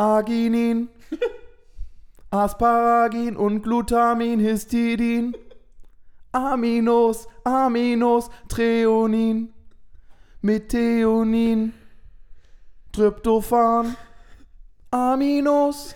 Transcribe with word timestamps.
Arginin, 0.00 0.88
Asparagin 2.30 3.36
und 3.36 3.62
Glutamin, 3.62 4.40
Histidin, 4.40 5.36
Aminos, 6.32 7.28
Aminos, 7.44 8.30
Treonin, 8.48 9.52
Methionin, 10.40 11.74
Tryptophan, 12.92 13.94
Aminos, 14.90 15.94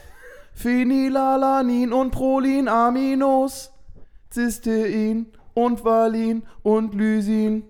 Phenylalanin 0.52 1.95
und 1.95 2.11
Prolin, 2.11 2.68
Aminos, 2.68 3.73
Cystein 4.30 5.32
und 5.55 5.82
Valin 5.82 6.43
und 6.62 6.95
Lysin, 6.95 7.64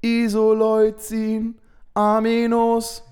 Isoleucin, 0.00 1.54
Aminos. 1.94 3.04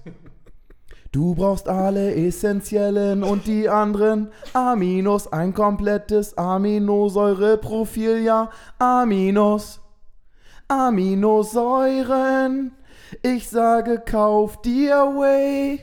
Du 1.13 1.35
brauchst 1.35 1.69
alle 1.69 2.15
essentiellen 2.15 3.25
und 3.25 3.49
die 3.49 3.69
anderen 3.69 4.31
Aminos, 4.53 5.33
ein 5.33 5.53
komplettes 5.55 6.39
Aminosäureprofil, 6.39 8.19
ja, 8.19 8.51
Aminos. 8.79 9.81
Aminosäuren. 10.69 12.71
Ich 13.23 13.49
sage, 13.49 14.01
kauf 14.07 14.63
dir 14.63 14.99
Whey. 15.17 15.81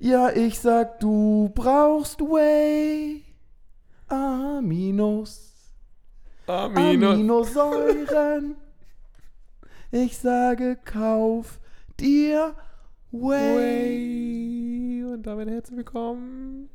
Ja, 0.00 0.30
ich 0.30 0.58
sag, 0.58 0.98
du 0.98 1.52
brauchst 1.54 2.20
Whey. 2.20 3.22
Aminos. 4.08 5.52
Amino. 6.48 7.12
Aminosäuren. 7.12 8.56
Ich 9.92 10.18
sage, 10.18 10.76
kauf 10.84 11.60
dir 12.00 12.48
Whey. 12.48 12.69
Way. 13.12 15.04
Und 15.12 15.22
damit 15.24 15.48
herzlich 15.50 15.78
willkommen 15.78 16.68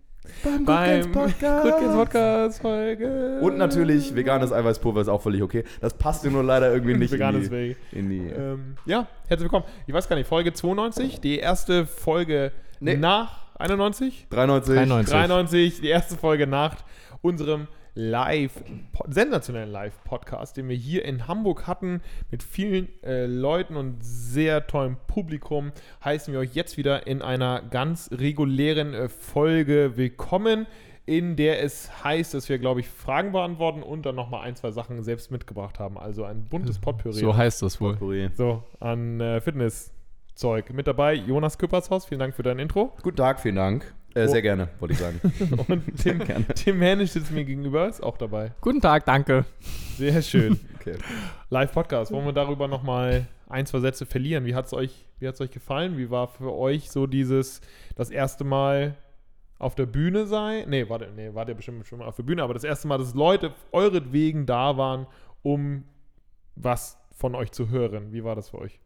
Beim 0.44 0.66
beim 0.66 1.02
Good 1.02 1.14
Games 1.14 1.32
Podcast. 1.32 1.64
Good 1.64 1.80
Games 1.80 1.96
Podcast 1.96 2.62
Folge. 2.62 3.40
Und 3.42 3.58
natürlich, 3.58 4.14
veganes 4.16 4.52
Eiweißpulver 4.52 5.00
ist 5.00 5.08
auch 5.08 5.22
völlig 5.22 5.42
okay. 5.42 5.64
Das 5.80 5.94
passt 5.94 6.26
dir 6.26 6.32
nur 6.32 6.44
leider 6.44 6.74
irgendwie 6.74 6.96
nicht 6.96 7.14
Veganes 7.14 7.46
in 7.46 7.50
die, 7.50 7.56
Way. 7.56 7.76
in 7.94 8.10
die 8.10 8.28
Ähm, 8.28 8.76
ja, 8.86 9.08
herzlich 9.28 9.46
willkommen. 9.50 9.64
Ich 9.88 9.94
weiß 9.94 10.10
gar 10.10 10.18
nicht, 10.18 10.28
Folge 10.28 10.52
92, 10.52 11.22
die 11.22 11.40
erste 11.40 11.86
Folge 11.86 12.52
Nee. 12.82 12.98
nach 12.98 13.46
91? 13.58 14.28
93. 14.30 14.76
93. 14.76 15.14
93, 15.14 15.80
die 15.82 15.88
erste 15.88 16.18
Folge 16.18 16.48
nach 16.48 16.76
unserem 17.22 17.68
Live, 17.98 18.62
sensationellen 19.08 19.72
Live-Podcast, 19.72 20.58
den 20.58 20.68
wir 20.68 20.76
hier 20.76 21.06
in 21.06 21.30
Hamburg 21.30 21.66
hatten, 21.66 22.02
mit 22.30 22.44
vielen 22.44 22.90
äh, 23.04 23.26
Leuten 23.26 23.78
und 23.78 24.04
sehr 24.04 24.68
tollem 24.68 24.98
Publikum, 25.08 25.72
heißen 26.04 26.34
wir 26.34 26.42
euch 26.42 26.54
jetzt 26.54 26.76
wieder 26.76 27.08
in 27.08 27.22
einer 27.22 27.62
ganz 27.62 28.10
regulären 28.12 28.94
äh, 28.94 29.08
Folge 29.08 29.94
willkommen, 29.96 30.68
in 31.06 31.38
der 31.38 31.64
es 31.64 32.04
heißt, 32.04 32.34
dass 32.34 32.50
wir, 32.50 32.60
glaube 32.60 32.82
ich, 32.82 32.90
Fragen 32.90 33.32
beantworten 33.32 33.82
und 33.82 34.06
dann 34.06 34.16
nochmal 34.16 34.46
ein, 34.46 34.58
zwei 34.58 34.72
Sachen 34.72 35.02
selbst 35.02 35.32
mitgebracht 35.32 35.80
haben. 35.80 35.98
Also 35.98 36.26
ein 36.26 36.44
buntes 36.44 36.80
Potpourri. 36.80 37.14
So 37.14 37.38
heißt 37.38 37.62
das 37.62 37.80
wohl. 37.80 37.92
Potpourri. 37.92 38.30
So, 38.34 38.62
an 38.82 39.22
äh, 39.22 39.40
Fitnesszeug. 39.40 40.74
Mit 40.74 40.88
dabei 40.88 41.14
Jonas 41.14 41.58
Küppershaus, 41.58 42.06
vielen 42.06 42.20
Dank 42.20 42.36
für 42.36 42.44
dein 42.44 42.60
Intro. 42.60 42.92
Guten 43.04 43.16
Tag, 43.16 43.40
vielen 43.40 43.56
Dank. 43.56 43.96
Äh. 44.16 44.30
Sehr 44.30 44.42
gerne, 44.42 44.70
wollte 44.80 44.94
ich 44.94 45.00
sagen. 45.00 45.20
Und 45.68 45.98
Tim. 45.98 46.22
Tim 46.56 46.82
Hänisch 46.82 47.12
sitzt 47.12 47.32
mir 47.32 47.44
gegenüber, 47.44 47.88
ist 47.88 48.02
auch 48.02 48.18
dabei. 48.18 48.54
Guten 48.62 48.80
Tag, 48.80 49.06
danke. 49.06 49.46
Sehr 49.98 50.22
schön. 50.22 50.60
Okay. 50.86 51.00
Live-Podcast. 51.50 52.12
Wollen 52.12 52.26
wir 52.26 52.32
darüber 52.32 52.68
nochmal 52.68 53.26
ein, 53.50 53.66
zwei 53.66 53.80
Sätze 53.80 54.06
verlieren? 54.06 54.46
Wie 54.46 54.54
hat 54.54 54.68
es 54.68 54.74
euch, 54.74 55.08
wie 55.18 55.28
hat's 55.28 55.42
euch 55.42 55.50
gefallen? 55.50 55.98
Wie 55.98 56.12
war 56.12 56.28
für 56.28 56.54
euch 56.54 56.92
so 56.92 57.08
dieses, 57.08 57.60
das 57.96 58.12
erste 58.12 58.44
Mal 58.44 58.96
auf 59.58 59.74
der 59.74 59.88
Bühne 59.88 60.28
sein? 60.28 60.70
Nee, 60.70 60.88
warte, 60.88 61.10
nee, 61.16 61.34
wart 61.34 61.50
ihr 61.50 61.56
bestimmt 61.56 61.88
schon 61.88 61.98
mal 61.98 62.06
auf 62.06 62.18
der 62.18 62.22
Bühne, 62.22 62.44
aber 62.44 62.54
das 62.54 62.64
erste 62.64 62.88
Mal, 62.88 63.00
dass 63.00 63.16
Leute 63.16 63.52
euretwegen 63.72 64.46
da 64.46 64.78
waren, 64.78 65.08
um 65.42 65.86
was 66.56 67.00
von 67.12 67.34
euch 67.34 67.52
zu 67.52 67.70
hören. 67.70 68.14
Wie 68.14 68.24
war 68.24 68.36
das 68.36 68.50
für 68.50 68.60
euch? 68.60 68.80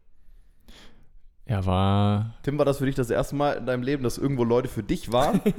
Ja, 1.50 1.66
war. 1.66 2.30
Tim, 2.44 2.58
war 2.58 2.64
das 2.64 2.78
für 2.78 2.86
dich 2.86 2.94
das 2.94 3.10
erste 3.10 3.34
Mal 3.34 3.54
in 3.54 3.66
deinem 3.66 3.82
Leben, 3.82 4.04
dass 4.04 4.18
irgendwo 4.18 4.44
Leute 4.44 4.68
für 4.68 4.84
dich 4.84 5.10
waren? 5.10 5.40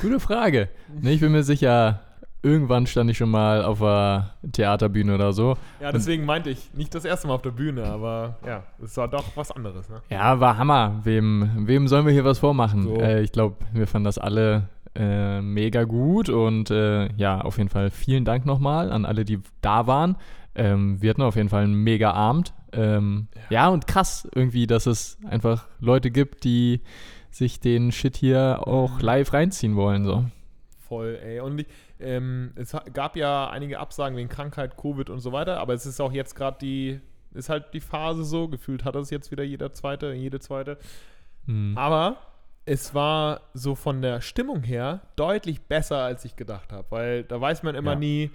Gute 0.00 0.20
Frage. 0.20 0.68
Nee, 1.02 1.14
ich 1.14 1.20
bin 1.20 1.32
mir 1.32 1.42
sicher, 1.42 1.98
irgendwann 2.42 2.86
stand 2.86 3.10
ich 3.10 3.18
schon 3.18 3.30
mal 3.30 3.64
auf 3.64 3.82
einer 3.82 4.34
Theaterbühne 4.52 5.16
oder 5.16 5.32
so. 5.32 5.56
Ja, 5.80 5.90
deswegen 5.90 6.24
meinte 6.24 6.48
ich, 6.48 6.72
nicht 6.74 6.94
das 6.94 7.04
erste 7.04 7.26
Mal 7.26 7.34
auf 7.34 7.42
der 7.42 7.50
Bühne, 7.50 7.82
aber 7.86 8.36
ja, 8.46 8.62
es 8.80 8.96
war 8.96 9.08
doch 9.08 9.24
was 9.34 9.50
anderes, 9.50 9.88
ne? 9.88 10.00
Ja, 10.10 10.38
war 10.38 10.56
Hammer. 10.56 11.00
Wem, 11.02 11.66
wem 11.66 11.88
sollen 11.88 12.06
wir 12.06 12.12
hier 12.12 12.24
was 12.24 12.38
vormachen? 12.38 12.84
So. 12.84 13.00
Äh, 13.00 13.22
ich 13.22 13.32
glaube, 13.32 13.56
wir 13.72 13.88
fanden 13.88 14.04
das 14.04 14.18
alle 14.18 14.68
äh, 14.94 15.40
mega 15.40 15.82
gut 15.82 16.28
und 16.28 16.70
äh, 16.70 17.12
ja, 17.16 17.40
auf 17.40 17.58
jeden 17.58 17.68
Fall 17.68 17.90
vielen 17.90 18.24
Dank 18.24 18.46
nochmal 18.46 18.92
an 18.92 19.04
alle, 19.04 19.24
die 19.24 19.40
da 19.60 19.88
waren. 19.88 20.14
Ähm, 20.54 21.02
wir 21.02 21.10
hatten 21.10 21.22
auf 21.22 21.34
jeden 21.34 21.48
Fall 21.48 21.64
einen 21.64 21.74
mega 21.74 22.12
Abend. 22.12 22.54
Ähm, 22.76 23.28
ja. 23.50 23.68
und 23.68 23.86
krass 23.86 24.28
irgendwie, 24.34 24.66
dass 24.66 24.86
es 24.86 25.18
einfach 25.28 25.66
Leute 25.80 26.10
gibt, 26.10 26.44
die 26.44 26.80
sich 27.30 27.60
den 27.60 27.92
Shit 27.92 28.16
hier 28.16 28.60
auch 28.66 29.00
live 29.00 29.32
reinziehen 29.32 29.76
wollen. 29.76 30.04
So. 30.04 30.24
Voll, 30.88 31.18
ey. 31.22 31.40
Und 31.40 31.60
ich, 31.60 31.66
ähm, 31.98 32.52
es 32.56 32.76
gab 32.92 33.16
ja 33.16 33.50
einige 33.50 33.78
Absagen 33.80 34.16
wegen 34.16 34.28
Krankheit, 34.28 34.76
Covid 34.76 35.10
und 35.10 35.20
so 35.20 35.32
weiter, 35.32 35.58
aber 35.58 35.74
es 35.74 35.86
ist 35.86 36.00
auch 36.00 36.12
jetzt 36.12 36.34
gerade 36.36 36.58
die, 36.60 37.00
ist 37.32 37.48
halt 37.48 37.72
die 37.72 37.80
Phase 37.80 38.24
so, 38.24 38.48
gefühlt 38.48 38.84
hat 38.84 38.94
das 38.94 39.10
jetzt 39.10 39.30
wieder 39.30 39.42
jeder 39.42 39.72
Zweite, 39.72 40.12
jede 40.12 40.38
Zweite. 40.40 40.78
Hm. 41.46 41.76
Aber 41.76 42.18
es 42.66 42.94
war 42.94 43.40
so 43.52 43.74
von 43.74 44.00
der 44.00 44.20
Stimmung 44.20 44.62
her 44.62 45.02
deutlich 45.16 45.62
besser, 45.62 45.98
als 45.98 46.24
ich 46.24 46.36
gedacht 46.36 46.72
habe, 46.72 46.86
weil 46.90 47.24
da 47.24 47.40
weiß 47.40 47.62
man 47.62 47.74
immer 47.74 47.92
Ja. 47.92 47.98
nie, 47.98 48.30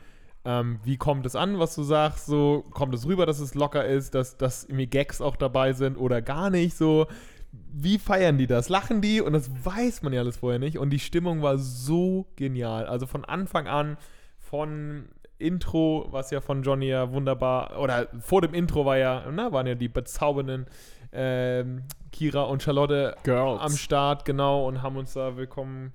ähm, 0.50 0.80
wie 0.84 0.98
kommt 0.98 1.28
es 1.28 1.36
an, 1.36 1.60
was 1.60 1.76
du 1.76 1.84
sagst, 1.84 2.26
so 2.26 2.64
kommt 2.72 2.96
es 2.96 3.06
rüber, 3.06 3.28
dass 3.28 3.40
es 3.40 3.54
locker 3.54 3.86
ist, 3.86 4.16
dass, 4.16 4.36
dass 4.36 4.64
irgendwie 4.64 4.88
Gags 4.88 5.22
auch 5.22 5.36
dabei 5.36 5.74
sind 5.74 5.96
oder 5.96 6.24
gar 6.24 6.50
nicht 6.50 6.76
so. 6.76 7.06
Wie 7.52 8.00
feiern 8.00 8.40
die 8.40 8.48
das? 8.48 8.68
Lachen 8.68 9.00
die? 9.00 9.22
Und 9.22 9.34
das 9.34 9.52
weiß 9.64 10.02
man 10.02 10.12
ja 10.12 10.22
alles 10.22 10.38
vorher 10.38 10.58
nicht. 10.58 10.80
Und 10.80 10.90
die 10.90 10.98
Stimmung 10.98 11.44
war 11.44 11.60
so 11.60 12.26
genial. 12.36 12.88
Also 12.88 13.06
von 13.06 13.26
Anfang 13.26 13.68
an, 13.68 13.98
von 14.40 15.10
Intro, 15.38 16.08
was 16.10 16.32
ja 16.32 16.42
von 16.42 16.64
Johnny 16.64 16.88
ja 16.88 17.12
wunderbar, 17.12 17.80
oder 17.80 18.08
vor 18.20 18.42
dem 18.42 18.56
Intro 18.56 18.86
war 18.86 18.98
ja, 18.98 19.26
na, 19.32 19.52
waren 19.52 19.68
ja 19.68 19.76
die 19.76 19.88
bezaubernden 19.88 20.66
ähm, 21.12 21.84
Kira 22.12 22.44
und 22.44 22.64
Charlotte 22.64 23.16
Girls. 23.24 23.62
am 23.62 23.72
Start, 23.74 24.26
genau, 24.26 24.68
und 24.68 24.82
haben 24.82 24.98
uns 24.98 25.14
da 25.14 25.38
willkommen 25.38 25.94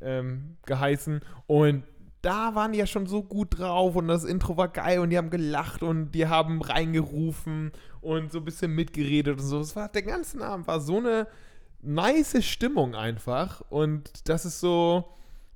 ähm, 0.00 0.56
geheißen. 0.64 1.20
Und 1.46 1.84
da 2.22 2.54
waren 2.54 2.72
die 2.72 2.78
ja 2.78 2.86
schon 2.86 3.06
so 3.06 3.22
gut 3.22 3.58
drauf 3.58 3.96
und 3.96 4.08
das 4.08 4.24
Intro 4.24 4.56
war 4.56 4.68
geil 4.68 4.98
und 4.98 5.10
die 5.10 5.18
haben 5.18 5.30
gelacht 5.30 5.82
und 5.82 6.12
die 6.12 6.26
haben 6.26 6.60
reingerufen 6.60 7.72
und 8.00 8.30
so 8.30 8.38
ein 8.38 8.44
bisschen 8.44 8.74
mitgeredet 8.74 9.38
und 9.38 9.44
so. 9.44 9.60
Es 9.60 9.74
war 9.74 9.88
der 9.88 10.02
ganze 10.02 10.44
Abend 10.44 10.66
war 10.66 10.80
so 10.80 10.98
eine 10.98 11.26
nice 11.82 12.44
Stimmung 12.44 12.94
einfach 12.94 13.62
und 13.70 14.28
das 14.28 14.44
ist 14.44 14.60
so 14.60 15.04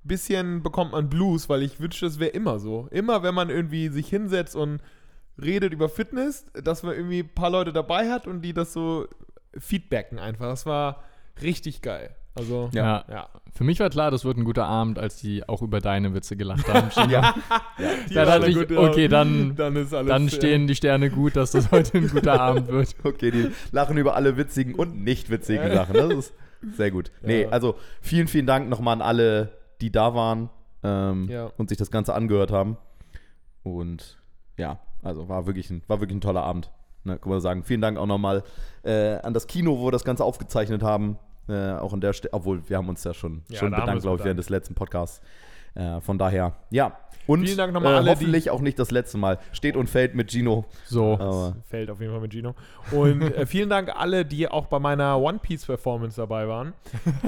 ein 0.04 0.08
bisschen 0.08 0.62
bekommt 0.62 0.92
man 0.92 1.10
Blues, 1.10 1.48
weil 1.48 1.62
ich 1.62 1.80
wünschte, 1.80 2.06
es 2.06 2.18
wäre 2.18 2.30
immer 2.30 2.58
so. 2.58 2.88
Immer 2.90 3.22
wenn 3.22 3.34
man 3.34 3.50
irgendwie 3.50 3.88
sich 3.88 4.08
hinsetzt 4.08 4.56
und 4.56 4.80
redet 5.40 5.72
über 5.72 5.88
Fitness, 5.88 6.46
dass 6.54 6.82
man 6.82 6.94
irgendwie 6.94 7.20
ein 7.20 7.34
paar 7.34 7.50
Leute 7.50 7.72
dabei 7.72 8.10
hat 8.10 8.26
und 8.26 8.42
die 8.42 8.54
das 8.54 8.72
so 8.72 9.06
feedbacken 9.58 10.18
einfach. 10.18 10.46
Das 10.46 10.64
war 10.64 11.02
richtig 11.42 11.82
geil. 11.82 12.16
Also, 12.36 12.68
Ja. 12.72 13.04
ja. 13.08 13.28
Für 13.52 13.62
mich 13.62 13.78
war 13.78 13.88
klar, 13.90 14.10
das 14.10 14.24
wird 14.24 14.36
ein 14.36 14.44
guter 14.44 14.66
Abend, 14.66 14.98
als 14.98 15.16
die 15.20 15.48
auch 15.48 15.62
über 15.62 15.80
deine 15.80 16.12
Witze 16.14 16.36
gelacht 16.36 16.66
haben. 16.72 16.88
ja. 17.10 17.34
Die 18.10 18.14
Da 18.14 18.24
dachte 18.24 18.50
ich, 18.50 18.56
gut 18.56 18.72
okay, 18.76 19.06
dann, 19.06 19.54
dann 19.54 19.76
ist 19.76 19.94
alles. 19.94 20.08
dann 20.08 20.28
stehen 20.28 20.66
die 20.66 20.74
Sterne 20.74 21.10
gut, 21.10 21.36
dass 21.36 21.52
das 21.52 21.70
heute 21.70 21.98
ein 21.98 22.08
guter 22.08 22.40
Abend 22.40 22.66
wird. 22.68 22.96
Okay, 23.04 23.30
die 23.30 23.50
lachen 23.70 23.96
über 23.96 24.16
alle 24.16 24.36
witzigen 24.36 24.74
und 24.74 25.02
nicht 25.04 25.30
witzigen 25.30 25.68
Ja. 25.68 25.74
Sachen. 25.74 25.94
Das 25.94 26.12
ist 26.12 26.34
sehr 26.76 26.90
gut. 26.90 27.12
Nee, 27.22 27.42
Ja. 27.42 27.48
also 27.50 27.76
vielen, 28.00 28.26
vielen 28.26 28.46
Dank 28.46 28.68
nochmal 28.68 28.94
an 28.94 29.02
alle, 29.02 29.52
die 29.80 29.92
da 29.92 30.14
waren 30.16 30.50
ähm, 30.82 31.28
Ja. 31.30 31.52
und 31.56 31.68
sich 31.68 31.78
das 31.78 31.92
Ganze 31.92 32.14
angehört 32.14 32.50
haben. 32.50 32.76
Und 33.62 34.18
ja, 34.56 34.78
also 35.02 35.28
war 35.28 35.46
wirklich 35.46 35.70
ein, 35.70 35.82
war 35.86 36.00
wirklich 36.00 36.16
ein 36.16 36.20
toller 36.20 36.42
Abend. 36.42 36.70
Ne, 37.04 37.18
kann 37.18 37.30
man 37.30 37.40
sagen. 37.40 37.62
Vielen 37.64 37.82
Dank 37.82 37.98
auch 37.98 38.06
nochmal 38.06 38.42
äh, 38.82 39.16
an 39.18 39.34
das 39.34 39.46
Kino, 39.46 39.78
wo 39.78 39.86
wir 39.86 39.92
das 39.92 40.04
Ganze 40.04 40.24
aufgezeichnet 40.24 40.82
haben. 40.82 41.18
Äh, 41.48 41.72
auch 41.72 41.92
an 41.92 42.00
der 42.00 42.12
Stelle, 42.12 42.32
obwohl 42.32 42.68
wir 42.68 42.76
haben 42.76 42.88
uns 42.88 43.04
ja 43.04 43.12
schon, 43.12 43.42
Ja, 43.48 43.58
schon 43.58 43.70
bedankt, 43.70 44.02
glaube 44.02 44.18
ich, 44.18 44.24
während 44.24 44.38
des 44.38 44.48
letzten 44.48 44.74
Podcasts. 44.74 45.20
Äh, 45.74 46.00
von 46.00 46.18
daher, 46.18 46.52
ja. 46.70 46.96
Und 47.26 47.44
Vielen 47.44 47.56
Dank 47.56 47.72
nochmal 47.72 47.94
äh, 47.94 47.96
alle, 47.96 48.10
hoffentlich 48.10 48.50
auch 48.50 48.60
nicht 48.60 48.78
das 48.78 48.90
letzte 48.90 49.18
Mal. 49.18 49.38
Steht 49.52 49.76
und 49.76 49.88
fällt 49.88 50.14
mit 50.14 50.30
Gino. 50.30 50.66
So. 50.84 51.14
Aber 51.14 51.56
Fällt 51.68 51.90
auf 51.90 52.00
jeden 52.00 52.12
Fall 52.12 52.20
mit 52.20 52.32
Gino. 52.32 52.54
Und 52.92 53.22
äh, 53.22 53.46
vielen 53.46 53.70
Dank 53.70 53.90
alle, 53.94 54.24
die 54.24 54.46
auch 54.48 54.66
bei 54.66 54.78
meiner 54.78 55.18
One 55.18 55.38
Piece 55.38 55.64
Performance 55.64 56.20
dabei 56.20 56.46
waren. 56.48 56.74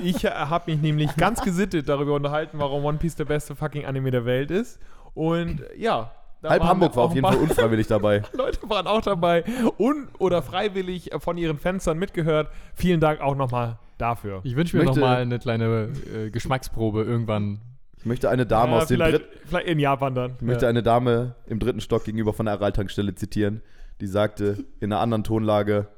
Ich 0.03 0.25
äh, 0.25 0.31
habe 0.31 0.71
mich 0.71 0.81
nämlich 0.81 1.17
ganz 1.17 1.41
gesittet 1.43 1.89
darüber 1.89 2.15
unterhalten, 2.15 2.59
warum 2.59 2.85
One 2.85 2.99
Piece 2.99 3.17
der 3.17 3.25
beste 3.25 3.57
fucking 3.57 3.87
Anime 3.87 4.11
der 4.11 4.27
Welt 4.27 4.51
ist. 4.51 4.79
Und 5.15 5.62
äh, 5.62 5.79
ja. 5.79 6.12
da 6.43 6.51
halb 6.51 6.62
Hamburg 6.62 6.95
war 6.95 7.05
auf 7.05 7.15
jeden 7.15 7.27
Fall 7.27 7.39
unfreiwillig 7.39 7.87
dabei. 7.87 8.23
Leute 8.33 8.69
waren 8.69 8.87
auch 8.87 9.01
dabei 9.01 9.45
und 9.79 10.09
oder 10.19 10.43
freiwillig 10.43 11.12
äh, 11.12 11.21
von 11.21 11.39
ihren 11.39 11.59
Fenstern 11.59 11.99
mitgehört. 11.99 12.51
Vielen 12.75 13.01
Dank 13.01 13.23
auch 13.23 13.35
nochmal 13.35 13.79
Dafür. 13.99 14.41
Ich 14.45 14.57
wünsche 14.57 14.77
mir 14.77 14.85
Möchte- 14.85 15.01
nochmal 15.01 15.23
eine 15.23 15.39
kleine 15.39 15.89
äh, 16.15 16.31
Geschmacksprobe 16.31 17.03
irgendwann. 17.05 17.61
Ich 17.99 18.05
möchte 18.05 18.29
eine 18.29 18.45
Dame 18.47 18.73
Ja, 18.73 18.79
aus 18.79 18.89
dem 18.89 19.01
dritten. 19.01 19.25
vielleicht 19.47 19.67
in 19.69 19.79
Japan 19.79 20.15
dann. 20.15 20.33
Ich 20.37 20.43
möchte 20.43 20.65
ja. 20.67 20.69
eine 20.69 20.83
Dame 20.83 21.35
im 21.47 21.59
dritten 21.59 21.81
Stock 21.81 22.05
gegenüber 22.05 22.33
von 22.35 22.47
der 22.47 22.55
Araltankstelle 22.55 23.15
zitieren, 23.15 23.63
die 24.01 24.07
sagte 24.07 24.65
in 24.81 24.93
einer 24.93 25.01
anderen 25.01 25.25
Tonlage: 25.25 25.89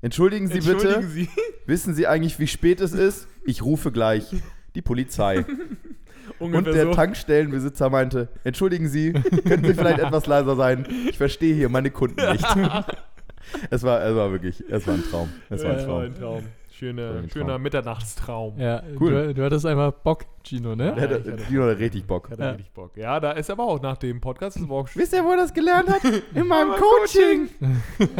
Entschuldigen 0.00 0.46
Sie 0.46 0.54
Entschuldigen 0.54 0.94
bitte, 0.94 1.06
Sie. 1.08 1.28
wissen 1.66 1.94
Sie 1.94 2.06
eigentlich, 2.06 2.38
wie 2.38 2.46
spät 2.46 2.80
es 2.80 2.92
ist? 2.92 3.26
Ich 3.44 3.62
rufe 3.64 3.90
gleich 3.92 4.24
die 4.74 4.82
Polizei. 4.82 5.44
Und 6.38 6.54
Ungefähr 6.54 6.72
der 6.72 6.84
so. 6.86 6.92
Tankstellenbesitzer 6.92 7.88
meinte: 7.90 8.28
Entschuldigen 8.44 8.88
Sie, 8.88 9.12
können 9.12 9.64
Sie 9.64 9.74
vielleicht 9.74 9.98
etwas 10.00 10.26
leiser 10.26 10.54
sein? 10.56 10.86
Ich 11.08 11.16
verstehe 11.18 11.54
hier 11.54 11.68
meine 11.68 11.90
Kunden 11.90 12.20
nicht. 12.32 12.44
es, 13.70 13.82
war, 13.82 14.02
es 14.04 14.14
war 14.14 14.30
wirklich, 14.32 14.62
es 14.68 14.86
war 14.86 14.94
ein 14.94 15.04
Traum. 15.10 15.28
Es 15.50 15.62
war 15.64 15.70
ein 15.72 15.78
Ja, 15.78 15.84
Traum. 15.84 16.00
ein 16.02 16.14
Traum. 16.14 16.42
Schöne, 16.78 17.24
schöner 17.32 17.58
Mitternachtstraum. 17.58 18.58
Ja, 18.58 18.82
Cool. 19.00 19.28
du, 19.28 19.34
du 19.34 19.44
hattest 19.44 19.64
einfach 19.64 19.92
Bock, 19.92 20.26
Gino, 20.44 20.76
ne? 20.76 20.92
Ich 20.94 21.02
hatte 21.02 21.20
Dino 21.48 21.62
hatte 21.62 21.78
richtig 21.78 22.06
Bock. 22.06 22.28
Hat 22.30 22.38
Ja. 22.38 22.50
richtig 22.50 22.70
Bock. 22.72 22.94
Ja, 22.96 23.18
da 23.18 23.32
ist 23.32 23.48
aber 23.50 23.64
auch 23.64 23.80
nach 23.80 23.96
dem 23.96 24.20
Podcast 24.20 24.58
ist 24.58 24.70
auch 24.70 24.86
Wisst 24.94 25.14
ihr, 25.14 25.24
wo 25.24 25.30
er 25.30 25.38
das 25.38 25.54
gelernt 25.54 25.88
hat? 25.88 26.02
In 26.34 26.46
meinem 26.46 26.72
Coaching. 26.72 27.48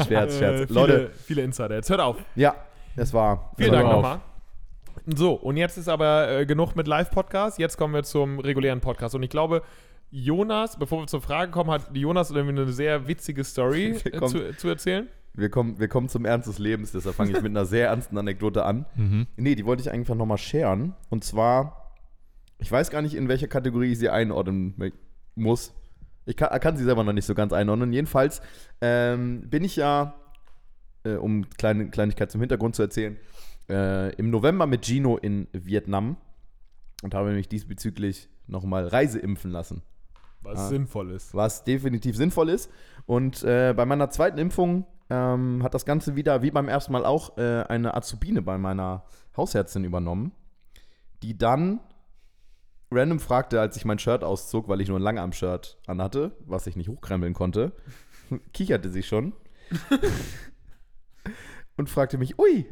Scherz, 0.06 0.36
äh, 0.36 0.38
Scherz. 0.38 0.60
viele, 0.68 0.72
Leute, 0.80 1.10
viele 1.24 1.42
Insider. 1.42 1.74
Jetzt 1.74 1.90
hört 1.90 2.00
auf. 2.00 2.16
ja, 2.34 2.54
es 2.96 3.12
war. 3.12 3.52
Vielen 3.58 3.72
Dank 3.72 3.88
nochmal. 3.90 4.20
So, 5.14 5.34
und 5.34 5.58
jetzt 5.58 5.76
ist 5.76 5.88
aber 5.88 6.30
äh, 6.30 6.46
genug 6.46 6.74
mit 6.76 6.88
Live-Podcast. 6.88 7.58
Jetzt 7.58 7.76
kommen 7.76 7.92
wir 7.92 8.04
zum 8.04 8.38
regulären 8.40 8.80
Podcast. 8.80 9.14
Und 9.14 9.22
ich 9.22 9.30
glaube, 9.30 9.62
Jonas, 10.10 10.78
bevor 10.78 11.00
wir 11.02 11.06
zur 11.06 11.20
Frage 11.20 11.50
kommen, 11.50 11.70
hat 11.70 11.90
Jonas 11.94 12.30
irgendwie 12.30 12.62
eine 12.62 12.72
sehr 12.72 13.06
witzige 13.06 13.44
Story 13.44 13.90
äh, 14.04 14.20
zu, 14.26 14.56
zu 14.56 14.68
erzählen. 14.68 15.08
Wir 15.36 15.50
kommen, 15.50 15.78
wir 15.78 15.88
kommen 15.88 16.08
zum 16.08 16.24
Ernst 16.24 16.48
des 16.48 16.58
Lebens, 16.58 16.92
deshalb 16.92 17.14
fange 17.14 17.30
ich 17.32 17.36
mit 17.42 17.50
einer 17.52 17.66
sehr 17.66 17.88
ernsten 17.88 18.16
Anekdote 18.18 18.64
an. 18.64 18.86
Mhm. 18.96 19.26
Nee, 19.36 19.54
die 19.54 19.66
wollte 19.66 19.82
ich 19.82 19.90
einfach 19.90 20.14
nochmal 20.14 20.38
sharen. 20.38 20.94
Und 21.10 21.24
zwar, 21.24 21.92
ich 22.58 22.72
weiß 22.72 22.90
gar 22.90 23.02
nicht, 23.02 23.14
in 23.14 23.28
welcher 23.28 23.46
Kategorie 23.48 23.92
ich 23.92 23.98
sie 23.98 24.08
einordnen 24.08 24.74
muss. 25.34 25.74
Ich 26.24 26.36
kann, 26.36 26.58
kann 26.60 26.76
sie 26.76 26.84
selber 26.84 27.04
noch 27.04 27.12
nicht 27.12 27.26
so 27.26 27.34
ganz 27.34 27.52
einordnen. 27.52 27.92
Jedenfalls 27.92 28.40
ähm, 28.80 29.42
bin 29.50 29.62
ich 29.64 29.76
ja, 29.76 30.14
äh, 31.04 31.14
um 31.16 31.48
kleine 31.50 31.90
Kleinigkeit 31.90 32.30
zum 32.30 32.40
Hintergrund 32.40 32.74
zu 32.74 32.82
erzählen, 32.82 33.16
äh, 33.68 34.14
im 34.16 34.30
November 34.30 34.66
mit 34.66 34.84
Gino 34.86 35.18
in 35.18 35.46
Vietnam 35.52 36.16
und 37.02 37.14
habe 37.14 37.32
mich 37.32 37.48
diesbezüglich 37.48 38.28
nochmal 38.46 38.86
Reise 38.88 39.18
impfen 39.18 39.50
lassen 39.50 39.82
Was 40.42 40.58
Ah. 40.60 40.68
sinnvoll 40.68 41.10
ist. 41.10 41.34
was 41.34 41.62
definitiv 41.64 42.16
sinnvoll 42.16 42.48
ist. 42.48 42.70
Und 43.04 43.42
äh, 43.44 43.74
bei 43.76 43.84
meiner 43.84 44.08
zweiten 44.10 44.38
Impfung 44.38 44.86
ähm, 45.10 45.62
hat 45.62 45.74
das 45.74 45.84
Ganze 45.84 46.16
wieder, 46.16 46.42
wie 46.42 46.50
beim 46.50 46.68
ersten 46.68 46.92
Mal 46.92 47.04
auch, 47.04 47.36
äh, 47.38 47.62
eine 47.68 47.94
Azubine 47.94 48.42
bei 48.42 48.58
meiner 48.58 49.04
Hausärztin 49.36 49.84
übernommen, 49.84 50.32
die 51.22 51.36
dann 51.36 51.80
random 52.90 53.20
fragte, 53.20 53.60
als 53.60 53.76
ich 53.76 53.84
mein 53.84 53.98
Shirt 53.98 54.24
auszog, 54.24 54.68
weil 54.68 54.80
ich 54.80 54.88
nur 54.88 54.98
ein 54.98 55.02
Langarm-Shirt 55.02 55.78
anhatte, 55.86 56.36
was 56.46 56.66
ich 56.66 56.76
nicht 56.76 56.88
hochkrempeln 56.88 57.34
konnte, 57.34 57.72
kicherte 58.52 58.90
sie 58.90 59.02
schon 59.02 59.32
und 61.76 61.90
fragte 61.90 62.18
mich, 62.18 62.38
ui, 62.38 62.66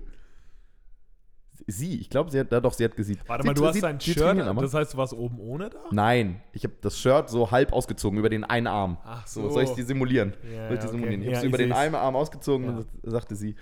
sie, 1.66 2.00
ich 2.00 2.11
glaube, 2.11 2.31
sie 2.31 2.40
hat, 2.40 2.52
da 2.52 2.61
doch, 2.61 2.72
sie 2.72 2.84
hat 2.84 2.96
gesehen. 2.96 3.19
Warte 3.26 3.43
sie, 3.43 3.46
mal, 3.49 3.55
du 3.55 3.66
hast 3.66 3.75
sie- 3.75 3.81
dein 3.81 3.99
sie 4.00 4.12
Shirt, 4.12 4.38
aber. 4.40 4.62
das 4.62 4.75
heißt, 4.75 4.94
du 4.94 4.99
warst 4.99 5.12
oben 5.14 5.38
ohne 5.40 5.70
da? 5.70 5.78
Nein, 5.90 6.40
ich 6.52 6.64
habe 6.64 6.75
das 6.81 6.99
Shirt 6.99 7.28
so 7.31 7.50
halb 7.50 7.72
ausgezogen 7.72 8.19
über 8.19 8.28
den 8.28 8.44
einen 8.44 8.66
Arm. 8.66 8.99
Ach 9.05 9.26
So, 9.26 9.49
soll 9.50 9.64
ich 9.64 9.70
die 9.70 9.82
simulieren? 9.82 10.34
Ja, 10.52 10.66
soll 10.69 10.75
ich 10.75 10.81
die 10.81 10.87
ja, 10.87 10.93
simulieren? 10.93 11.20
okay. 11.22 11.31
Ich 11.31 11.34
habe 11.34 11.34
Ja, 11.34 11.40
sie 11.40 11.46
ich 11.46 11.49
über 11.49 11.58
den 11.58 11.72
einen 11.72 11.94
Arm 11.94 12.16
ausgezogen 12.16 12.66
Ja. 12.66 12.76
und 12.76 12.87
sagte 13.11 13.34
sie, 13.37 13.55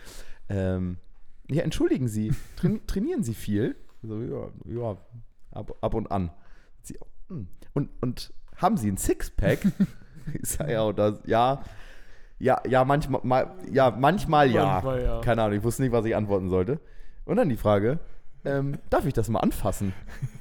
ähm, 0.49 0.97
ja, 1.51 1.63
entschuldigen 1.63 2.09
Sie, 2.09 2.33
train 2.57 2.81
trainieren 2.87 3.23
Sie 3.23 3.35
viel? 3.35 3.77
So, 4.03 4.21
ja, 4.21 4.49
ja 4.67 4.97
ab, 5.53 5.75
ab 5.81 5.95
und 5.95 6.11
an. 6.11 6.31
Sie, 6.83 6.99
hm. 7.29 7.47
und, 7.75 7.91
und 8.01 8.33
haben 8.57 8.77
Sie 8.77 8.91
ein 8.91 8.97
Sixpack? 8.97 9.61
ich 10.43 10.49
sage 10.49 10.73
ja, 10.73 10.85
oder, 10.85 11.21
ja, 11.27 11.63
ja, 12.39 12.61
ja, 12.69 12.85
manchmal, 12.85 13.21
mal, 13.23 13.55
ja, 13.71 13.91
manchmal 13.93 14.51
ja. 14.51 14.65
Manchmal 14.65 15.03
ja. 15.05 15.21
Keine 15.21 15.43
Ahnung, 15.43 15.57
ich 15.59 15.63
wusste 15.63 15.83
nicht, 15.83 15.93
was 15.93 16.05
ich 16.05 16.17
antworten 16.17 16.49
sollte. 16.49 16.81
Und 17.25 17.37
dann 17.37 17.49
die 17.49 17.57
Frage, 17.57 17.99
ähm, 18.45 18.79
darf 18.91 19.07
ich 19.07 19.15
das 19.15 19.29
mal 19.29 19.41
anfassen? 19.41 19.93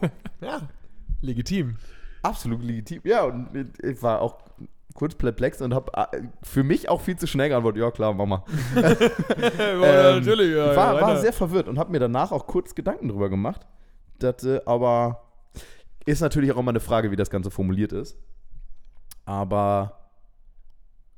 Ja, 0.42 0.62
legitim. 1.22 1.78
absolut 2.24 2.64
legitim. 2.64 3.02
Ja, 3.04 3.26
und 3.26 3.50
ich 3.84 4.02
war 4.02 4.22
auch 4.22 4.40
kurz 4.96 5.14
perplex 5.14 5.62
und 5.62 5.76
habe 5.76 5.92
für 6.42 6.64
mich 6.64 6.90
auch 6.90 7.00
viel 7.02 7.16
zu 7.16 7.28
schnell 7.28 7.50
geantwortet. 7.50 7.80
Ja, 7.82 7.92
klar, 7.92 8.12
Mama. 8.16 8.44
ja, 8.76 8.90
Ähm, 10.10 10.20
natürlich, 10.20 10.56
ja. 10.56 10.76
war, 10.76 10.96
ja, 10.96 11.02
war 11.02 11.18
sehr 11.18 11.32
verwirrt 11.32 11.68
und 11.68 11.78
habe 11.78 11.92
mir 11.92 12.00
danach 12.00 12.32
auch 12.32 12.48
kurz 12.48 12.74
Gedanken 12.74 13.08
drüber 13.08 13.30
gemacht. 13.30 13.68
Das, 14.18 14.44
äh, 14.44 14.60
aber 14.66 15.22
ist 16.06 16.22
natürlich 16.22 16.52
auch 16.52 16.58
immer 16.58 16.72
eine 16.72 16.80
Frage, 16.80 17.12
wie 17.12 17.16
das 17.16 17.30
Ganze 17.30 17.52
formuliert 17.52 17.94
ist. 17.94 18.18
Aber 19.26 20.10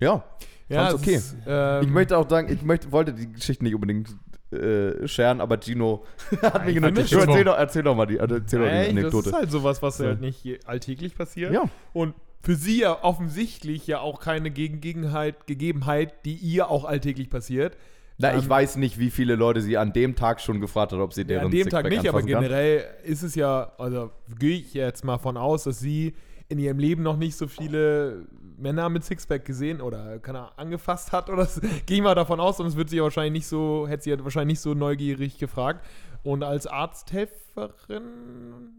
ja, 0.01 0.21
ja, 0.67 0.93
okay. 0.93 1.15
Ist, 1.15 1.37
ähm, 1.47 1.83
ich 1.83 1.89
möchte 1.89 2.17
auch 2.17 2.29
sagen, 2.29 2.49
ich 2.51 2.61
möchte, 2.61 2.91
wollte 2.91 3.13
die 3.13 3.31
Geschichte 3.31 3.63
nicht 3.63 3.73
unbedingt 3.75 4.09
äh, 4.53 5.07
scheren, 5.07 5.41
aber 5.41 5.57
Gino 5.59 6.03
hat 6.41 6.65
mich 6.65 6.69
ich 6.69 6.75
genannt. 6.75 6.97
find 6.99 7.11
Erzähl, 7.11 7.43
das 7.43 7.53
doch, 7.53 7.57
erzähl 7.57 7.83
doch 7.83 7.95
mal 7.95 8.05
die, 8.05 8.17
erzähl 8.17 8.37
doch 8.59 8.65
die 8.65 8.71
Ey, 8.71 8.81
das 8.83 8.89
Anekdote. 8.89 9.29
ist 9.29 9.35
halt 9.35 9.51
sowas, 9.51 9.81
was 9.81 9.97
So. 9.97 10.05
halt 10.05 10.21
nicht 10.21 10.45
alltäglich 10.67 11.15
passiert. 11.15 11.51
ja, 11.53 11.63
Und 11.93 12.13
für 12.41 12.55
sie 12.55 12.81
ja 12.81 13.03
offensichtlich 13.03 13.87
ja 13.87 13.99
auch 13.99 14.19
keine 14.19 14.51
Gegengegenheit, 14.51 15.47
Gegebenheit, 15.47 16.25
die 16.25 16.33
ihr 16.35 16.69
auch 16.69 16.83
alltechlich 16.85 17.29
passiert. 17.29 17.77
Na, 18.17 18.35
ich 18.37 18.43
Ähm, 18.43 18.49
weiß 18.49 18.75
nicht, 18.75 18.99
wie 18.99 19.09
viele 19.09 19.35
Leute 19.35 19.61
sie 19.61 19.77
an 19.77 19.91
dem 19.93 20.15
Tag 20.15 20.39
schon 20.41 20.61
gefragt 20.61 20.91
hat, 20.91 20.99
ob 20.99 21.13
sie 21.13 21.21
Ja, 21.21 21.27
deren 21.27 21.45
an 21.45 21.51
dem 21.51 21.69
Tag 21.69 21.85
nicht, 21.89 21.99
aber 22.07 22.19
anfassen 22.19 22.29
kann. 22.31 22.43
generell 22.43 22.83
ist 23.03 23.23
es 23.23 23.33
ja, 23.35 23.71
also 23.77 24.11
gehe 24.39 24.57
ich 24.57 24.73
jetzt 24.73 25.03
mal 25.03 25.17
von 25.17 25.35
aus, 25.37 25.63
dass 25.63 25.79
sie 25.79 26.13
in 26.49 26.59
ihrem 26.59 26.77
Leben 26.77 27.01
noch 27.01 27.17
nicht 27.17 27.35
so 27.35 27.47
viele 27.47 28.27
Männer 28.63 28.89
mit 28.89 29.03
Sixpack 29.03 29.45
gesehen 29.45 29.81
oder 29.81 30.17
keine 30.19 30.39
Ahnung, 30.39 30.51
angefasst 30.57 31.11
hat 31.11 31.29
oder 31.29 31.45
so. 31.45 31.61
gehe 31.85 31.97
ich 31.97 32.01
mal 32.03 32.15
davon 32.15 32.39
aus 32.39 32.59
und 32.59 32.65
es 32.67 32.75
wird 32.75 32.89
sie 32.89 33.01
wahrscheinlich 33.01 33.33
nicht 33.33 33.47
so, 33.47 33.87
hätte 33.87 34.03
sie 34.03 34.23
wahrscheinlich 34.23 34.53
nicht 34.55 34.61
so 34.61 34.73
neugierig 34.73 35.37
gefragt. 35.37 35.85
Und 36.23 36.41
als 36.43 36.65
Arzthelferin, 36.67 38.03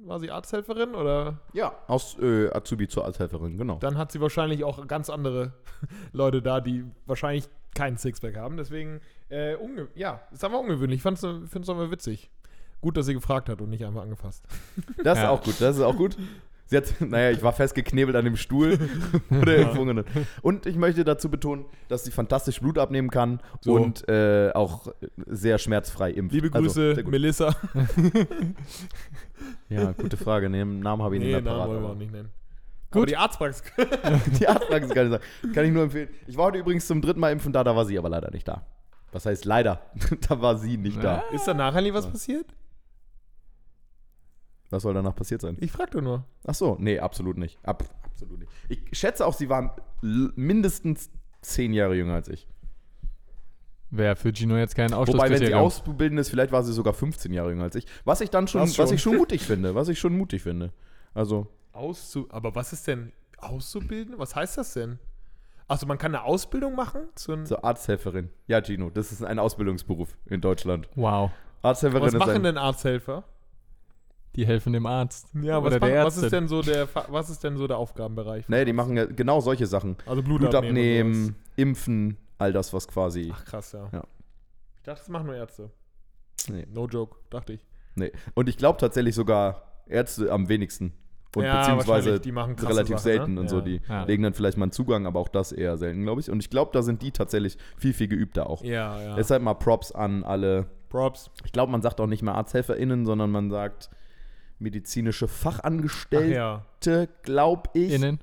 war 0.07 0.19
sie 0.19 0.31
Arzthelferin 0.31 0.95
oder? 0.95 1.39
Ja, 1.53 1.75
aus 1.87 2.17
äh, 2.19 2.51
Azubi 2.51 2.89
zur 2.89 3.05
Arzthelferin, 3.05 3.59
genau. 3.59 3.77
Dann 3.79 3.99
hat 3.99 4.11
sie 4.13 4.21
wahrscheinlich 4.21 4.65
auch 4.65 4.87
ganz 4.87 5.11
andere 5.11 5.53
Leute 6.13 6.41
da, 6.43 6.61
die 6.61 6.85
wahrscheinlich 7.07 7.45
keinen 7.75 7.99
Sixpack 7.99 8.37
haben. 8.37 8.57
Deswegen, 8.57 9.01
äh, 9.29 9.57
unge 9.57 9.89
ja, 9.95 10.21
ist 10.33 10.43
aber 10.45 10.59
ungewöhnlich. 10.59 10.99
Ich 10.99 11.03
finde 11.03 11.45
es 11.61 11.69
aber 11.69 11.91
witzig. 11.91 12.31
Gut, 12.81 12.97
dass 12.97 13.07
sie 13.07 13.15
gefragt 13.15 13.49
hat 13.49 13.61
und 13.61 13.71
nicht 13.71 13.85
einfach 13.85 14.03
angefasst. 14.03 14.45
Das 15.03 15.19
ist 15.19 15.25
Ja. 15.25 15.31
auch 15.31 15.43
gut, 15.43 15.55
das 15.61 15.77
ist 15.77 15.83
auch 15.83 15.97
gut. 15.97 16.17
Sie 16.67 16.77
hat, 16.79 16.95
naja, 17.01 17.31
ich 17.31 17.43
war 17.43 17.53
festgeknebelt 17.53 18.17
an 18.17 18.25
dem 18.25 18.37
Stuhl 18.37 18.79
oder 19.31 19.57
Impfungen. 19.57 20.05
Und 20.43 20.67
ich 20.67 20.77
möchte 20.77 21.05
dazu 21.05 21.29
betonen, 21.31 21.67
dass 21.89 22.05
sie 22.05 22.11
fantastisch 22.11 22.61
Blut 22.61 22.79
abnehmen 22.79 23.11
kann 23.11 23.41
So. 23.61 23.75
und 23.75 24.09
äh, 24.09 24.51
auch 24.55 24.89
sehr 25.27 25.59
schmerzfrei 25.59 26.11
impft. 26.11 26.35
Liebe 26.35 26.49
Also, 26.57 26.81
Grüße, 26.81 27.03
gut. 27.03 27.11
Melissa. 27.11 27.55
Ja, 29.69 29.93
gute 29.93 30.17
Frage. 30.17 30.49
Den 30.51 30.81
Namen 30.81 31.03
habe 31.03 31.17
ich 31.17 31.21
Nee, 31.23 31.33
nicht 31.35 31.43
mehr 31.45 31.53
Namen 31.53 31.57
parat. 31.59 31.69
wollen 31.69 31.83
wir 31.83 31.89
auch 31.91 31.95
nicht 31.97 32.13
nennen. 32.13 32.31
Gut. 32.91 32.97
Aber 33.01 33.07
die 33.07 33.17
Arztpraxis. 33.17 33.63
Die 34.39 34.47
Arztpraxis 34.47 34.95
kann 34.95 35.07
ich 35.07 35.11
sagen. 35.13 35.53
Kann 35.53 35.65
ich 35.65 35.73
nur 35.73 35.83
empfehlen. 35.83 36.09
Ich 36.27 36.37
war 36.37 36.47
heute 36.47 36.59
übrigens 36.59 36.87
zum 36.87 37.03
dritten 37.03 37.21
Mal 37.21 37.33
impfen 37.33 37.53
da, 37.53 37.65
da 37.65 37.75
war 37.75 37.85
sie 37.85 37.99
aber 37.99 38.09
leider 38.09 38.31
nicht 38.31 38.47
da. 38.47 38.65
Was 39.13 39.27
heißt 39.27 39.45
leider? 39.45 39.81
da 40.29 40.41
war 40.41 40.59
sie 40.59 40.77
nicht 40.77 41.03
da. 41.03 41.25
Ist 41.33 41.47
danach 41.47 41.75
eigentlich 41.75 41.95
was 41.95 42.07
passiert? 42.11 42.47
Was 44.75 44.83
soll 44.83 44.93
danach 44.95 45.15
passiert 45.15 45.41
sein? 45.41 45.57
Ich 45.61 45.71
frag 45.71 45.93
doch 45.93 46.01
nur. 46.01 46.25
Ach 46.47 46.55
so, 46.55 46.77
nee, 46.81 46.99
absolut 46.99 47.39
nicht. 47.39 47.59
Ab, 47.63 47.85
absolut 48.03 48.41
nicht. 48.41 48.51
Ich 48.69 48.99
schätze 48.99 49.25
auch, 49.25 49.33
sie 49.33 49.49
war 49.49 49.77
l- 50.03 50.33
mindestens 50.35 51.11
zehn 51.43 51.73
Jahre 51.73 51.95
jünger 51.95 52.15
als 52.15 52.29
ich. 52.29 52.49
Wäre 53.91 54.17
für 54.17 54.33
Gino 54.35 54.57
jetzt 54.57 54.75
kein 54.75 54.91
Wobei, 54.91 54.99
wenn 54.99 55.07
sie 55.07 55.13
Ausschlusskriterium. 55.15 55.61
auszubildend 55.61 56.21
ist, 56.21 56.29
vielleicht 56.31 56.51
war 56.51 56.65
sie 56.65 56.73
sogar 56.73 56.93
15 56.93 57.33
Jahre 57.33 57.51
jünger 57.51 57.63
als 57.63 57.77
ich. 57.77 57.87
Was 58.05 58.21
ich 58.21 58.31
dann 58.31 58.49
schon, 58.49 58.67
schon. 58.67 58.83
was 58.85 58.91
ich 58.91 59.01
schon 59.01 59.17
mutig 59.17 59.43
finde. 59.43 59.77
Was 59.77 59.89
ich 59.89 60.01
schon 60.01 60.17
mutig 60.17 60.43
finde. 60.43 60.73
Also, 61.15 61.47
Auszu 61.73 62.27
aber 62.31 62.55
was 62.57 62.73
ist 62.73 62.87
denn 62.89 63.13
auszubilden? 63.39 64.19
Was 64.19 64.35
heißt 64.35 64.59
das 64.59 64.75
denn? 64.75 64.99
Achso, 65.69 65.87
man 65.87 65.99
kann 65.99 66.15
eine 66.15 66.25
Ausbildung 66.25 66.75
machen? 66.75 67.03
Zur 67.15 67.65
Arzthelferin. 67.65 68.31
Ja, 68.49 68.61
Gino, 68.61 68.91
das 68.91 69.13
ist 69.13 69.23
ein 69.23 69.39
Ausbildungsberuf 69.39 70.17
in 70.27 70.41
Deutschland. 70.41 70.89
Wow. 70.97 71.31
Arzthelferin 71.63 72.07
was 72.07 72.15
machen 72.15 72.43
denn 72.43 72.59
Arzthelfer? 72.59 73.23
Die 74.37 74.47
helfen 74.47 74.73
dem 74.73 74.87
Arzt. 74.87 75.29
Ja, 75.41 75.63
was, 75.63 75.75
Oder 75.75 75.81
der 75.81 75.89
machen, 75.91 76.07
was, 76.07 76.15
Ärztin. 76.15 76.25
ist 76.25 76.33
denn 76.33 76.49
so 76.49 76.63
der, 76.63 76.89
was 77.09 77.31
ist 77.31 77.45
denn 77.45 77.57
so 77.57 77.67
der 77.67 77.79
Aufgabenbereich? 77.79 78.49
Nee, 78.49 78.65
die 78.65 78.73
machen 78.73 78.97
ja 78.97 79.05
genau 79.07 79.41
solche 79.41 79.67
Sachen. 79.67 79.97
Also 80.07 80.23
Blut, 80.23 80.41
Blut 80.41 80.55
abnehmen. 80.55 80.75
abnehmen, 80.77 81.37
impfen, 81.57 82.17
all 82.39 82.53
das, 82.53 82.73
was 82.73 82.89
quasi. 82.89 83.31
Ach 83.33 83.45
krass, 83.45 83.73
ja. 83.73 83.89
Ja. 83.93 84.03
Ich 84.77 84.83
dachte, 84.83 85.01
das 85.01 85.09
machen 85.09 85.27
nur 85.27 85.37
Ärzte. 85.37 85.71
Nee. 86.51 86.67
No 86.73 86.87
joke, 86.87 87.17
dachte 87.31 87.53
ich. 87.55 87.61
Nee. 87.95 88.13
Und 88.35 88.49
ich 88.49 88.57
glaube 88.59 88.79
tatsächlich 88.79 89.15
sogar 89.15 89.63
Ärzte 89.87 90.31
am 90.33 90.49
wenigsten. 90.49 90.93
Und 91.37 91.45
Ja, 91.45 91.61
beziehungsweise 91.61 92.21
die 92.21 92.31
machen 92.33 92.55
relativ 92.61 92.99
Sachen, 92.99 93.03
selten 93.03 93.35
ne? 93.35 93.41
und 93.41 93.49
so. 93.49 93.57
Ja. 93.59 93.63
Die 93.65 93.81
Ja. 93.89 94.05
legen 94.05 94.23
dann 94.23 94.35
vielleicht 94.35 94.57
mal 94.57 94.65
einen 94.65 94.73
Zugang, 94.73 95.07
aber 95.07 95.19
auch 95.21 95.29
das 95.29 95.53
eher 95.53 95.77
selten, 95.79 96.03
glaube 96.03 96.21
ich. 96.21 96.31
Und 96.31 96.41
ich 96.41 96.51
glaube, 96.51 96.71
da 96.73 96.83
sind 96.83 97.03
die 97.03 97.11
tatsächlich 97.13 97.57
viel, 97.77 97.93
viel 97.93 98.09
geübter 98.09 98.49
auch. 98.49 98.63
Ja, 98.63 99.01
ja. 99.01 99.15
Deshalb 99.17 99.43
mal 99.43 99.55
Props 99.55 99.91
an 99.93 100.23
alle 100.23 100.67
Props. 100.91 101.31
Ich 101.45 101.53
glaube, 101.53 101.73
man 101.73 101.83
sagt 101.83 102.01
auch 102.01 102.07
nicht 102.07 102.23
mehr 102.23 102.35
ArzthelferInnen, 102.37 103.05
sondern 103.05 103.31
man 103.33 103.51
sagt 103.51 103.91
medizinische 104.59 105.29
Fachangestellte, 105.29 106.35
ja. 106.85 107.07
glaube 107.23 107.71
ich. 107.75 107.93
Innen. 107.93 108.21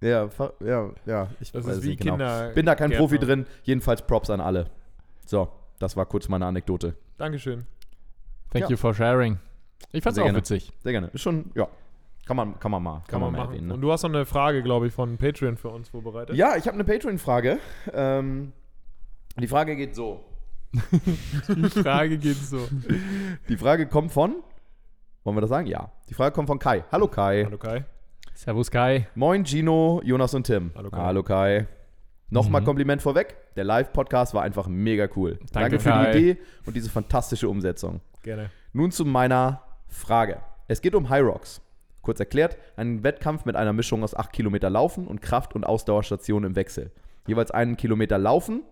Ja, 0.00 0.28
Fa- 0.28 0.52
ja, 0.64 0.90
ja, 1.06 1.28
ich 1.40 1.52
Das 1.52 1.66
weiß 1.66 1.76
ist 1.78 1.82
wie 1.84 1.88
nicht 1.90 2.00
genau. 2.00 2.12
Kinder. 2.16 2.50
Bin 2.54 2.66
da 2.66 2.74
kein 2.74 2.90
Gärtner. 2.90 3.06
Profi 3.06 3.18
drin. 3.18 3.46
Jedenfalls 3.64 4.02
Props 4.06 4.30
an 4.30 4.40
alle. 4.40 4.70
So, 5.26 5.48
das 5.78 5.96
war 5.96 6.06
kurz 6.06 6.28
meine 6.28 6.46
Anekdote. 6.46 6.94
Dankeschön. 7.18 7.66
Thank 8.50 8.64
Ja. 8.66 8.70
you 8.70 8.76
for 8.76 8.94
sharing. 8.94 9.38
Ich 9.92 10.02
fand's 10.02 10.14
Sehr 10.16 10.24
auch 10.24 10.26
gerne. 10.28 10.38
witzig. 10.38 10.72
Sehr 10.82 10.92
gerne. 10.92 11.08
Ist 11.12 11.22
schon, 11.22 11.50
ja, 11.54 11.68
kann 12.26 12.36
man, 12.36 12.58
kann 12.58 12.70
man 12.70 12.82
mal, 12.82 13.02
kann, 13.08 13.20
man, 13.20 13.32
mal 13.32 13.38
machen. 13.38 13.50
erwähnen. 13.52 13.68
Ne? 13.68 13.74
Und 13.74 13.80
du 13.80 13.92
hast 13.92 14.02
noch 14.02 14.10
eine 14.10 14.24
Frage, 14.26 14.62
glaube 14.62 14.86
ich, 14.86 14.92
von 14.92 15.16
Patreon 15.18 15.56
für 15.56 15.68
uns 15.68 15.88
vorbereitet. 15.88 16.36
Ja, 16.36 16.56
ich 16.56 16.66
habe 16.66 16.74
eine 16.74 16.84
Patreon-Frage. 16.84 17.58
Ähm, 17.92 18.52
die 19.38 19.48
Frage 19.48 19.76
geht 19.76 19.94
so. 19.94 20.24
Die 21.48 21.70
Frage 21.70 22.18
geht 22.18 22.36
so. 22.36 22.58
Die 23.48 23.56
Frage 23.56 23.86
kommt 23.86 24.12
von, 24.12 24.36
wollen 25.26 25.36
wir 25.36 25.40
das 25.42 25.50
sagen? 25.50 25.66
Ja. 25.66 25.90
Die 26.08 26.14
Frage 26.14 26.32
kommt 26.34 26.46
von 26.48 26.58
Kai. 26.58 26.84
Hallo 26.90 27.08
Kai. 27.08 27.44
Hallo 27.44 27.58
Kai. 27.58 27.84
Servus 28.34 28.70
Kai. 28.70 29.08
Moin 29.14 29.44
Gino, 29.44 30.00
Jonas 30.04 30.32
und 30.34 30.44
Tim. 30.46 30.70
Hallo 30.76 30.90
Kai. 30.90 30.98
Hallo 31.00 31.22
Kai. 31.22 31.66
Nochmal 32.30 32.60
Mhm. 32.60 32.64
Kompliment 32.66 33.02
vorweg. 33.02 33.36
Der 33.56 33.64
Live-Podcast 33.64 34.34
war 34.34 34.42
einfach 34.42 34.66
mega 34.68 35.08
cool. 35.16 35.38
Danke, 35.52 35.78
für 35.80 35.90
Kai. 35.90 36.12
die 36.12 36.18
Idee 36.30 36.40
und 36.66 36.74
diese 36.76 36.90
fantastische 36.90 37.48
Umsetzung. 37.48 38.00
Gerne. 38.22 38.50
Nun 38.72 38.90
zu 38.90 39.04
meiner 39.04 39.62
Frage. 39.88 40.40
Es 40.68 40.80
geht 40.82 40.94
um 40.94 41.08
High 41.08 41.22
Rocks. 41.24 41.60
Kurz 42.02 42.20
erklärt, 42.20 42.56
ein 42.76 43.02
Wettkampf 43.02 43.44
mit 43.46 43.56
einer 43.56 43.72
Mischung 43.72 44.02
aus 44.04 44.14
8 44.14 44.32
Kilometer 44.32 44.70
Laufen 44.70 45.06
und 45.06 45.22
Kraft- 45.22 45.54
und 45.54 45.64
Ausdauerstationen 45.64 46.50
im 46.50 46.56
Wechsel. 46.56 46.90
Jeweils 47.26 47.50
einen 47.50 47.76
Kilometer 47.76 48.18
Laufen 48.18 48.62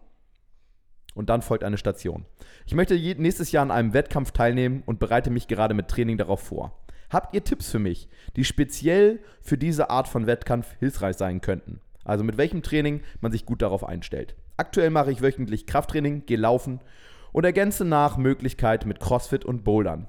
und 1.14 1.30
dann 1.30 1.42
folgt 1.42 1.64
eine 1.64 1.78
Station. 1.78 2.24
Ich 2.66 2.74
möchte 2.74 2.94
nächstes 2.94 3.52
Jahr 3.52 3.62
an 3.62 3.70
einem 3.70 3.92
Wettkampf 3.94 4.32
teilnehmen 4.32 4.82
und 4.86 4.98
bereite 4.98 5.30
mich 5.30 5.48
gerade 5.48 5.74
mit 5.74 5.88
Training 5.88 6.18
darauf 6.18 6.40
vor. 6.40 6.78
Habt 7.10 7.34
ihr 7.34 7.44
Tipps 7.44 7.70
für 7.70 7.78
mich, 7.78 8.08
die 8.36 8.44
speziell 8.44 9.20
für 9.40 9.56
diese 9.56 9.90
Art 9.90 10.08
von 10.08 10.26
Wettkampf 10.26 10.74
hilfreich 10.80 11.16
sein 11.16 11.40
könnten? 11.40 11.80
Also 12.04 12.24
mit 12.24 12.36
welchem 12.36 12.62
Training 12.62 13.02
man 13.20 13.32
sich 13.32 13.46
gut 13.46 13.62
darauf 13.62 13.84
einstellt. 13.84 14.34
Aktuell 14.56 14.90
mache 14.90 15.10
ich 15.10 15.22
wöchentlich 15.22 15.66
Krafttraining, 15.66 16.26
gehe 16.26 16.36
laufen 16.36 16.80
und 17.32 17.44
ergänze 17.44 17.84
nach 17.84 18.16
Möglichkeit 18.16 18.86
mit 18.86 19.00
Crossfit 19.00 19.44
und 19.44 19.64
Bouldern. 19.64 20.06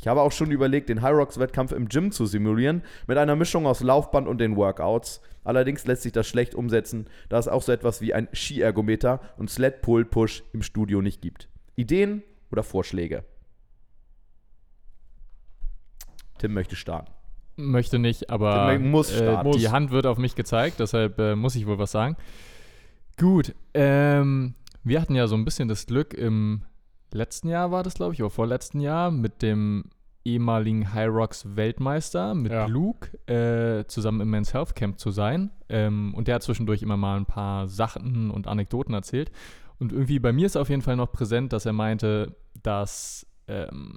Ich 0.00 0.06
habe 0.06 0.22
auch 0.22 0.32
schon 0.32 0.50
überlegt, 0.52 0.88
den 0.88 1.02
Hyrox-Wettkampf 1.02 1.72
im 1.72 1.88
Gym 1.88 2.12
zu 2.12 2.24
simulieren, 2.24 2.82
mit 3.06 3.18
einer 3.18 3.34
Mischung 3.36 3.66
aus 3.66 3.80
Laufband 3.82 4.28
und 4.28 4.38
den 4.38 4.56
Workouts. 4.56 5.20
Allerdings 5.44 5.86
lässt 5.86 6.02
sich 6.02 6.12
das 6.12 6.28
schlecht 6.28 6.54
umsetzen, 6.54 7.08
da 7.28 7.38
es 7.38 7.48
auch 7.48 7.62
so 7.62 7.72
etwas 7.72 8.00
wie 8.00 8.14
ein 8.14 8.28
Skiergometer 8.32 9.20
und 9.38 9.50
Sled 9.50 9.82
Pull 9.82 10.04
Push 10.04 10.44
im 10.52 10.62
Studio 10.62 11.02
nicht 11.02 11.20
gibt. 11.20 11.48
Ideen 11.74 12.22
oder 12.52 12.62
Vorschläge? 12.62 13.24
Tim 16.38 16.54
möchte 16.54 16.76
starten. 16.76 17.10
Möchte 17.56 17.98
nicht, 17.98 18.30
aber 18.30 18.68
Der 18.68 18.78
muss 18.78 19.10
äh, 19.10 19.16
starten. 19.16 19.50
die 19.52 19.58
Muss. 19.64 19.72
Hand 19.72 19.90
wird 19.90 20.06
auf 20.06 20.18
mich 20.18 20.36
gezeigt, 20.36 20.78
deshalb 20.78 21.18
äh, 21.18 21.34
muss 21.34 21.56
ich 21.56 21.66
wohl 21.66 21.78
was 21.78 21.90
sagen. 21.90 22.16
Gut, 23.18 23.52
ähm, 23.74 24.54
wir 24.84 25.00
hatten 25.00 25.16
ja 25.16 25.26
so 25.26 25.34
ein 25.34 25.44
bisschen 25.44 25.66
das 25.68 25.86
Glück 25.86 26.14
im 26.14 26.62
letzten 27.12 27.48
Jahr 27.48 27.70
war 27.70 27.82
das, 27.82 27.94
glaube 27.94 28.14
ich, 28.14 28.22
oder 28.22 28.30
vorletzten 28.30 28.80
Jahr 28.80 29.10
mit 29.10 29.42
dem 29.42 29.84
ehemaligen 30.24 30.92
High 30.92 31.08
Rocks 31.08 31.56
Weltmeister, 31.56 32.34
mit 32.34 32.52
Ja. 32.52 32.66
Luke, 32.66 33.16
äh, 33.26 33.86
zusammen 33.86 34.20
im 34.20 34.30
Men's 34.30 34.52
Health 34.52 34.74
Camp 34.76 34.98
zu 34.98 35.10
sein. 35.10 35.50
Ähm, 35.68 36.12
und 36.14 36.28
der 36.28 36.36
hat 36.36 36.42
zwischendurch 36.42 36.82
immer 36.82 36.96
mal 36.96 37.16
ein 37.16 37.26
paar 37.26 37.66
Sachen 37.68 38.30
und 38.30 38.46
Anekdoten 38.46 38.94
erzählt. 38.94 39.30
Und 39.78 39.92
irgendwie 39.92 40.18
bei 40.18 40.32
mir 40.32 40.46
ist 40.46 40.56
auf 40.56 40.68
jeden 40.68 40.82
Fall 40.82 40.96
noch 40.96 41.12
präsent, 41.12 41.52
dass 41.52 41.64
er 41.64 41.72
meinte, 41.72 42.36
dass, 42.62 43.26
ähm, 43.46 43.96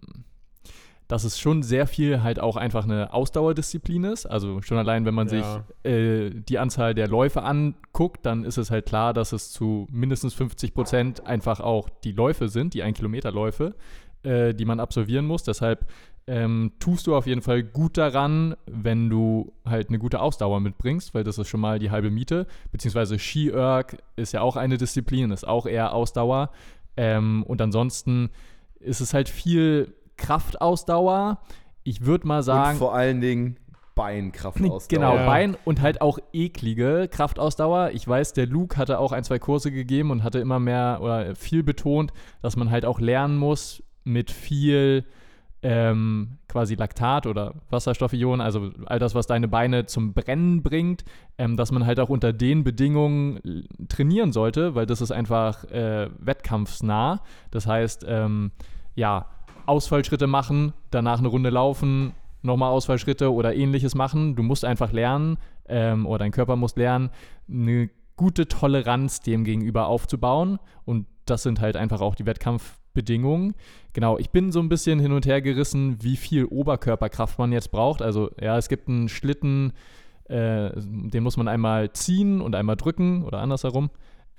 dass 1.12 1.26
es 1.26 1.38
schon 1.38 1.62
sehr 1.62 1.88
viel 1.88 2.24
halt 2.24 2.40
auch 2.40 2.56
einfach 2.56 2.86
eine 2.86 3.12
Ausdauerdisziplin 3.14 4.06
ist. 4.06 4.26
Also 4.26 4.62
schon 4.62 4.78
allein, 4.78 5.04
wenn 5.06 5.14
man 5.14 5.28
Ja. 5.28 5.62
sich 5.84 5.92
äh, 5.92 6.30
die 6.30 6.58
Anzahl 6.58 6.94
der 6.96 7.10
Läufe 7.10 7.44
anguckt, 7.44 8.26
dann 8.26 8.46
ist 8.46 8.58
es 8.58 8.72
halt 8.72 8.86
klar, 8.86 9.14
dass 9.14 9.34
es 9.34 9.52
zu 9.52 9.88
mindestens 9.92 10.34
50 10.34 10.74
Prozent 10.74 11.28
einfach 11.28 11.60
auch 11.60 11.90
die 12.06 12.14
Läufe 12.14 12.48
sind, 12.48 12.74
die 12.74 12.82
1-Kilometer-Läufe, 12.82 13.76
äh, 14.24 14.54
die 14.54 14.64
man 14.64 14.80
absolvieren 14.80 15.26
muss. 15.26 15.44
Deshalb 15.44 15.86
ähm, 16.28 16.72
tust 16.80 17.08
du 17.08 17.16
auf 17.18 17.28
jeden 17.28 17.42
Fall 17.42 17.62
gut 17.64 17.98
daran, 17.98 18.56
wenn 18.66 19.10
du 19.10 19.52
halt 19.66 19.90
eine 19.90 20.00
gute 20.00 20.22
Ausdauer 20.22 20.62
mitbringst, 20.62 21.14
weil 21.14 21.26
das 21.26 21.38
ist 21.38 21.50
schon 21.50 21.60
mal 21.60 21.78
die 21.78 21.92
halbe 21.92 22.10
Miete. 22.10 22.48
Beziehungsweise 22.72 23.20
Ski-Erg 23.20 23.98
ist 24.16 24.32
ja 24.32 24.40
auch 24.42 24.56
eine 24.56 24.78
Disziplin, 24.78 25.32
ist 25.32 25.46
auch 25.46 25.66
eher 25.66 25.94
Ausdauer. 25.94 26.52
Ähm, 26.96 27.44
und 27.44 27.62
ansonsten 27.62 28.30
ist 28.80 29.02
es 29.02 29.14
halt 29.14 29.28
viel 29.28 29.94
Kraftausdauer. 30.22 31.40
Ich 31.84 32.06
würde 32.06 32.28
mal 32.28 32.44
sagen. 32.44 32.74
und 32.74 32.78
vor 32.78 32.94
allen 32.94 33.22
Dingen 33.22 33.58
Beinkraftausdauer. 33.96 34.82
Genau, 34.90 35.16
Ja. 35.16 35.26
Bein 35.26 35.58
und 35.66 35.82
halt 35.82 36.02
auch 36.02 36.20
eklige 36.32 37.08
Kraftausdauer. 37.12 37.92
Ich 37.94 38.08
weiß, 38.08 38.34
der 38.34 38.48
Luke 38.48 38.78
hatte 38.78 39.00
auch 39.00 39.12
ein, 39.12 39.24
zwei 39.24 39.40
Kurse 39.40 39.72
gegeben 39.72 40.12
und 40.12 40.24
hatte 40.24 40.40
immer 40.40 40.60
mehr 40.60 41.00
oder 41.02 41.36
viel 41.36 41.64
betont, 41.64 42.14
dass 42.42 42.56
man 42.56 42.72
halt 42.72 42.86
auch 42.86 43.00
lernen 43.00 43.38
muss 43.38 43.84
mit 44.04 44.32
viel 44.32 45.06
ähm, 45.64 46.38
quasi 46.48 46.76
Laktat 46.76 47.28
oder 47.28 47.54
Wasserstoffionen, 47.70 48.42
also 48.42 48.72
all 48.86 48.98
das, 48.98 49.14
was 49.14 49.28
deine 49.28 49.48
Beine 49.48 49.86
zum 49.86 50.14
Brennen 50.14 50.64
bringt, 50.64 51.04
ähm, 51.38 51.56
dass 51.56 51.72
man 51.72 51.86
halt 51.86 52.00
auch 52.00 52.10
unter 52.10 52.34
den 52.34 52.64
Bedingungen 52.64 53.68
trainieren 53.88 54.32
sollte, 54.32 54.74
weil 54.74 54.88
das 54.88 55.02
ist 55.02 55.12
einfach 55.12 55.64
äh, 55.66 56.10
wettkampfsnah. 56.18 57.22
Das 57.52 57.68
heißt, 57.68 58.06
ähm, 58.08 58.52
ja, 58.96 59.28
Ausfallschritte 59.66 60.28
machen, 60.28 60.74
danach 60.90 61.20
eine 61.20 61.28
Runde 61.28 61.50
laufen, 61.50 62.14
nochmal 62.42 62.72
Ausfallschritte 62.72 63.32
oder 63.32 63.56
ähnliches 63.56 63.96
machen. 63.96 64.36
Du 64.36 64.44
musst 64.44 64.66
einfach 64.66 64.92
lernen 64.92 65.38
ähm, 65.68 66.06
oder 66.06 66.20
dein 66.20 66.32
Körper 66.32 66.56
muss 66.56 66.76
lernen, 66.76 67.10
eine 67.50 67.90
gute 68.16 68.48
Toleranz 68.48 69.22
dem 69.22 69.44
gegenüber 69.44 69.88
aufzubauen. 69.88 70.60
Und 70.86 71.08
das 71.26 71.44
sind 71.44 71.60
halt 71.60 71.76
einfach 71.76 72.02
auch 72.02 72.16
die 72.16 72.26
Wettkampfbedingungen. 72.26 73.56
Genau, 73.94 74.18
ich 74.18 74.30
bin 74.30 74.52
so 74.52 74.60
ein 74.60 74.70
bisschen 74.70 75.00
hin 75.00 75.12
und 75.12 75.26
her 75.26 75.42
gerissen, 75.42 75.98
wie 76.02 76.18
viel 76.18 76.46
Oberkörperkraft 76.46 77.40
man 77.40 77.52
jetzt 77.52 77.72
braucht. 77.72 78.02
Also 78.02 78.32
ja, 78.40 78.58
es 78.58 78.70
gibt 78.70 78.88
einen 78.88 79.10
Schlitten, 79.10 79.74
äh, 80.26 80.72
den 80.76 81.24
muss 81.24 81.38
man 81.38 81.48
einmal 81.48 81.94
ziehen 81.94 82.42
und 82.42 82.56
einmal 82.56 82.76
drücken 82.76 83.24
oder 83.24 83.40
andersherum. 83.40 83.90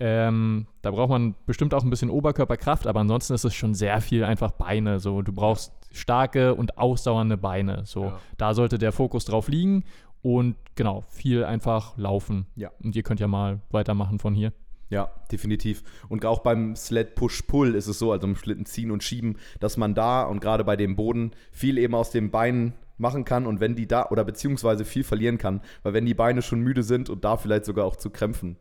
Ähm, 0.00 0.66
da 0.82 0.90
braucht 0.90 1.10
man 1.10 1.34
bestimmt 1.46 1.74
auch 1.74 1.84
ein 1.84 1.90
bisschen 1.90 2.10
Oberkörperkraft, 2.10 2.86
aber 2.86 3.00
ansonsten 3.00 3.34
ist 3.34 3.44
es 3.44 3.54
schon 3.54 3.74
sehr 3.74 4.00
viel 4.00 4.24
einfach 4.24 4.50
Beine. 4.52 4.98
So, 4.98 5.22
du 5.22 5.32
brauchst 5.32 5.72
starke 5.92 6.54
und 6.54 6.78
ausdauernde 6.78 7.36
Beine. 7.36 7.82
So, 7.84 8.04
Ja. 8.06 8.18
da 8.36 8.54
sollte 8.54 8.78
der 8.78 8.92
Fokus 8.92 9.24
drauf 9.26 9.48
liegen 9.48 9.84
und 10.22 10.56
genau, 10.74 11.02
viel 11.08 11.44
einfach 11.44 11.96
laufen. 11.96 12.46
Ja. 12.56 12.70
Und 12.82 12.96
ihr 12.96 13.02
könnt 13.02 13.20
ja 13.20 13.28
mal 13.28 13.60
weitermachen 13.70 14.18
von 14.18 14.34
hier. 14.34 14.52
Ja, 14.88 15.10
definitiv. 15.30 15.82
Und 16.08 16.24
auch 16.26 16.40
beim 16.40 16.76
Sled 16.76 17.14
Push 17.14 17.42
Pull 17.42 17.74
ist 17.74 17.86
es 17.86 17.98
so, 17.98 18.12
also 18.12 18.26
im 18.26 18.36
Schlitten 18.36 18.66
ziehen 18.66 18.90
und 18.90 19.02
schieben, 19.02 19.36
dass 19.60 19.76
man 19.76 19.94
da 19.94 20.22
und 20.24 20.40
gerade 20.40 20.64
bei 20.64 20.76
dem 20.76 20.96
Boden 20.96 21.30
viel 21.50 21.78
eben 21.78 21.94
aus 21.94 22.10
den 22.10 22.30
Beinen 22.30 22.74
machen 22.98 23.24
kann 23.24 23.46
und 23.46 23.60
wenn 23.60 23.74
die 23.74 23.86
da 23.86 24.08
oder 24.10 24.22
beziehungsweise 24.24 24.84
viel 24.84 25.02
verlieren 25.02 25.38
kann, 25.38 25.60
weil 25.82 25.94
wenn 25.94 26.04
die 26.06 26.12
Beine 26.14 26.42
schon 26.42 26.60
müde 26.60 26.82
sind 26.82 27.08
und 27.08 27.24
da 27.24 27.36
vielleicht 27.36 27.64
sogar 27.64 27.86
auch 27.86 27.96
zu 27.96 28.10
Krämpfen 28.10 28.56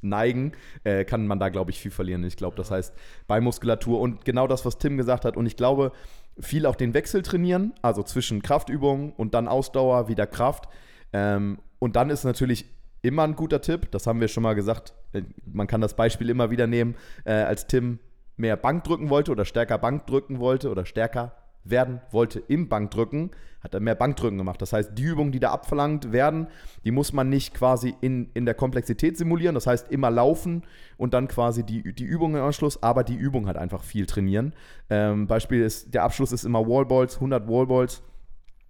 neigen, 0.00 0.52
äh, 0.84 1.04
kann 1.04 1.26
man 1.26 1.38
da, 1.38 1.48
glaube 1.48 1.70
ich, 1.70 1.80
viel 1.80 1.90
verlieren. 1.90 2.24
Ich 2.24 2.36
glaube, 2.36 2.56
das 2.56 2.70
heißt 2.70 2.94
Beinmuskulatur 3.26 4.00
und 4.00 4.24
genau 4.24 4.46
das, 4.46 4.64
was 4.64 4.78
Tim 4.78 4.96
gesagt 4.96 5.24
hat. 5.24 5.36
Und 5.36 5.46
ich 5.46 5.56
glaube, 5.56 5.92
viel 6.38 6.66
auch 6.66 6.76
den 6.76 6.94
Wechsel 6.94 7.22
trainieren, 7.22 7.72
also 7.82 8.02
zwischen 8.02 8.42
Kraftübungen 8.42 9.12
und 9.12 9.34
dann 9.34 9.48
Ausdauer, 9.48 10.08
wieder 10.08 10.26
Kraft. 10.26 10.68
Ähm, 11.12 11.58
und 11.78 11.96
dann 11.96 12.10
ist 12.10 12.24
natürlich 12.24 12.66
immer 13.02 13.24
ein 13.24 13.36
guter 13.36 13.60
Tipp, 13.60 13.90
das 13.90 14.06
haben 14.06 14.20
wir 14.20 14.28
schon 14.28 14.42
mal 14.42 14.54
gesagt, 14.54 14.94
äh, 15.12 15.22
man 15.52 15.66
kann 15.66 15.80
das 15.80 15.94
Beispiel 15.94 16.30
immer 16.30 16.50
wieder 16.50 16.66
nehmen, 16.66 16.96
äh, 17.24 17.32
als 17.32 17.66
Tim 17.66 17.98
mehr 18.36 18.56
Bank 18.56 18.84
drücken 18.84 19.10
wollte 19.10 19.32
oder 19.32 19.44
stärker 19.44 19.78
Bank 19.78 20.06
drücken 20.06 20.38
wollte 20.38 20.70
oder 20.70 20.86
stärker 20.86 21.32
werden 21.64 22.00
wollte 22.10 22.40
im 22.48 22.68
Bankdrücken, 22.68 23.30
hat 23.60 23.74
er 23.74 23.80
mehr 23.80 23.94
Bankdrücken 23.94 24.38
gemacht. 24.38 24.62
Das 24.62 24.72
heißt, 24.72 24.92
die 24.96 25.02
Übungen, 25.02 25.32
die 25.32 25.40
da 25.40 25.50
abverlangt 25.50 26.12
werden, 26.12 26.46
die 26.84 26.90
muss 26.90 27.12
man 27.12 27.28
nicht 27.28 27.54
quasi 27.54 27.94
in, 28.00 28.30
in 28.34 28.44
der 28.44 28.54
Komplexität 28.54 29.18
simulieren. 29.18 29.54
Das 29.54 29.66
heißt, 29.66 29.90
immer 29.90 30.10
laufen 30.10 30.62
und 30.96 31.14
dann 31.14 31.28
quasi 31.28 31.64
die, 31.64 31.92
die 31.92 32.04
Übung 32.04 32.36
im 32.36 32.42
Anschluss, 32.42 32.82
aber 32.82 33.04
die 33.04 33.16
Übung 33.16 33.46
halt 33.46 33.56
einfach 33.56 33.82
viel 33.82 34.06
trainieren. 34.06 34.54
Ähm, 34.90 35.26
Beispiel 35.26 35.62
ist, 35.62 35.94
der 35.94 36.04
Abschluss 36.04 36.32
ist 36.32 36.44
immer 36.44 36.66
Wallballs, 36.66 37.16
100 37.16 37.48
Wallballs 37.48 38.02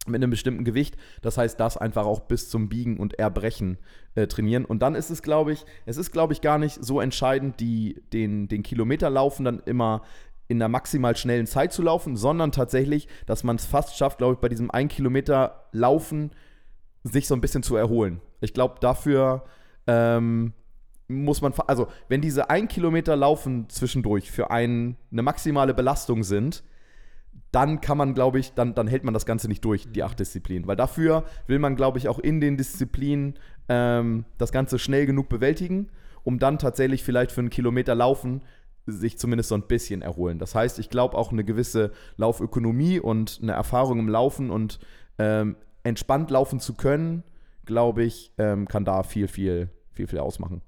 mit 0.09 0.23
einem 0.23 0.31
bestimmten 0.31 0.65
Gewicht. 0.65 0.97
Das 1.23 1.39
heißt, 1.39 1.59
das 1.61 1.77
einfach 1.77 2.07
auch 2.07 2.21
bis 2.21 2.49
zum 2.49 2.69
Biegen 2.69 2.97
und 2.97 3.19
Erbrechen 3.19 3.79
äh, 4.15 4.27
trainieren. 4.27 4.65
Und 4.65 4.81
dann 4.81 4.95
ist 4.95 5.11
es, 5.11 5.23
glaube 5.23 5.53
ich, 5.53 5.65
es 5.87 5.97
ist, 5.97 6.13
glaube 6.13 6.33
ich, 6.33 6.41
gar 6.41 6.59
nicht 6.59 6.83
so 6.83 7.01
entscheidend, 7.01 7.61
die, 7.61 8.03
den, 8.13 8.49
den 8.49 8.63
Kilometerlaufen 8.63 9.45
dann 9.45 9.61
immer 9.67 10.03
in 10.49 10.61
einer 10.61 10.69
maximal 10.69 11.17
schnellen 11.17 11.47
Zeit 11.47 11.73
zu 11.73 11.83
laufen, 11.83 12.17
sondern 12.17 12.53
tatsächlich, 12.53 13.07
dass 13.27 13.45
man 13.45 13.57
es 13.57 13.67
fast 13.67 13.97
schafft, 13.97 14.19
glaube 14.19 14.35
ich, 14.35 14.41
bei 14.41 14.49
diesem 14.49 14.71
1 14.71 14.93
Kilometer 14.93 15.69
Laufen 15.73 16.33
sich 17.05 17.29
so 17.29 17.35
ein 17.35 17.41
bisschen 17.41 17.63
zu 17.63 17.77
erholen. 17.77 18.21
Ich 18.41 18.55
glaube, 18.55 18.77
dafür 18.81 19.45
ähm, 19.87 20.53
muss 21.07 21.41
man, 21.41 21.53
also 21.67 21.89
wenn 22.09 22.21
diese 22.21 22.51
ein 22.51 22.69
Kilometer 22.69 23.17
Laufen 23.17 23.69
zwischendurch 23.69 24.31
für 24.31 24.51
einen 24.51 24.97
eine 25.11 25.23
maximale 25.23 25.75
Belastung 25.75 26.23
sind, 26.23 26.63
dann 27.51 27.81
kann 27.81 27.97
man, 27.97 28.15
glaube 28.15 28.39
ich, 28.39 28.53
dann, 28.53 28.75
dann 28.75 28.87
hält 28.87 29.05
man 29.05 29.15
das 29.15 29.25
Ganze 29.25 29.49
nicht 29.49 29.65
durch, 29.65 29.91
die 29.91 30.03
acht 30.03 30.21
Disziplinen. 30.21 30.69
Weil 30.69 30.77
dafür 30.77 31.25
will 31.47 31.59
man, 31.59 31.77
glaube 31.77 31.99
ich, 31.99 32.09
auch 32.09 32.19
in 32.19 32.41
den 32.41 32.59
Disziplinen 32.59 33.35
ähm, 33.69 34.27
das 34.37 34.53
Ganze 34.53 34.79
schnell 34.79 35.07
genug 35.07 35.31
bewältigen, 35.31 35.89
um 36.25 36.39
dann 36.39 36.59
tatsächlich 36.59 37.03
vielleicht 37.03 37.33
für 37.33 37.41
einen 37.41 37.51
Kilometer 37.51 37.95
Laufen 37.95 38.43
sich 38.91 39.19
zumindest 39.19 39.49
so 39.51 39.55
ein 39.55 39.63
bisschen 39.63 40.03
erholen. 40.03 40.39
Das 40.39 40.55
heißt, 40.55 40.79
ich 40.79 40.91
glaube 40.91 41.17
auch 41.17 41.31
eine 41.33 41.45
gewisse 41.45 41.93
Laufökonomie 42.17 43.01
und 43.01 43.39
eine 43.43 43.53
Erfahrung 43.53 43.99
im 43.99 44.09
Laufen 44.09 44.51
und 44.51 44.79
ähm, 45.19 45.57
entspannt 45.85 46.31
laufen 46.31 46.61
zu 46.61 46.75
können, 46.75 47.23
glaube 47.65 48.03
ich, 48.05 48.33
ähm, 48.39 48.67
kann 48.69 48.85
da 48.85 49.03
viel, 49.03 49.29
viel, 49.29 49.71
viel, 49.93 50.07
viel 50.07 50.19
ausmachen. 50.19 50.63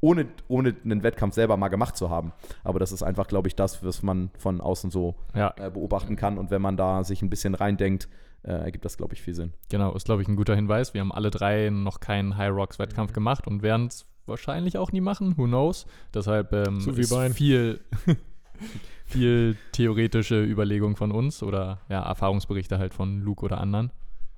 Ohne, 0.00 0.26
ohne 0.48 0.74
einen 0.84 1.02
Wettkampf 1.02 1.34
selber 1.34 1.56
mal 1.56 1.68
gemacht 1.68 1.96
zu 1.96 2.10
haben. 2.10 2.32
Aber 2.62 2.78
das 2.78 2.92
ist 2.92 3.02
einfach, 3.02 3.26
glaube 3.26 3.48
ich, 3.48 3.56
das, 3.56 3.82
was 3.82 4.02
man 4.02 4.30
von 4.38 4.60
außen 4.60 4.90
so 4.90 5.14
Ja, 5.34 5.54
äh, 5.56 5.70
beobachten 5.70 6.16
kann. 6.16 6.36
Und 6.36 6.50
wenn 6.50 6.60
man 6.60 6.76
da 6.76 7.02
sich 7.04 7.22
ein 7.22 7.30
bisschen 7.30 7.54
reindenkt, 7.54 8.08
äh, 8.42 8.52
ergibt 8.52 8.84
das, 8.84 8.98
glaube 8.98 9.14
ich, 9.14 9.22
viel 9.22 9.34
Sinn. 9.34 9.54
genau, 9.70 9.94
ist, 9.94 10.04
glaube 10.04 10.20
ich, 10.20 10.28
ein 10.28 10.36
guter 10.36 10.54
Hinweis. 10.54 10.92
Wir 10.92 11.00
haben 11.00 11.12
alle 11.12 11.30
drei 11.30 11.70
noch 11.70 12.00
keinen 12.00 12.36
High 12.36 12.52
Rocks 12.52 12.78
Wettkampf 12.78 13.10
Mhm. 13.12 13.14
gemacht 13.14 13.46
und 13.46 13.62
werden 13.62 13.86
es 13.86 14.04
wahrscheinlich 14.26 14.78
auch 14.78 14.92
nie 14.92 15.00
machen, 15.00 15.36
who 15.36 15.46
knows. 15.46 15.86
Deshalb 16.12 16.52
ähm, 16.52 16.80
So 16.80 16.92
ist 16.92 17.14
viel, 17.34 17.80
viel 19.04 19.56
theoretische 19.72 20.42
Überlegung 20.42 20.96
von 20.96 21.12
uns 21.12 21.42
oder 21.42 21.80
ja, 21.88 22.02
Erfahrungsberichte 22.02 22.78
halt 22.78 22.94
von 22.94 23.20
Luke 23.20 23.44
oder 23.44 23.60
anderen. 23.60 23.90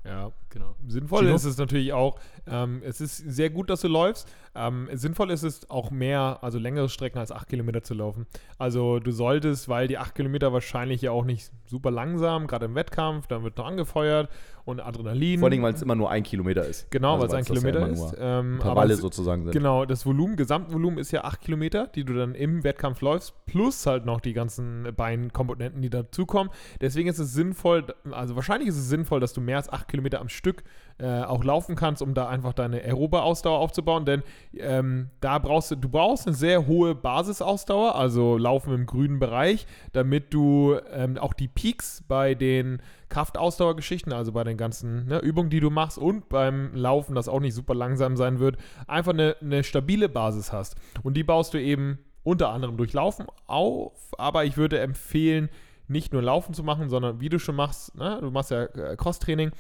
Ja, 0.04 0.32
Genau. 0.56 0.74
Sinnvoll 0.88 1.24
Gino? 1.24 1.34
ist 1.34 1.44
es 1.44 1.58
natürlich 1.58 1.92
auch, 1.92 2.18
ähm, 2.46 2.80
es 2.82 3.02
ist 3.02 3.18
sehr 3.18 3.50
gut, 3.50 3.68
dass 3.68 3.82
du 3.82 3.88
läufst. 3.88 4.26
Ähm, 4.56 4.88
sinnvoll 4.92 5.30
ist 5.30 5.42
es 5.42 5.70
auch 5.70 5.90
mehr, 5.90 6.38
also 6.42 6.58
längere 6.58 6.88
Strecken 6.88 7.18
als 7.18 7.30
8 7.32 7.48
Kilometer 7.48 7.82
zu 7.82 7.94
laufen. 7.94 8.26
Also 8.58 8.98
du 8.98 9.10
solltest, 9.12 9.68
weil 9.68 9.88
die 9.88 9.98
8 9.98 10.14
Kilometer 10.14 10.52
wahrscheinlich 10.52 11.02
ja 11.02 11.10
auch 11.10 11.25
nicht 11.25 11.50
super 11.66 11.90
langsam, 11.90 12.46
gerade 12.46 12.66
im 12.66 12.75
Wettkampf, 12.75 13.26
dann 13.26 13.42
wird 13.42 13.58
noch 13.58 13.66
angefeuert 13.66 14.30
und 14.64 14.80
Adrenalin. 14.80 15.40
Vor 15.40 15.48
allem, 15.50 15.62
weil 15.62 15.75
es 15.75 15.82
immer 15.82 15.94
nur 15.94 16.10
ein 16.10 16.22
Kilometer 16.22 16.64
ist. 16.64 16.90
Genau, 16.90 17.14
Also 17.14 17.20
weil 17.20 17.26
es 17.28 17.34
ein 17.50 17.54
ja 17.54 17.60
Kilometer 17.60 17.86
immer 17.86 17.92
ist. 18.06 18.16
Ähm, 18.18 18.60
aber 18.62 18.84
es- 18.90 18.98
sozusagen 19.00 19.42
sind. 19.44 19.52
Genau, 19.52 19.84
das 19.84 20.06
Volumen, 20.06 20.36
Gesamtvolumen 20.36 20.98
ist 20.98 21.10
ja 21.12 21.25
8 21.25 21.40
Kilometer, 21.40 21.86
die 21.88 22.04
du 22.04 22.14
dann 22.14 22.34
im 22.34 22.64
Wettkampf 22.64 23.00
läufst, 23.00 23.34
plus 23.46 23.84
halt 23.86 24.06
noch 24.06 24.20
die 24.20 24.32
ganzen 24.32 24.88
Beinkomponenten, 24.96 25.82
die 25.82 25.90
dazukommen. 25.90 26.52
Deswegen 26.80 27.08
ist 27.08 27.18
es 27.18 27.32
sinnvoll, 27.32 27.86
also 28.10 28.36
wahrscheinlich 28.36 28.68
ist 28.68 28.76
es 28.76 28.88
sinnvoll, 28.88 29.20
dass 29.20 29.32
du 29.32 29.40
mehr 29.40 29.56
als 29.58 29.72
8 29.72 29.88
Kilometer 29.88 30.20
am 30.20 30.28
Stück 30.28 30.62
äh, 30.98 31.22
auch 31.22 31.44
laufen 31.44 31.76
kannst, 31.76 32.00
um 32.02 32.14
da 32.14 32.28
einfach 32.28 32.52
deine 32.54 32.78
aerobe 32.82 33.22
Ausdauer 33.22 33.58
aufzubauen, 33.58 34.04
denn 34.06 34.22
ähm, 34.60 35.10
da 35.20 35.38
brauchst 35.38 35.70
du, 35.70 35.76
du 35.76 35.88
brauchst 35.88 36.26
eine 36.26 36.36
sehr 36.36 36.66
hohe 36.66 36.94
Basisausdauer, 36.94 37.94
also 37.94 38.36
Laufen 38.36 38.75
im 38.75 38.86
grünen 38.86 39.18
Bereich, 39.18 39.66
damit 39.92 40.32
du 40.32 40.76
ähm, 40.92 41.18
auch 41.18 41.34
die 41.34 41.48
Peaks 41.48 42.02
bei 42.06 42.34
den 42.34 42.80
Kraftausdauergeschichten, 43.08 44.12
also 44.12 44.32
bei 44.32 44.44
den 44.44 44.56
ganzen 44.56 45.06
ne, 45.06 45.18
Übungen, 45.20 45.50
die 45.50 45.60
du 45.60 45.70
machst 45.70 45.98
und 45.98 46.28
beim 46.28 46.75
Laufen, 46.75 47.14
das 47.14 47.28
auch 47.28 47.40
nicht 47.40 47.54
super 47.54 47.75
langsam 47.75 48.16
sein 48.16 48.38
wird, 48.40 48.56
einfach 48.86 49.12
eine, 49.12 49.36
eine 49.40 49.64
stabile 49.64 50.08
Basis 50.08 50.52
hast. 50.52 50.76
Und 51.02 51.16
die 51.16 51.25
baust 51.25 51.54
du 51.54 51.60
eben 51.60 51.98
unter 52.22 52.50
anderem 52.50 52.76
durch 52.76 52.92
Laufen 52.92 53.26
auf, 53.46 54.12
aber 54.18 54.44
ich 54.44 54.56
würde 54.56 54.80
empfehlen, 54.80 55.48
nicht 55.88 56.12
nur 56.12 56.22
Laufen 56.22 56.54
zu 56.54 56.64
machen, 56.64 56.88
sondern 56.88 57.20
wie 57.20 57.28
du 57.28 57.38
schon 57.38 57.54
machst, 57.54 57.94
ne, 57.94 58.18
du 58.20 58.30
machst 58.30 58.50
ja 58.50 58.64
äh, 58.64 58.96
Crosstraining, 58.96 59.52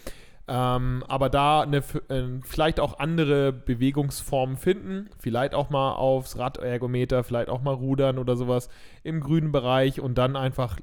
ähm, 0.48 1.02
aber 1.08 1.28
da 1.28 1.62
eine, 1.62 1.78
äh, 1.78 2.40
vielleicht 2.42 2.78
auch 2.78 2.98
andere 2.98 3.52
Bewegungsformen 3.52 4.56
finden, 4.56 5.10
vielleicht 5.18 5.54
auch 5.54 5.70
mal 5.70 5.92
aufs 5.94 6.38
Radergometer, 6.38 7.24
vielleicht 7.24 7.48
auch 7.48 7.62
mal 7.62 7.74
rudern 7.74 8.18
oder 8.18 8.36
sowas 8.36 8.68
im 9.02 9.20
grünen 9.20 9.50
Bereich 9.50 10.00
und 10.00 10.16
dann 10.18 10.36
einfach 10.36 10.78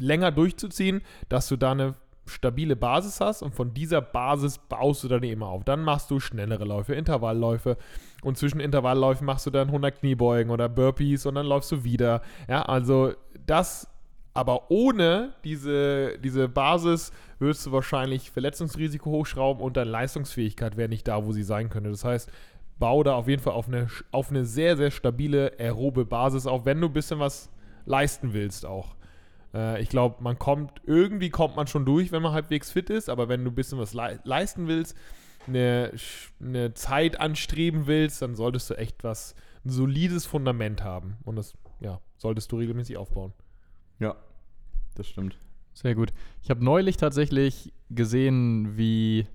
länger 0.00 0.32
durchzuziehen, 0.32 1.02
dass 1.28 1.48
du 1.48 1.56
da 1.56 1.72
eine 1.72 1.94
stabile 2.26 2.76
Basis 2.76 3.20
hast 3.20 3.42
und 3.42 3.54
von 3.54 3.72
dieser 3.72 4.00
Basis 4.00 4.58
baust 4.58 5.04
du 5.04 5.08
dann 5.08 5.22
eben 5.22 5.42
auf. 5.42 5.64
Dann 5.64 5.82
machst 5.82 6.10
du 6.10 6.20
schnellere 6.20 6.64
Läufe, 6.64 6.94
Intervallläufe 6.94 7.76
und 8.22 8.36
zwischen 8.36 8.60
Intervallläufen 8.60 9.24
machst 9.24 9.46
du 9.46 9.50
dann 9.50 9.68
100 9.68 10.00
Kniebeugen 10.00 10.50
oder 10.50 10.68
Burpees 10.68 11.24
und 11.26 11.36
dann 11.36 11.46
läufst 11.46 11.70
du 11.72 11.84
wieder. 11.84 12.20
Ja, 12.48 12.62
also 12.62 13.12
das, 13.46 13.88
aber 14.34 14.70
ohne 14.70 15.34
diese, 15.44 16.18
diese 16.18 16.48
Basis 16.48 17.12
würdest 17.38 17.66
du 17.66 17.72
wahrscheinlich 17.72 18.30
Verletzungsrisiko 18.30 19.10
hochschrauben 19.10 19.62
und 19.62 19.76
deine 19.76 19.90
Leistungsfähigkeit 19.90 20.76
wäre 20.76 20.88
nicht 20.88 21.06
da, 21.08 21.24
wo 21.24 21.32
sie 21.32 21.42
sein 21.42 21.68
könnte. 21.68 21.90
Das 21.90 22.04
heißt, 22.04 22.30
bau 22.78 23.02
da 23.02 23.14
auf 23.14 23.28
jeden 23.28 23.42
Fall 23.42 23.52
auf 23.52 23.68
eine, 23.68 23.88
auf 24.10 24.30
eine 24.30 24.44
sehr, 24.44 24.76
sehr 24.76 24.90
stabile 24.90 25.52
aerobe 25.58 26.04
Basis 26.04 26.46
auf, 26.46 26.64
wenn 26.64 26.80
du 26.80 26.88
ein 26.88 26.92
bisschen 26.92 27.18
was 27.18 27.50
leisten 27.84 28.32
willst 28.32 28.66
auch. 28.66 28.96
Äh, 29.54 29.80
ich 29.82 29.88
glaube, 29.88 30.22
man 30.22 30.38
kommt, 30.38 30.82
irgendwie 30.84 31.30
kommt 31.30 31.56
man 31.56 31.66
schon 31.66 31.84
durch, 31.84 32.12
wenn 32.12 32.22
man 32.22 32.32
halbwegs 32.32 32.70
fit 32.70 32.90
ist, 32.90 33.08
aber 33.08 33.28
wenn 33.28 33.44
du 33.44 33.50
ein 33.50 33.54
bisschen 33.54 33.78
was 33.78 33.94
lei 33.94 34.18
leisten 34.24 34.68
willst, 34.68 34.96
eine, 35.46 35.92
eine 36.40 36.74
Zeit 36.74 37.20
anstreben 37.20 37.86
willst, 37.86 38.22
dann 38.22 38.34
solltest 38.34 38.70
du 38.70 38.74
echt 38.74 39.02
was, 39.04 39.34
ein 39.64 39.70
solides 39.70 40.26
Fundament 40.26 40.84
haben. 40.84 41.16
Und 41.24 41.36
das, 41.36 41.56
ja, 41.80 42.00
solltest 42.16 42.52
du 42.52 42.56
regelmäßig 42.56 42.96
aufbauen. 42.96 43.32
Ja, 43.98 44.16
das 44.94 45.08
stimmt. 45.08 45.38
Sehr 45.80 45.94
gut. 45.94 46.12
Ich 46.42 46.50
habe 46.50 46.64
neulich 46.64 46.96
tatsächlich 46.96 47.72
gesehen, 47.88 48.76
wie, 48.76 49.26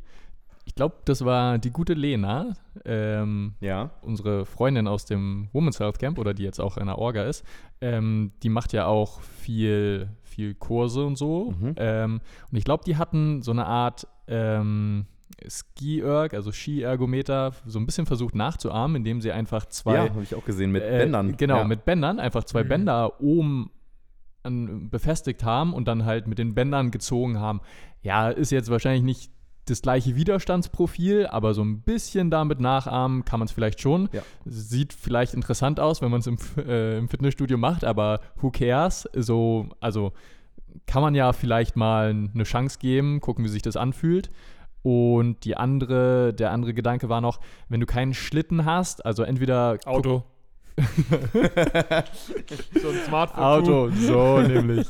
ich 0.65 0.75
glaube, 0.75 0.95
das 1.06 1.23
war 1.23 1.58
die 1.58 1.71
gute 1.71 1.93
Lena, 1.93 2.58
ähm, 2.84 3.53
Ja. 3.62 3.91
unsere 4.01 4.45
Freundin 4.45 4.88
aus 4.89 5.06
dem 5.06 5.47
Women's 5.53 5.79
Health 5.79 5.99
Camp 5.99 6.17
oder 6.19 6.34
die 6.34 6.43
jetzt 6.43 6.60
auch 6.60 6.75
in 6.75 6.88
der 6.88 6.97
Orga 6.97 7.23
ist, 7.23 7.45
ähm, 7.79 8.34
die 8.43 8.49
macht 8.49 8.73
ja 8.73 8.88
auch 8.88 9.21
viel, 9.21 10.10
viel 10.21 10.53
Kurse 10.53 11.06
und 11.06 11.17
so. 11.17 11.51
Mhm. 11.58 11.75
Ähm, 11.77 12.21
und 12.51 12.58
ich 12.58 12.65
glaube, 12.65 12.84
die 12.86 12.97
hatten 12.97 13.41
so 13.41 13.51
eine 13.51 13.65
Art 13.65 14.06
ähm, 14.27 15.06
Ski-Erg, 15.47 16.34
also 16.34 16.51
Ski-Ergometer, 16.51 17.53
so 17.65 17.79
ein 17.79 17.86
bisschen 17.86 18.06
versucht 18.06 18.36
nachzuahmen, 18.36 18.97
indem 18.97 19.21
sie 19.21 19.32
einfach 19.32 19.65
zwei 19.67 19.95
ja, 19.95 20.10
habe 20.10 20.23
ich 20.23 20.36
auch 20.36 20.43
gesehen 20.45 20.71
mit 20.71 20.84
äh, 20.84 20.97
Bändern. 20.99 21.38
Genau, 21.38 21.60
ja. 21.60 21.63
mit 21.63 21.86
Bändern, 21.86 22.19
einfach 22.19 22.43
zwei 22.43 22.63
Mhm. 22.65 22.67
Bänder 22.67 23.21
oben 23.21 23.71
befestigt 24.43 25.43
haben 25.43 25.73
und 25.73 25.88
dann 25.88 26.06
halt 26.06 26.27
mit 26.27 26.38
den 26.38 26.53
Bändern 26.53 26.91
gezogen 26.91 27.39
haben. 27.39 27.62
Ja, 28.01 28.29
ist 28.29 28.51
jetzt 28.51 28.69
wahrscheinlich 28.69 29.03
nicht 29.03 29.32
das 29.65 29.82
gleiche 29.82 30.15
Widerstandsprofil, 30.15 31.27
aber 31.27 31.53
so 31.53 31.63
ein 31.63 31.82
bisschen 31.82 32.29
damit 32.29 32.60
nachahmen 32.60 33.23
kann 33.23 33.39
man 33.39 33.47
es 33.47 33.53
vielleicht 33.53 33.79
schon. 33.79 34.10
Ja. 34.12 34.21
Sieht 34.45 34.91
vielleicht 34.93 35.34
interessant 35.34 35.79
aus, 35.79 36.01
wenn 36.01 36.12
man 36.12 36.19
es 36.19 36.27
im, 36.27 36.38
äh, 36.58 36.97
im 36.97 37.08
Fitnessstudio 37.08 37.58
macht, 37.58 37.86
aber 37.86 38.19
who 38.41 38.51
cares? 38.51 39.08
So, 39.13 39.69
also 39.79 40.12
kann 40.86 41.01
man 41.01 41.15
ja 41.15 41.34
vielleicht 41.34 41.75
mal 41.75 42.10
eine 42.10 42.43
Chance 42.43 42.79
geben, 42.79 43.21
gucken, 43.21 43.45
wie 43.45 43.49
sich 43.49 43.62
das 43.62 43.77
anfühlt. 43.77 44.29
Und 44.82 45.45
die 45.45 45.56
andere, 45.56 46.34
der 46.34 46.51
andere 46.51 46.73
Gedanke 46.73 47.08
war 47.08 47.21
noch, 47.21 47.39
wenn 47.69 47.79
du 47.79 47.86
keinen 47.86 48.13
Schlitten 48.13 48.65
hast, 48.65 49.06
also 49.06 49.23
entweder 49.23 49.77
Auto. 49.86 50.23
so 52.81 52.89
ein 52.89 52.99
Smartphone. 53.05 53.43
Auto, 53.43 53.91
so 53.91 54.41
nämlich. 54.41 54.88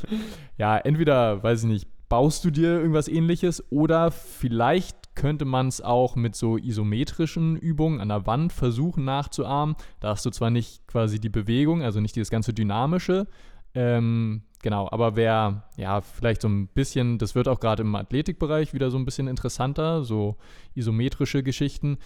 Ja, 0.56 0.78
entweder, 0.78 1.42
weiß 1.42 1.64
ich 1.64 1.68
nicht, 1.68 1.88
baust 2.08 2.44
du 2.44 2.50
dir 2.50 2.80
irgendwas 2.80 3.08
ähnliches 3.08 3.62
oder 3.70 4.10
vielleicht 4.10 5.14
könnte 5.14 5.44
man 5.44 5.68
es 5.68 5.80
auch 5.80 6.16
mit 6.16 6.34
so 6.34 6.56
isometrischen 6.56 7.56
Übungen 7.56 8.00
an 8.00 8.08
der 8.08 8.26
Wand 8.26 8.52
versuchen 8.52 9.04
nachzuahmen. 9.04 9.76
Da 10.00 10.08
hast 10.08 10.26
du 10.26 10.30
zwar 10.30 10.50
nicht 10.50 10.86
quasi 10.88 11.20
die 11.20 11.28
Bewegung, 11.28 11.82
also 11.82 12.00
nicht 12.00 12.16
dieses 12.16 12.30
ganze 12.30 12.52
Dynamische, 12.52 13.28
ähm, 13.74 14.42
genau, 14.62 14.88
aber 14.90 15.16
wer, 15.16 15.64
ja, 15.76 16.00
vielleicht 16.00 16.42
so 16.42 16.48
ein 16.48 16.68
bisschen, 16.68 17.18
das 17.18 17.34
wird 17.34 17.48
auch 17.48 17.60
gerade 17.60 17.82
im 17.82 17.94
Athletikbereich 17.94 18.72
wieder 18.72 18.90
so 18.90 18.98
ein 18.98 19.04
bisschen 19.04 19.26
interessanter, 19.26 20.04
so 20.04 20.36
isometrische 20.74 21.42
Geschichten, 21.42 21.98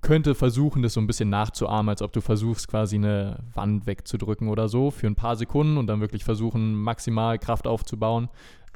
könnte 0.00 0.34
versuchen, 0.34 0.82
das 0.82 0.94
so 0.94 1.00
ein 1.00 1.06
bisschen 1.06 1.30
nachzuahmen, 1.30 1.88
als 1.88 2.02
ob 2.02 2.12
du 2.12 2.20
versuchst, 2.20 2.68
quasi 2.68 2.96
eine 2.96 3.38
Wand 3.54 3.86
wegzudrücken 3.86 4.48
oder 4.48 4.68
so 4.68 4.90
für 4.90 5.06
ein 5.06 5.14
paar 5.14 5.36
Sekunden 5.36 5.76
und 5.76 5.86
dann 5.86 6.00
wirklich 6.00 6.24
versuchen, 6.24 6.74
maximal 6.74 7.38
Kraft 7.38 7.66
aufzubauen. 7.66 8.28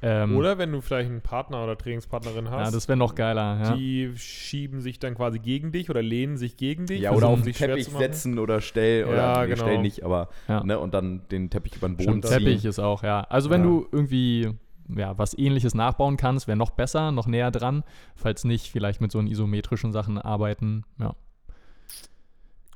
Ähm, 0.03 0.37
Oder 0.37 0.59
wenn 0.59 0.73
du 0.73 0.83
vielleicht 0.83 1.09
einen 1.11 1.23
Partner 1.23 1.65
oder 1.65 1.79
Trainingspartnerin 1.79 2.51
hast, 2.51 2.67
Ja, 2.67 2.71
das 2.71 2.87
wäre 2.87 2.99
noch 2.99 3.15
geiler, 3.15 3.59
ja. 3.63 3.77
die 3.77 4.13
schieben 4.17 4.83
sich 4.83 4.99
dann 4.99 5.15
quasi 5.15 5.39
gegen 5.39 5.73
dich 5.73 5.89
oder 5.89 6.03
lehnen 6.03 6.37
sich 6.37 6.59
gegen 6.59 6.87
dich. 6.87 7.01
Ja, 7.01 7.13
oder 7.13 7.29
auf 7.29 7.39
den 7.39 7.45
sich 7.45 7.57
schwer 7.57 7.69
Teppich 7.69 7.87
setzen 7.89 8.39
oder 8.39 8.61
stell, 8.61 9.05
oder 9.07 9.17
Ja, 9.17 9.41
nee, 9.43 9.49
genau. 9.55 9.63
stell 9.65 9.79
nicht, 9.79 10.03
aber 10.05 10.29
Ja. 10.49 10.63
ne, 10.63 10.79
und 10.79 10.93
dann 10.93 11.23
den 11.31 11.49
Teppich 11.49 11.77
über 11.77 11.89
den 11.89 11.97
Boden 11.97 12.09
Stimmt, 12.11 12.27
ziehen. 12.27 12.39
Teppich 12.39 12.65
ist 12.67 12.79
auch, 12.79 13.03
ja. 13.03 13.23
Also 13.23 13.49
wenn 13.49 13.63
Ja. 13.63 13.67
du 13.69 13.87
irgendwie 13.91 14.51
ja, 14.95 15.19
was 15.19 15.37
ähnliches 15.37 15.75
nachbauen 15.75 16.17
kannst, 16.17 16.47
wäre 16.47 16.57
noch 16.59 16.71
besser, 16.71 17.11
noch 17.11 17.27
näher 17.27 17.51
dran. 17.51 17.83
Falls 18.15 18.45
nicht, 18.45 18.71
vielleicht 18.71 19.01
mit 19.01 19.11
so 19.11 19.19
einen 19.19 19.27
isometrischen 19.29 19.93
Sachen 19.93 20.19
arbeiten. 20.19 20.85
Ja. 21.01 21.15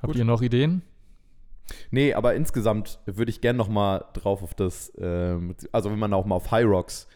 Habt 0.01 0.07
Gut. 0.07 0.15
ihr 0.17 0.25
noch 0.25 0.41
Ideen? 0.41 0.81
Nee, 1.91 2.13
aber 2.13 2.35
insgesamt 2.35 2.99
würde 3.05 3.29
ich 3.31 3.41
gerne 3.41 3.57
noch 3.57 3.69
mal 3.69 4.05
drauf 4.13 4.43
auf 4.43 4.53
das, 4.53 4.91
ähm, 4.97 5.55
also 5.71 5.91
wenn 5.91 5.99
man 5.99 6.13
auch 6.13 6.25
mal 6.25 6.35
auf 6.35 6.51
High 6.51 6.65
Rocks 6.65 7.07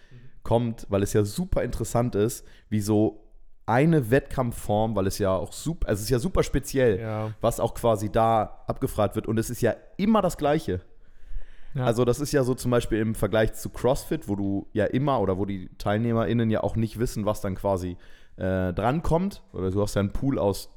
kommt, 0.44 0.86
weil 0.90 1.04
es 1.04 1.14
ja 1.14 1.24
super 1.26 1.64
interessant 1.64 2.16
ist, 2.16 2.46
wie 2.70 2.82
so 2.82 3.22
eine 3.66 4.12
Wettkampfform, 4.12 4.96
weil 4.96 5.08
es 5.08 5.18
ja 5.18 5.36
auch 5.36 5.52
super, 5.52 5.88
also 5.88 6.00
es 6.00 6.04
ist 6.04 6.10
ja 6.12 6.20
super 6.20 6.44
speziell, 6.44 7.00
Ja. 7.00 7.32
was 7.42 7.60
auch 7.60 7.74
quasi 7.74 8.12
da 8.12 8.64
abgefragt 8.68 9.16
wird. 9.16 9.26
Und 9.28 9.40
es 9.40 9.50
ist 9.50 9.62
ja 9.62 9.74
immer 9.98 10.22
das 10.22 10.38
Gleiche. 10.38 10.82
Ja. 11.74 11.84
Also 11.86 12.06
das 12.06 12.20
ist 12.20 12.32
ja 12.32 12.44
so 12.44 12.54
zum 12.54 12.70
Beispiel 12.72 13.00
im 13.00 13.16
Vergleich 13.16 13.54
zu 13.54 13.70
CrossFit, 13.70 14.28
wo 14.30 14.36
du 14.36 14.68
ja 14.72 14.86
immer 14.86 15.20
oder 15.20 15.38
wo 15.40 15.46
die 15.46 15.70
TeilnehmerInnen 15.78 16.50
ja 16.52 16.62
auch 16.64 16.76
nicht 16.76 17.00
wissen, 17.00 17.26
was 17.26 17.42
dann 17.42 17.56
quasi 17.56 17.98
äh, 18.38 18.72
drankommt. 18.72 19.42
Oder 19.52 19.72
du 19.72 19.82
hast 19.82 19.96
ja 19.96 20.00
einen 20.02 20.14
Pool 20.14 20.38
aus 20.38 20.70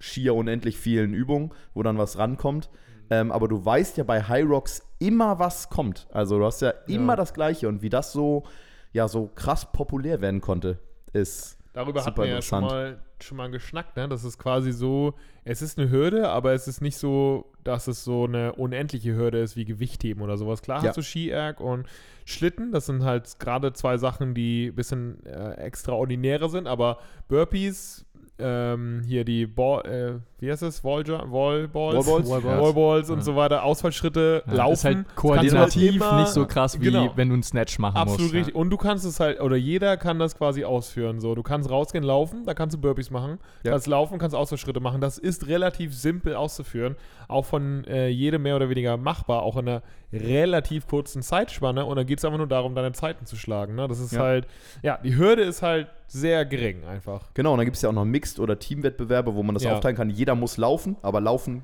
schier 0.00 0.34
unendlich 0.34 0.78
vielen 0.78 1.14
Übungen, 1.14 1.52
wo 1.74 1.82
dann 1.82 1.98
was 1.98 2.18
rankommt. 2.18 2.70
Ähm, 3.10 3.32
aber 3.32 3.48
du 3.48 3.64
weißt 3.64 3.96
ja 3.96 4.04
bei 4.04 4.22
High 4.22 4.46
Rocks 4.48 4.82
immer, 4.98 5.38
was 5.38 5.70
kommt. 5.70 6.06
Also 6.12 6.38
du 6.38 6.44
hast 6.44 6.60
ja 6.60 6.70
immer 6.86 7.12
Ja. 7.14 7.16
das 7.16 7.32
Gleiche. 7.34 7.66
Und 7.68 7.80
wie 7.82 7.88
das 7.88 8.12
so, 8.12 8.44
ja, 8.92 9.08
so 9.08 9.30
krass 9.34 9.72
populär 9.72 10.20
werden 10.20 10.40
konnte, 10.40 10.78
ist 11.12 11.56
Darüber 11.72 12.04
hatten 12.04 12.16
wir 12.20 12.26
ja 12.26 12.42
schon 12.42 12.62
mal, 12.64 12.98
schon 13.20 13.36
mal 13.36 13.50
geschnackt, 13.50 13.96
ne? 13.96 14.08
Das 14.08 14.24
ist 14.24 14.36
quasi 14.38 14.72
so, 14.72 15.14
es 15.44 15.62
ist 15.62 15.78
eine 15.78 15.90
Hürde, 15.90 16.28
aber 16.28 16.52
es 16.52 16.66
ist 16.66 16.80
nicht 16.80 16.96
so, 16.96 17.52
dass 17.62 17.86
es 17.86 18.02
so 18.04 18.24
eine 18.24 18.54
unendliche 18.54 19.14
Hürde 19.14 19.38
ist 19.38 19.54
wie 19.56 19.64
Gewichtheben 19.64 20.22
oder 20.22 20.36
sowas. 20.36 20.60
Klar 20.62 20.82
Ja. 20.82 20.88
hast 20.88 20.96
du 20.96 21.02
Ski-Erg 21.02 21.60
und 21.60 21.86
Schlitten, 22.24 22.72
das 22.72 22.86
sind 22.86 23.04
halt 23.04 23.38
gerade 23.38 23.72
zwei 23.74 23.96
Sachen, 23.96 24.34
die 24.34 24.68
ein 24.68 24.74
bisschen 24.74 25.24
äh, 25.24 25.52
extraordinärer 25.54 26.48
sind, 26.48 26.66
aber 26.66 26.98
Burpees, 27.28 28.04
ähm, 28.38 29.02
hier 29.06 29.24
die 29.24 29.46
Ball, 29.46 29.84
äh, 29.86 30.12
wie 30.40 30.50
heißt 30.50 30.62
es? 30.62 30.84
Wall, 30.84 31.04
Wallballs? 31.08 32.06
Wallballs? 32.06 32.28
Wallballs. 32.30 32.60
Wallballs 32.62 33.10
und 33.10 33.18
Ja. 33.18 33.24
so 33.24 33.34
weiter, 33.36 33.64
Ausfallschritte, 33.64 34.44
Ja, 34.46 34.52
Laufen. 34.54 34.72
Ist 34.72 34.84
halt 34.84 35.14
koordinativ 35.16 36.00
halt 36.00 36.20
nicht 36.20 36.28
so 36.32 36.46
krass, 36.46 36.80
wie 36.80 36.84
genau. 36.84 37.12
wenn 37.16 37.28
du 37.28 37.34
einen 37.34 37.42
Snatch 37.42 37.78
machen 37.80 37.96
Absolut 37.96 38.20
musst. 38.22 38.34
richtig. 38.34 38.54
Und 38.54 38.70
du 38.70 38.76
kannst 38.76 39.04
es 39.04 39.18
halt, 39.18 39.40
oder 39.40 39.56
jeder 39.56 39.96
kann 39.96 40.18
das 40.20 40.36
quasi 40.36 40.64
ausführen. 40.64 41.20
So, 41.20 41.34
du 41.34 41.42
kannst 41.42 41.68
rausgehen, 41.68 42.04
laufen, 42.04 42.44
da 42.46 42.54
kannst 42.54 42.76
du 42.76 42.80
Burpees 42.80 43.10
machen, 43.10 43.38
Ja. 43.64 43.72
kannst 43.72 43.86
laufen, 43.88 44.18
kannst 44.18 44.36
Ausfallschritte 44.36 44.80
machen. 44.80 45.00
Das 45.00 45.18
ist 45.18 45.48
relativ 45.48 45.94
simpel 45.94 46.34
auszuführen, 46.36 46.94
auch 47.26 47.44
von 47.44 47.84
äh, 47.84 48.08
jedem 48.08 48.42
mehr 48.42 48.54
oder 48.56 48.68
weniger 48.70 48.96
machbar, 48.96 49.42
auch 49.42 49.56
in 49.56 49.68
einer 49.68 49.82
relativ 50.12 50.86
kurzen 50.86 51.22
Zeitspanne. 51.22 51.84
Und 51.84 51.96
dann 51.96 52.06
geht 52.06 52.18
es 52.18 52.24
einfach 52.24 52.38
nur 52.38 52.46
darum, 52.46 52.74
deine 52.74 52.92
Zeiten 52.92 53.26
zu 53.26 53.36
schlagen. 53.36 53.74
Ne? 53.74 53.88
Das 53.88 53.98
ist 53.98 54.12
Ja. 54.12 54.20
halt, 54.20 54.46
ja, 54.82 54.98
die 55.02 55.16
Hürde 55.16 55.42
ist 55.42 55.62
halt 55.62 55.88
sehr 56.08 56.44
gering 56.46 56.84
einfach. 56.84 57.32
Genau, 57.34 57.52
und 57.52 57.58
dann 57.58 57.66
gibt 57.66 57.76
es 57.76 57.82
ja 57.82 57.90
auch 57.90 57.94
noch 57.94 58.04
Mixed- 58.04 58.40
oder 58.40 58.58
Teamwettbewerbe, 58.58 59.34
wo 59.34 59.42
man 59.42 59.54
das 59.54 59.62
Ja. 59.64 59.74
aufteilen 59.74 59.96
kann. 59.96 60.10
Jeder 60.10 60.34
muss 60.34 60.56
laufen, 60.56 60.96
aber 61.02 61.20
laufen 61.20 61.62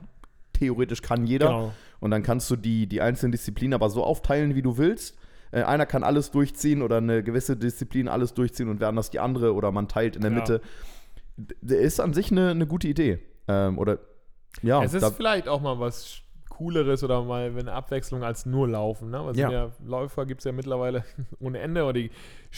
theoretisch 0.53 1.03
kann 1.03 1.27
jeder. 1.27 1.47
Genau. 1.49 1.73
Und 2.01 2.11
dann 2.11 2.23
kannst 2.23 2.51
du 2.51 2.57
die, 2.57 2.87
die 2.87 3.01
einzelnen 3.01 3.33
Disziplinen 3.33 3.73
aber 3.75 3.89
so 3.91 4.05
aufteilen, 4.05 4.55
wie 4.55 4.63
du 4.63 4.77
willst. 4.77 5.17
Äh, 5.51 5.63
einer 5.63 5.87
kann 5.87 6.05
alles 6.05 6.31
durchziehen 6.31 6.83
oder 6.83 6.99
eine 6.99 7.23
gewisse 7.23 7.57
Disziplin 7.57 8.07
alles 8.09 8.35
durchziehen 8.35 8.69
und 8.69 8.81
wer 8.81 8.89
anders 8.89 9.11
die 9.11 9.21
andere 9.21 9.55
oder 9.55 9.73
man 9.73 9.89
teilt 9.89 10.15
in 10.17 10.23
der 10.23 10.31
Ja. 10.31 10.37
Mitte. 10.39 10.61
D- 11.37 11.75
ist 11.83 11.99
an 12.01 12.13
sich 12.13 12.31
eine, 12.31 12.51
eine 12.51 12.67
gute 12.67 12.87
Idee. 12.87 13.19
Ähm, 13.49 13.79
oder 13.79 13.99
ja, 14.63 14.83
es 14.85 14.95
ist 14.95 15.05
vielleicht 15.17 15.49
auch 15.49 15.61
mal 15.61 15.81
was 15.81 16.21
Cooleres 16.57 17.03
oder 17.03 17.23
mal 17.23 17.53
eine 17.59 17.73
Abwechslung 17.73 18.23
als 18.23 18.47
nur 18.47 18.69
Laufen. 18.69 19.11
Ne? 19.11 19.19
Weil 19.25 19.37
Ja. 19.37 19.49
sind 19.49 19.53
ja 19.53 19.71
Läufer 19.87 20.25
gibt 20.27 20.41
es 20.41 20.45
ja 20.45 20.53
mittlerweile 20.53 21.05
ohne 21.41 21.59
Ende. 21.59 21.85
Oder 21.85 21.95
die 21.95 22.11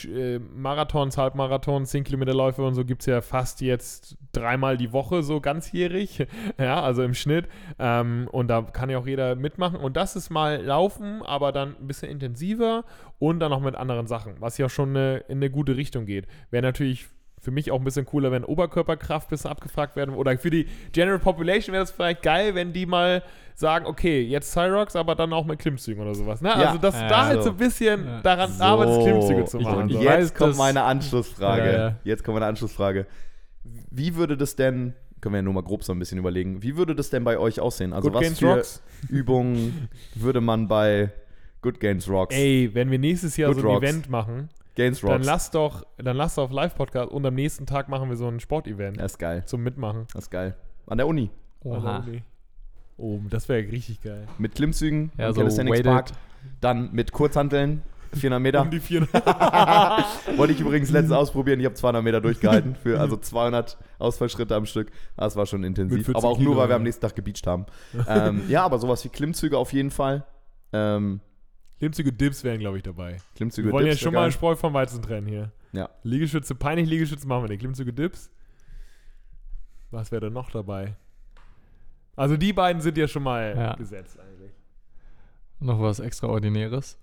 äh, 0.07 0.39
Marathons, 0.39 1.17
Halbmarathons, 1.17 1.89
10 1.89 2.03
Kilometer 2.03 2.33
Läufe 2.33 2.63
und 2.63 2.75
so 2.75 2.85
gibt 2.85 3.01
es 3.01 3.07
ja 3.07 3.21
fast 3.21 3.61
jetzt 3.61 4.17
dreimal 4.31 4.77
die 4.77 4.93
Woche 4.93 5.23
so 5.23 5.41
ganzjährig. 5.41 6.27
ja, 6.59 6.81
also 6.81 7.01
im 7.03 7.13
Schnitt. 7.15 7.47
Ähm, 7.79 8.27
und 8.31 8.47
da 8.49 8.61
kann 8.61 8.89
ja 8.89 8.99
auch 8.99 9.07
jeder 9.07 9.35
mitmachen. 9.35 9.79
Und 9.79 9.97
das 9.97 10.15
ist 10.15 10.29
mal 10.29 10.61
Laufen, 10.61 11.23
aber 11.23 11.51
dann 11.51 11.75
ein 11.79 11.87
bisschen 11.87 12.11
intensiver 12.11 12.83
und 13.19 13.39
dann 13.39 13.49
noch 13.49 13.61
mit 13.61 13.75
anderen 13.75 14.05
Sachen, 14.07 14.35
was 14.39 14.57
ja 14.59 14.69
schon 14.69 14.89
eine, 14.89 15.17
in 15.27 15.39
eine 15.39 15.49
gute 15.49 15.75
Richtung 15.75 16.05
geht. 16.05 16.27
Wäre 16.51 16.61
natürlich 16.63 17.07
für 17.39 17.51
mich 17.51 17.71
auch 17.71 17.77
ein 17.79 17.83
bisschen 17.83 18.05
cooler, 18.05 18.31
wenn 18.31 18.43
Oberkörperkraft 18.43 19.27
ein 19.27 19.29
bisschen 19.29 19.51
abgefragt 19.51 19.95
werden. 19.95 20.13
Oder 20.15 20.37
für 20.37 20.49
die 20.49 20.67
General 20.91 21.19
Population 21.19 21.73
wäre 21.73 21.83
das 21.83 21.91
vielleicht 21.91 22.23
geil, 22.23 22.55
wenn 22.55 22.73
die 22.73 22.85
mal 22.85 23.23
sagen, 23.55 23.85
okay, 23.85 24.21
jetzt 24.21 24.51
Cyrox, 24.51 24.95
aber 24.95 25.15
dann 25.15 25.33
auch 25.33 25.45
mit 25.45 25.59
Klimmzügen 25.59 26.01
oder 26.03 26.13
sowas. 26.13 26.41
Ne? 26.41 26.49
Ja. 26.49 26.55
Also, 26.55 26.77
dass 26.79 26.95
Ja, 26.95 27.07
da 27.07 27.25
halt 27.25 27.37
so. 27.37 27.43
so 27.45 27.49
ein 27.51 27.57
bisschen 27.57 28.05
Ja. 28.05 28.21
daran 28.21 28.51
arbeitet, 28.59 29.01
Klimmzüge 29.03 29.45
zu 29.45 29.59
machen. 29.59 29.81
und 29.83 29.89
ich 29.89 29.97
so. 29.97 30.03
jetzt 30.03 30.13
weiß, 30.19 30.33
kommt 30.35 30.57
meine 30.57 30.83
Anschlussfrage. 30.83 31.65
Ja, 31.71 31.77
ja. 31.89 31.95
Jetzt 32.03 32.23
kommt 32.23 32.35
meine 32.35 32.45
Anschlussfrage. 32.47 33.05
Wie 33.91 34.15
würde 34.15 34.37
das 34.37 34.55
denn, 34.55 34.93
können 35.21 35.33
wir 35.33 35.39
ja 35.39 35.43
nur 35.43 35.53
mal 35.53 35.63
grob 35.63 35.83
so 35.83 35.91
ein 35.93 35.99
bisschen 35.99 36.17
überlegen, 36.19 36.61
wie 36.61 36.77
würde 36.77 36.95
das 36.95 37.09
denn 37.09 37.23
bei 37.23 37.37
euch 37.39 37.59
aussehen? 37.59 37.93
Also 37.93 38.09
Good 38.09 38.15
was 38.15 38.21
Gains 38.23 38.39
für 38.39 38.47
Rocks. 38.55 38.83
Übungen 39.09 39.89
würde 40.15 40.41
man 40.41 40.67
bei 40.67 41.11
Good 41.61 41.79
Gains 41.79 42.07
Rocks, 42.09 42.35
Ey, 42.35 42.69
wenn 42.73 42.91
wir 42.91 42.99
nächstes 42.99 43.35
Jahr 43.37 43.51
Good 43.53 43.61
so 43.61 43.67
ein 43.67 43.73
Rocks. 43.75 43.83
Event 43.87 44.09
machen, 44.09 44.49
Gains 44.77 45.01
dann 45.01 45.11
Rocks? 45.11 45.25
lass 45.25 45.51
doch, 45.51 45.83
dann 45.97 46.15
lass 46.15 46.35
doch 46.35 46.43
auf 46.45 46.51
Live-Podcast 46.51 47.11
und 47.11 47.25
am 47.25 47.33
nächsten 47.35 47.65
Tag 47.65 47.89
machen 47.89 48.09
wir 48.09 48.15
so 48.15 48.27
ein 48.29 48.39
Sportevent 48.39 48.97
Das 48.99 49.13
ist 49.13 49.17
geil. 49.19 49.43
zum 49.45 49.61
Mitmachen. 49.63 50.05
Das 50.13 50.25
ist 50.25 50.31
geil. 50.31 50.55
An 50.85 50.97
der 50.97 51.07
Uni. 51.07 51.29
Oha. 51.63 52.05
Oh, 52.97 53.19
das 53.29 53.49
wäre 53.49 53.69
richtig 53.71 54.01
geil. 54.01 54.25
Mit 54.37 54.55
Klimmzügen, 54.55 55.11
Ja, 55.17 55.33
so 55.33 55.41
Calisthenics. 55.41 55.81
Park. 55.83 56.07
Dann 56.61 56.91
mit 56.93 57.11
Kurzhanteln, 57.11 57.81
400 58.13 58.41
Meter. 58.41 58.61
Um 58.61 58.71
die 58.71 58.79
400. 58.79 59.13
Wollte 60.37 60.53
ich 60.53 60.61
übrigens 60.61 60.89
letztens 60.91 61.11
ausprobieren. 61.13 61.59
Ich 61.59 61.65
habe 61.65 61.75
200 61.75 62.03
Meter 62.03 62.21
durchgehalten. 62.21 62.75
Für, 62.75 62.99
also 62.99 63.17
200 63.17 63.77
Ausfallschritte 63.99 64.55
am 64.55 64.65
Stück. 64.65 64.91
Das 65.17 65.35
war 65.35 65.45
schon 65.45 65.63
intensiv. 65.63 66.05
14 66.05 66.15
Aber 66.15 66.29
auch 66.29 66.37
Kilo, 66.37 66.51
nur, 66.53 66.61
weil 66.61 66.69
wir 66.69 66.75
am 66.77 66.83
nächsten 66.83 67.01
Tag 67.01 67.15
gebeacht 67.15 67.45
haben. 67.45 67.65
ähm, 68.07 68.43
ja, 68.47 68.63
aber 68.63 68.79
sowas 68.79 69.03
wie 69.03 69.09
Klimmzüge 69.09 69.57
auf 69.57 69.73
jeden 69.73 69.91
Fall. 69.91 70.23
Ähm, 70.73 71.19
Klimmzüge 71.79 72.11
Dips 72.11 72.43
wären, 72.43 72.59
glaube 72.59 72.77
ich, 72.77 72.83
dabei. 72.83 73.17
Klimmzüge 73.35 73.67
Wir 73.67 73.73
wollen 73.73 73.85
Dips 73.85 73.99
ja 73.99 74.03
schon 74.05 74.13
mal 74.13 74.21
geil. 74.23 74.31
Spreu 74.31 74.55
vom 74.55 74.73
Weizen 74.73 75.01
trennen 75.01 75.27
hier. 75.27 75.51
Ja. 75.73 75.89
Liegestütze, 76.03 76.55
peinlich 76.55 76.89
Liegestütze 76.89 77.27
machen 77.27 77.43
wir 77.43 77.49
nicht. 77.49 77.59
Klimmzüge 77.59 77.93
Dips. 77.93 78.31
Was 79.91 80.11
wäre 80.11 80.21
denn 80.21 80.33
noch 80.33 80.49
dabei? 80.51 80.95
Also 82.15 82.35
die 82.35 82.51
beiden 82.51 82.81
sind 82.81 82.97
ja 82.97 83.07
schon 83.07 83.23
mal 83.23 83.53
Ja. 83.55 83.75
gesetzt 83.75 84.19
eigentlich. 84.19 84.51
Noch 85.59 85.79
was 85.81 85.99
Extraordinäres. 85.99 86.97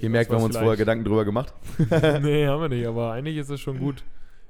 Ihr 0.00 0.10
merkt, 0.10 0.30
wir 0.30 0.36
haben 0.36 0.44
uns 0.44 0.54
was 0.54 0.60
vorher 0.62 0.76
vielleicht- 0.76 0.78
Gedanken 0.80 1.04
drüber 1.04 1.24
gemacht. 1.24 1.52
nee, 2.22 2.46
haben 2.48 2.62
wir 2.62 2.68
nicht, 2.68 2.86
aber 2.86 3.12
eigentlich 3.12 3.36
ist 3.36 3.48
es 3.50 3.60
schon 3.60 3.78
gut. 3.78 4.02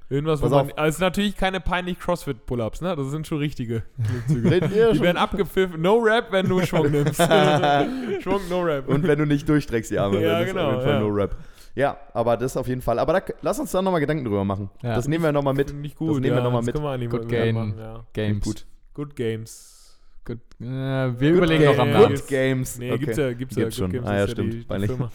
Irgendwas, 0.09 0.41
wo 0.41 0.45
Pass 0.45 0.53
man, 0.53 0.67
auf. 0.67 0.79
also 0.79 0.95
es 0.97 1.01
natürlich 1.01 1.37
keine 1.37 1.59
peinlich 1.61 1.99
Crossfit-Pull-Ups, 1.99 2.81
ne? 2.81 2.95
Das 2.95 3.11
sind 3.11 3.27
schon 3.27 3.39
richtige 3.39 3.83
Klimmzüge. 4.27 4.51
Wir 4.51 4.61
Die 4.91 4.97
schon- 4.97 5.05
werden 5.05 5.17
abgepfiffen. 5.17 5.81
No 5.83 5.97
Rap, 5.99 6.31
wenn 6.31 6.49
du 6.49 6.61
Schwung 6.65 6.91
nimmst. 6.93 7.17
Schwung, 8.23 8.41
No 8.49 8.63
Rap. 8.63 8.89
Und 8.89 9.03
wenn 9.07 9.19
du 9.19 9.27
nicht 9.27 9.49
durchstreckst 9.49 9.91
die 9.91 9.99
Arme, 9.99 10.21
Ja, 10.23 10.33
dann 10.39 10.43
ist 10.43 10.49
genau, 10.53 10.67
auf 10.67 10.71
jeden 10.73 10.83
Fall 10.85 10.93
ja. 10.95 11.01
no 11.01 11.09
Rap. 11.09 11.37
Ja, 11.75 11.97
aber 12.15 12.37
das 12.37 12.57
auf 12.57 12.69
jeden 12.69 12.81
Fall. 12.83 12.99
Aber 12.99 13.13
da, 13.15 13.21
lass 13.43 13.59
uns 13.59 13.71
da 13.73 13.83
nochmal 13.83 14.01
Gedanken 14.01 14.25
drüber 14.25 14.45
machen. 14.45 14.71
Ja. 14.83 14.95
Das 14.95 15.09
nehmen 15.09 15.25
wir 15.25 15.33
nochmal 15.33 15.55
mit. 15.55 15.71
Finde 15.71 15.87
ich 15.87 15.93
Das 15.93 15.99
gut. 15.99 16.21
nehmen 16.23 16.25
wir 16.25 16.37
ja, 16.39 16.43
noch 16.45 16.53
mal 16.53 16.59
das 16.59 16.67
mit. 16.67 16.75
können 16.75 16.85
wir 16.87 16.91
eigentlich 16.93 17.11
Good 17.11 17.23
mal 17.25 17.29
game. 17.29 17.55
machen, 17.55 17.75
ja. 17.79 18.05
Games. 18.13 18.45
Gut. 18.45 18.67
Good 18.95 19.17
Games. 19.17 19.99
Gut. 20.25 20.39
Äh, 20.61 20.65
wir 20.65 21.31
überlegen 21.33 21.65
Game. 21.65 21.73
noch 21.77 21.83
am 21.83 21.89
Ja. 21.91 22.01
Namen. 22.01 22.15
Good 22.15 22.27
Games. 22.29 22.79
Nee, 22.79 22.93
okay. 22.93 22.99
gibt's 23.01 23.17
ja, 23.19 23.33
gibt's 23.33 23.57
ja. 23.57 23.63
Gibt's 23.65 23.77
Good 23.77 23.85
schon. 23.85 23.93
Games 23.93 24.07
Ah 24.09 24.17
ja, 24.17 24.25
ist 24.25 24.31
stimmt. 24.31 24.53
Die, 24.55 24.65
die. 24.65 24.87
Firma. 24.87 25.11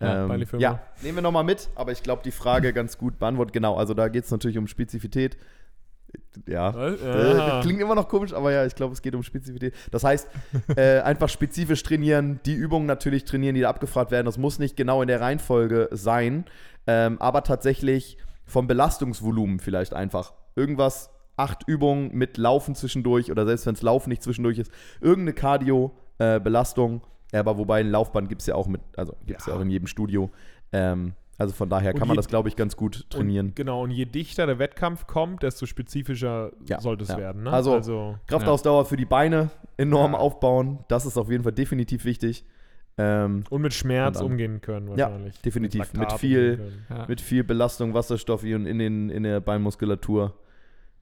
Ja, 0.00 0.26
Ähm, 0.26 0.46
ja, 0.58 0.80
nehmen 1.02 1.16
wir 1.16 1.22
nochmal 1.22 1.44
mit, 1.44 1.70
aber 1.74 1.92
ich 1.92 2.02
glaube, 2.02 2.22
die 2.24 2.30
Frage 2.30 2.72
ganz 2.72 2.98
gut 2.98 3.18
beantwortet. 3.18 3.52
Genau, 3.52 3.76
also 3.76 3.94
da 3.94 4.08
geht 4.08 4.24
es 4.24 4.30
natürlich 4.30 4.58
um 4.58 4.66
Spezifität. 4.66 5.38
Ja. 6.46 6.70
Äh, 6.88 7.62
klingt 7.62 7.80
immer 7.80 7.94
noch 7.94 8.08
komisch, 8.08 8.32
aber 8.32 8.52
ja, 8.52 8.66
ich 8.66 8.74
glaube, 8.74 8.92
es 8.92 9.02
geht 9.02 9.14
um 9.14 9.22
Spezifität. 9.22 9.74
Das 9.90 10.04
heißt, 10.04 10.28
äh, 10.76 11.00
einfach 11.00 11.28
spezifisch 11.28 11.82
trainieren, 11.82 12.40
die 12.44 12.54
Übungen 12.54 12.86
natürlich 12.86 13.24
trainieren, 13.24 13.54
die 13.54 13.62
da 13.62 13.70
abgefragt 13.70 14.10
werden. 14.10 14.26
Das 14.26 14.38
muss 14.38 14.58
nicht 14.58 14.76
genau 14.76 15.02
in 15.02 15.08
der 15.08 15.20
Reihenfolge 15.20 15.88
sein, 15.92 16.44
ähm, 16.86 17.20
aber 17.20 17.42
tatsächlich 17.42 18.18
vom 18.44 18.66
Belastungsvolumen 18.66 19.58
vielleicht 19.60 19.94
einfach. 19.94 20.34
Irgendwas, 20.54 21.10
acht 21.36 21.66
Übungen 21.66 22.14
mit 22.14 22.38
Laufen 22.38 22.74
zwischendurch 22.74 23.30
oder 23.30 23.44
selbst 23.46 23.66
wenn 23.66 23.74
es 23.74 23.82
Laufen 23.82 24.10
nicht 24.10 24.22
zwischendurch 24.22 24.58
ist, 24.58 24.70
irgendeine 25.00 25.34
Cardio-Belastung. 25.34 27.02
Aber 27.38 27.58
wobei 27.58 27.80
ein 27.80 27.90
Laufband 27.90 28.28
gibt 28.28 28.40
es 28.42 28.46
ja 28.46 28.54
auch 28.54 28.66
mit, 28.66 28.80
also 28.96 29.14
gibt 29.26 29.40
es 29.40 29.46
ja. 29.46 29.52
Ja. 29.52 29.58
auch 29.58 29.62
in 29.62 29.70
jedem 29.70 29.86
Studio. 29.86 30.30
Ähm, 30.72 31.14
also 31.38 31.52
von 31.52 31.68
daher 31.68 31.92
kann 31.92 32.08
man 32.08 32.14
je- 32.14 32.16
das, 32.16 32.28
glaube 32.28 32.48
ich, 32.48 32.56
ganz 32.56 32.76
gut 32.76 33.10
trainieren. 33.10 33.48
Und, 33.48 33.56
genau, 33.56 33.82
und 33.82 33.90
je 33.90 34.06
dichter 34.06 34.46
der 34.46 34.58
Wettkampf 34.58 35.06
kommt, 35.06 35.42
desto 35.42 35.66
spezifischer 35.66 36.50
Ja, 36.66 36.80
sollte 36.80 37.02
es 37.04 37.10
ja. 37.10 37.18
werden. 37.18 37.42
Ne? 37.44 37.50
Also- 37.52 38.16
Kraftausdauer 38.26 38.84
für 38.86 38.96
die 38.96 39.04
Beine 39.04 39.50
enorm 39.76 40.12
Ja. 40.12 40.18
aufbauen. 40.18 40.78
Das 40.88 41.04
ist 41.04 41.18
auf 41.18 41.30
jeden 41.30 41.42
Fall 41.44 41.52
definitiv 41.52 42.04
wichtig. 42.06 42.44
Ähm, 42.98 43.44
und 43.50 43.60
mit 43.60 43.74
Schmerz 43.74 44.16
Und 44.16 44.22
dann- 44.24 44.32
umgehen 44.32 44.60
können 44.62 44.88
Ja, 44.96 45.10
wahrscheinlich. 45.10 45.38
definitiv. 45.42 45.80
Laktat 45.80 45.98
Mit 46.00 46.12
umgehen 46.12 46.18
viel-. 46.18 46.72
Ja. 46.88 47.04
mit 47.06 47.20
viel 47.20 47.44
Belastung, 47.44 47.92
Wasserstoff 47.92 48.42
und 48.42 48.64
in, 48.64 48.78
den, 48.78 49.10
in 49.10 49.22
der 49.22 49.40
Beinmuskulatur. 49.40 50.32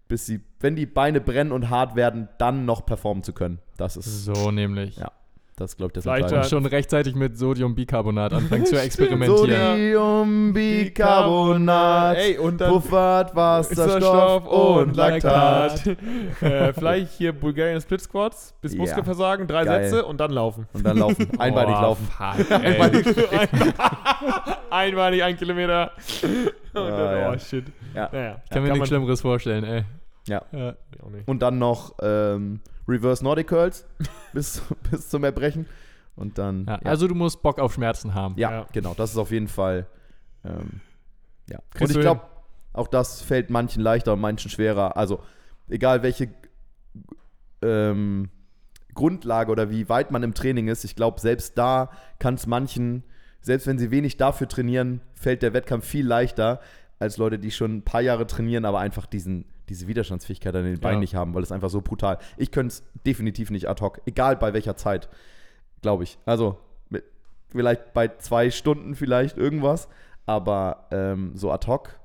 Bis 0.09 0.27
sie, 0.27 0.41
wenn 0.59 0.75
die 0.75 0.87
Beine 0.87 1.21
brennen 1.21 1.53
und 1.53 1.71
hart 1.71 1.95
werden, 1.95 2.29
dann 2.39 2.65
noch 2.67 2.85
performen 2.85 3.23
zu 3.23 3.33
können. 3.33 3.61
Das 3.77 3.97
ist 3.97 4.25
So 4.25 4.51
nämlich. 4.51 4.97
Ja. 4.97 5.13
Das 5.57 5.77
glaube 5.77 5.91
ich, 5.91 5.95
das 5.95 6.03
Vielleicht 6.03 6.23
Entscheidende. 6.25 6.49
schon 6.49 6.67
rechtzeitig 6.67 7.15
mit 7.15 7.39
Sodiumbicarbonat 7.39 8.33
anfangen 8.33 8.67
zu 8.67 8.75
experimentieren. 8.81 9.95
Sodiumbicarbonat, 9.95 12.17
Ey, 12.17 12.39
und 12.39 12.61
dann 12.61 12.73
puffert 12.73 13.37
Wasserstoff 13.37 14.47
und 14.47 14.97
Laktat. 14.97 15.87
äh, 16.41 16.73
vielleicht 16.73 17.13
hier 17.13 17.33
Bulgarian 17.33 17.81
Split 17.81 18.01
Squats 18.01 18.53
bis 18.61 18.73
Ja. 18.75 18.81
Muskelversagen, 18.81 19.47
drei 19.47 19.65
Geil. 19.65 19.85
Sätze 19.85 20.05
und 20.05 20.19
dann 20.19 20.33
laufen. 20.33 20.67
Und 20.73 20.85
dann 20.85 20.99
laufen, 20.99 21.29
einbeinig 21.39 21.77
Oh, 21.79 21.83
laufen. 21.83 22.05
Fuck, 22.07 22.51
ey. 22.51 23.05
Einmalig 24.71 25.23
ein 25.23 25.37
Kilometer. 25.37 25.93
Und 26.75 26.75
dann, 26.75 27.19
ja. 27.19 27.33
oh 27.33 27.39
shit. 27.39 27.65
Ja. 27.95 28.09
Naja, 28.13 28.37
Ich 28.45 28.51
kann 28.51 28.63
mir 28.65 28.73
nichts 28.73 28.89
Schlimmeres 28.89 29.21
vorstellen, 29.21 29.63
ey. 29.65 29.85
Ja. 30.27 30.43
Und 31.27 31.43
dann 31.43 31.59
noch 31.59 31.95
ähm, 32.03 32.61
Reverse 32.89 33.23
Nordic 33.25 33.49
Curls 33.49 33.87
bis, 34.33 34.63
bis 34.91 35.09
zum 35.09 35.25
Erbrechen. 35.25 35.67
Und 36.17 36.39
dann. 36.39 36.67
Ja, 36.67 36.77
Also 36.85 37.09
du 37.09 37.15
musst 37.15 37.43
Bock 37.43 37.59
auf 37.59 37.75
Schmerzen 37.75 38.15
haben. 38.15 38.35
Ja, 38.39 38.51
Ja. 38.51 38.67
genau. 38.73 38.95
Das 38.97 39.11
ist 39.11 39.17
auf 39.19 39.31
jeden 39.31 39.49
Fall. 39.49 39.87
Ähm, 40.45 40.81
ja. 41.51 41.59
Und 41.81 41.91
ich 41.91 41.99
glaube, 42.01 42.23
auch 42.73 42.87
das 42.89 43.21
fällt 43.23 43.51
manchen 43.51 43.83
leichter 43.83 44.13
und 44.13 44.21
manchen 44.21 44.51
schwerer. 44.51 44.97
Also, 44.97 45.21
egal 45.69 46.03
welche 46.03 46.29
ähm, 47.63 48.29
Grundlage 48.95 49.51
oder 49.51 49.71
wie 49.71 49.89
weit 49.89 50.11
man 50.11 50.23
im 50.23 50.35
Training 50.35 50.69
ist, 50.69 50.85
ich 50.85 50.95
glaube, 50.97 51.21
selbst 51.21 51.59
da 51.59 51.91
kann 52.19 52.35
es 52.35 52.47
manchen, 52.47 53.03
selbst 53.41 53.67
wenn 53.67 53.79
sie 53.79 53.91
wenig 53.91 54.17
dafür 54.17 54.49
trainieren, 54.49 55.01
fällt 55.15 55.43
der 55.43 55.53
Wettkampf 55.53 55.85
viel 55.87 56.07
leichter 56.07 56.61
als 57.05 57.17
Leute, 57.19 57.39
die 57.39 57.51
schon 57.51 57.77
ein 57.77 57.83
paar 57.83 58.01
Jahre 58.01 58.27
trainieren, 58.27 58.65
aber 58.65 58.81
einfach 58.81 59.07
diesen, 59.07 59.45
diese 59.69 59.87
Widerstandsfähigkeit 59.87 60.55
an 60.57 60.65
den 60.65 60.81
Beinen 60.81 60.97
Ja. 60.97 61.01
nicht 61.01 61.15
haben, 61.15 61.35
weil 61.35 61.43
es 61.43 61.53
einfach 61.53 61.71
so 61.71 61.81
brutal. 61.81 62.19
Ich 62.37 62.51
könnte 62.51 62.73
es 62.73 62.83
definitiv 63.07 63.51
nicht 63.51 63.69
ad 63.69 63.81
hoc, 63.83 64.01
egal 64.07 64.37
bei 64.37 64.53
welcher 64.53 64.77
Zeit, 64.77 65.09
glaube 65.83 66.03
ich. 66.05 66.19
Also 66.27 66.59
mit, 66.91 67.05
vielleicht 67.51 67.93
bei 67.95 68.09
zwei 68.19 68.51
Stunden 68.51 68.95
vielleicht 68.95 69.37
irgendwas, 69.39 69.89
aber 70.27 70.87
ähm, 70.91 71.33
so 71.35 71.53
ad 71.53 71.67
hoc 71.67 71.99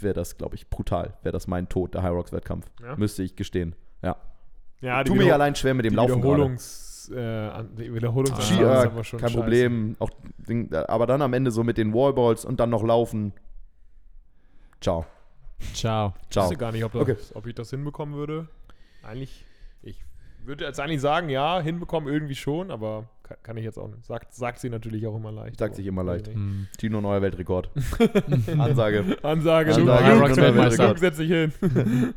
wäre 0.00 0.14
das, 0.14 0.36
glaube 0.36 0.56
ich, 0.56 0.68
brutal. 0.68 1.14
Wäre 1.22 1.32
das 1.32 1.46
mein 1.46 1.68
Tod, 1.68 1.94
der 1.94 2.02
High 2.02 2.12
Rocks 2.12 2.32
Wettkampf. 2.32 2.66
Ja. 2.82 2.96
Müsste 2.96 3.22
ich 3.22 3.36
gestehen. 3.36 3.74
Ja. 4.02 4.16
Ja, 4.80 5.02
Tu 5.04 5.14
mir 5.14 5.32
allein 5.32 5.54
schwer 5.54 5.72
mit 5.72 5.84
dem 5.86 5.94
Laufen. 5.94 6.16
Wiederholungs, 6.18 7.08
äh, 7.10 7.64
die 7.78 7.94
Wiederholungs 7.94 8.44
Ski, 8.46 8.62
Ah, 8.64 8.84
äh, 8.84 8.88
kein 8.90 9.04
scheiße. 9.04 9.34
Problem. 9.34 9.96
Auch, 9.98 10.10
aber 10.88 11.06
dann 11.06 11.22
am 11.22 11.32
Ende 11.32 11.50
so 11.52 11.62
mit 11.64 11.78
den 11.78 11.94
Wallballs 11.94 12.44
und 12.44 12.60
dann 12.60 12.70
noch 12.70 12.82
laufen. 12.82 13.32
Ciao. 14.84 15.06
Ciao. 15.72 16.14
Ich 16.28 16.36
wüsste 16.36 16.56
gar 16.58 16.72
nicht, 16.72 16.84
ob, 16.84 16.92
das, 16.92 17.00
Okay. 17.02 17.16
ob 17.32 17.46
ich 17.46 17.54
das 17.54 17.70
hinbekommen 17.70 18.14
würde. 18.16 18.48
Eigentlich, 19.02 19.46
ich 19.80 20.04
würde 20.44 20.64
jetzt 20.66 20.78
eigentlich 20.78 21.00
sagen, 21.00 21.30
ja, 21.30 21.58
hinbekommen 21.60 22.12
irgendwie 22.12 22.34
schon, 22.34 22.70
aber 22.70 23.08
kann, 23.22 23.38
kann 23.42 23.56
ich 23.56 23.64
jetzt 23.64 23.78
auch 23.78 23.88
nicht. 23.88 24.04
Sagt, 24.04 24.34
sagt 24.34 24.58
sie 24.60 24.68
natürlich 24.68 25.06
auch 25.06 25.16
immer 25.16 25.32
leicht. 25.32 25.58
Sagt 25.58 25.76
sich 25.76 25.86
immer 25.86 26.04
leicht. 26.04 26.28
ich 26.28 26.34
nicht. 26.34 26.44
Hm. 26.44 26.68
Tino, 26.76 27.00
neuer 27.00 27.22
Weltrekord. 27.22 27.70
Ansage. 28.58 29.16
Ansage, 29.22 29.72
Ansage, 29.74 30.54
High 30.54 30.78
Luke, 30.78 30.98
setz 30.98 31.16
dich 31.16 31.30
hin. 31.30 31.52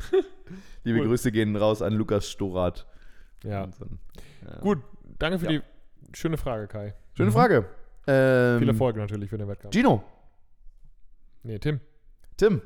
Liebe 0.84 1.00
Cool. 1.00 1.08
Grüße 1.08 1.32
gehen 1.32 1.56
raus 1.56 1.82
an 1.82 1.94
Lukas 1.94 2.30
Storath. 2.30 2.86
ja, 3.44 3.68
dann, 3.68 4.00
ja. 4.46 4.60
gut. 4.60 4.80
Danke 5.20 5.40
für 5.40 5.52
Ja. 5.52 5.60
die 5.60 6.18
schöne 6.18 6.36
Frage, 6.38 6.68
Kai. 6.68 6.94
Schöne 7.16 7.30
Mhm. 7.30 7.34
Frage. 7.34 7.66
Ähm, 8.08 8.60
Viel 8.60 8.68
Erfolg 8.70 8.98
natürlich 8.98 9.30
für 9.30 9.38
den 9.38 9.48
Wettkampf. 9.48 9.74
Gino, 9.74 10.04
Nee, 11.44 11.60
Tim. 11.60 11.80
Tim, 12.38 12.62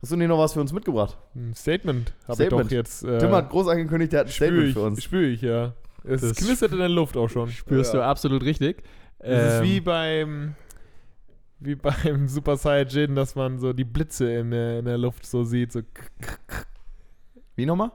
hast 0.00 0.12
du 0.12 0.16
nicht 0.16 0.28
noch 0.28 0.38
was 0.38 0.52
für 0.52 0.60
uns 0.60 0.72
mitgebracht? 0.72 1.18
Ein 1.34 1.54
Statement 1.54 2.12
habe 2.28 2.42
ich 2.42 2.46
Statement. 2.48 2.70
doch 2.70 2.74
jetzt. 2.74 3.04
Äh, 3.04 3.18
Tim 3.18 3.32
hat 3.32 3.50
groß 3.50 3.68
angekündigt, 3.68 4.12
der 4.12 4.20
hat 4.20 4.26
ein 4.28 4.32
Statement 4.32 4.68
ich, 4.68 4.72
für 4.74 4.82
uns. 4.82 5.02
Spüre 5.02 5.24
ich, 5.26 5.42
ja. 5.42 5.74
Es 6.04 6.20
Das 6.20 6.36
knistert 6.36 6.72
in 6.72 6.78
der 6.78 6.88
Luft 6.88 7.16
auch 7.16 7.28
schon. 7.28 7.48
Spürst 7.50 7.92
Ja. 7.94 8.00
du 8.00 8.04
absolut 8.06 8.42
richtig. 8.44 8.82
Es 9.18 9.54
ist 9.54 9.58
Ähm, 9.60 9.64
wie 9.64 9.80
beim 9.80 10.54
wie 11.60 11.74
beim 11.76 12.28
Super 12.28 12.56
Saiyajin, 12.56 13.14
dass 13.14 13.34
man 13.34 13.58
so 13.58 13.72
die 13.72 13.84
Blitze 13.84 14.30
in 14.34 14.50
der, 14.50 14.80
in 14.80 14.84
der 14.84 14.98
Luft 14.98 15.24
so 15.24 15.44
sieht. 15.44 15.72
So 15.72 15.80
Wie 17.56 17.64
nochmal? 17.66 17.90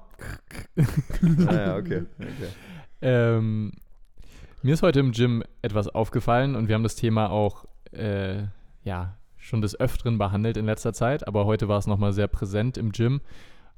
ah, 1.47 1.53
ja, 1.53 1.75
okay. 1.77 2.03
okay. 2.17 2.49
Ähm, 3.01 3.73
mir 4.63 4.73
ist 4.73 4.81
heute 4.81 4.99
im 5.01 5.11
Gym 5.11 5.43
etwas 5.61 5.87
aufgefallen 5.87 6.55
und 6.55 6.67
wir 6.67 6.75
haben 6.75 6.83
das 6.83 6.95
Thema 6.95 7.29
auch 7.29 7.65
äh, 7.91 8.43
ja, 8.83 9.17
schon 9.39 9.61
des 9.61 9.79
Öfteren 9.79 10.17
behandelt 10.17 10.57
in 10.57 10.65
letzter 10.65 10.93
Zeit, 10.93 11.27
aber 11.27 11.45
heute 11.45 11.67
war 11.67 11.79
es 11.79 11.87
nochmal 11.87 12.13
sehr 12.13 12.27
präsent 12.27 12.77
im 12.77 12.91
Gym. 12.91 13.21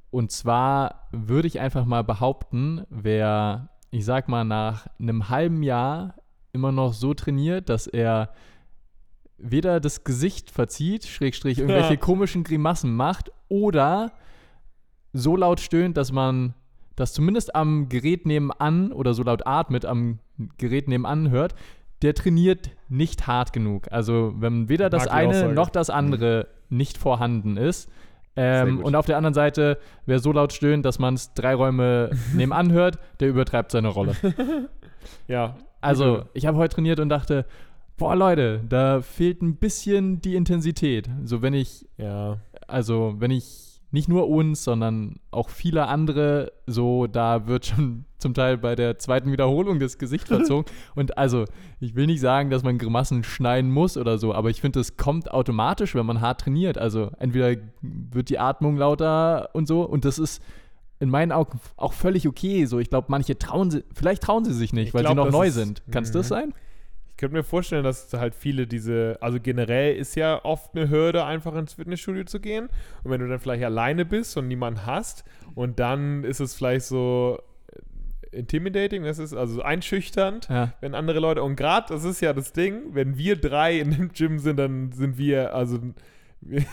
Und 0.10 0.32
zwar 0.32 1.08
würde 1.12 1.48
ich 1.48 1.60
einfach 1.60 1.86
mal 1.86 2.04
behaupten, 2.04 2.84
wer, 2.90 3.70
ich 3.92 4.04
sag 4.04 4.28
mal, 4.28 4.44
nach 4.44 4.88
einem 5.00 5.30
halben 5.30 5.64
Jahr 5.64 6.16
immer 6.52 6.72
noch 6.74 6.94
so 6.94 7.14
trainiert, 7.14 7.70
dass 7.70 7.88
er 7.88 8.34
weder 9.38 9.80
das 9.80 10.04
Gesicht 10.04 10.52
verzieht, 10.52 11.06
Schrägstrich 11.06 11.60
irgendwelche 11.60 11.94
Ja. 11.94 12.00
komischen 12.00 12.44
Grimassen 12.44 12.94
macht, 12.96 13.32
oder 13.48 14.12
so 15.14 15.36
laut 15.36 15.60
stöhnt, 15.60 15.98
dass 15.98 16.12
man 16.12 16.54
das 16.96 17.14
zumindest 17.14 17.56
am 17.56 17.90
Gerät 17.90 18.26
nebenan 18.26 18.92
oder 18.92 19.14
so 19.14 19.24
laut 19.24 19.46
atmet 19.48 19.86
am 19.86 20.20
Gerät 20.58 20.88
nebenan 20.88 21.30
hört, 21.30 21.56
der 22.02 22.14
trainiert 22.14 22.72
nicht 22.90 23.28
hart 23.28 23.54
genug. 23.54 23.88
Also 23.92 24.34
wenn 24.38 24.70
weder 24.70 24.90
das 24.90 25.08
eine 25.08 25.54
noch 25.54 25.70
das 25.70 25.90
andere 25.90 26.48
nicht 26.70 26.98
vorhanden 26.98 27.58
ist. 27.58 27.90
Ähm, 28.36 28.80
und 28.82 28.96
auf 28.96 29.06
der 29.06 29.18
anderen 29.18 29.34
Seite, 29.34 29.78
wer 30.06 30.20
so 30.20 30.32
laut 30.32 30.54
stöhnt, 30.54 30.86
dass 30.86 31.00
man 31.00 31.16
es 31.16 31.34
drei 31.34 31.54
Räume 31.54 32.12
nebenan 32.34 32.72
hört, 32.72 32.98
der 33.20 33.28
übertreibt 33.30 33.72
seine 33.72 33.90
Rolle. 33.90 34.16
ja. 35.28 35.58
Also, 35.82 36.26
ich 36.34 36.46
habe 36.46 36.58
heute 36.58 36.76
trainiert 36.76 37.00
und 37.00 37.10
dachte, 37.10 37.46
boah 37.98 38.16
Leute, 38.16 38.62
da 38.70 39.02
fehlt 39.02 39.42
ein 39.42 39.58
bisschen 39.58 40.22
die 40.22 40.36
Intensität. 40.36 41.10
So 41.26 41.42
wenn 41.42 41.54
ich, 41.54 41.88
Ja. 41.98 42.38
also 42.68 43.16
wenn 43.18 43.32
ich 43.32 43.82
nicht 43.92 44.08
nur 44.08 44.30
uns, 44.30 44.64
sondern 44.64 45.16
auch 45.32 45.50
viele 45.50 45.88
andere, 45.88 46.54
so 46.68 47.08
da 47.08 47.48
wird 47.48 47.66
schon 47.66 48.06
zum 48.22 48.34
Teil 48.34 48.58
bei 48.58 48.76
der 48.76 49.00
zweiten 49.00 49.32
Wiederholung 49.32 49.80
das 49.80 49.98
Gesicht 49.98 50.28
verzogen. 50.28 50.66
und 50.96 51.18
also, 51.18 51.46
ich 51.80 51.96
will 51.96 52.06
nicht 52.06 52.22
sagen, 52.22 52.50
dass 52.50 52.64
man 52.64 52.78
Grimassen 52.78 53.24
schneiden 53.24 53.72
muss 53.72 53.98
oder 53.98 54.18
so, 54.18 54.34
aber 54.34 54.50
ich 54.50 54.62
finde, 54.62 54.80
das 54.80 54.96
kommt 54.98 55.32
automatisch, 55.32 55.96
wenn 55.96 56.06
man 56.06 56.22
hart 56.22 56.42
trainiert. 56.42 56.78
Also 56.78 57.12
entweder 57.20 57.60
wird 57.82 58.30
die 58.30 58.40
Atmung 58.40 58.78
lauter 58.78 59.50
und 59.54 59.68
so 59.68 59.82
und 59.84 60.06
das 60.06 60.20
ist 60.20 60.42
in 61.00 61.10
meinen 61.10 61.32
Augen 61.32 61.60
auch 61.78 61.94
völlig 61.94 62.28
okay. 62.28 62.66
So, 62.66 62.78
ich 62.80 62.90
glaube, 62.92 63.08
manche 63.10 63.36
trauen 63.38 63.72
sie, 63.72 63.84
vielleicht 63.94 64.22
trauen 64.22 64.46
sie 64.46 64.54
sich 64.54 64.72
nicht, 64.72 64.90
Ich 64.90 64.94
weil 64.94 65.02
glaub, 65.02 65.14
sie 65.14 65.24
noch 65.26 65.32
neu 65.32 65.48
ist- 65.48 65.56
sind. 65.56 65.82
Kann 65.92 66.04
es 66.04 66.12
das 66.12 66.28
Mhm. 66.28 66.30
sein? 66.30 66.54
Ich 67.10 67.18
könnte 67.18 67.36
mir 67.36 67.44
vorstellen, 67.44 67.84
dass 67.84 68.12
halt 68.14 68.34
viele 68.34 68.66
diese, 68.66 69.18
also 69.22 69.40
generell 69.40 69.96
ist 69.96 70.16
ja 70.16 70.44
oft 70.44 70.76
eine 70.76 70.90
Hürde, 70.90 71.24
einfach 71.26 71.54
ins 71.56 71.74
Fitnessstudio 71.74 72.24
zu 72.24 72.40
gehen. 72.40 72.68
Und 73.04 73.12
wenn 73.12 73.20
du 73.22 73.28
dann 73.28 73.40
vielleicht 73.40 73.64
alleine 73.64 74.06
bist 74.06 74.38
und 74.38 74.48
niemanden 74.48 74.86
hast 74.88 75.24
und 75.54 75.80
dann 75.80 76.24
ist 76.24 76.40
es 76.40 76.56
vielleicht 76.56 76.86
so 76.86 77.38
intimidating, 78.32 79.04
das 79.04 79.20
ist 79.20 79.34
also 79.34 79.56
so 79.56 79.62
einschüchternd, 79.62 80.48
Ja. 80.50 80.74
wenn 80.82 80.96
andere 80.96 81.20
Leute, 81.20 81.44
und 81.44 81.56
gerade, 81.56 81.88
das 81.94 82.04
ist 82.04 82.22
ja 82.22 82.34
das 82.34 82.54
Ding, 82.54 82.94
wenn 82.94 83.18
wir 83.18 83.36
drei 83.36 83.80
in 83.80 83.92
dem 83.92 84.12
Gym 84.14 84.40
sind, 84.40 84.58
dann 84.58 84.92
sind 84.92 85.18
wir, 85.18 85.54
also 85.54 85.80
wir, 86.42 86.64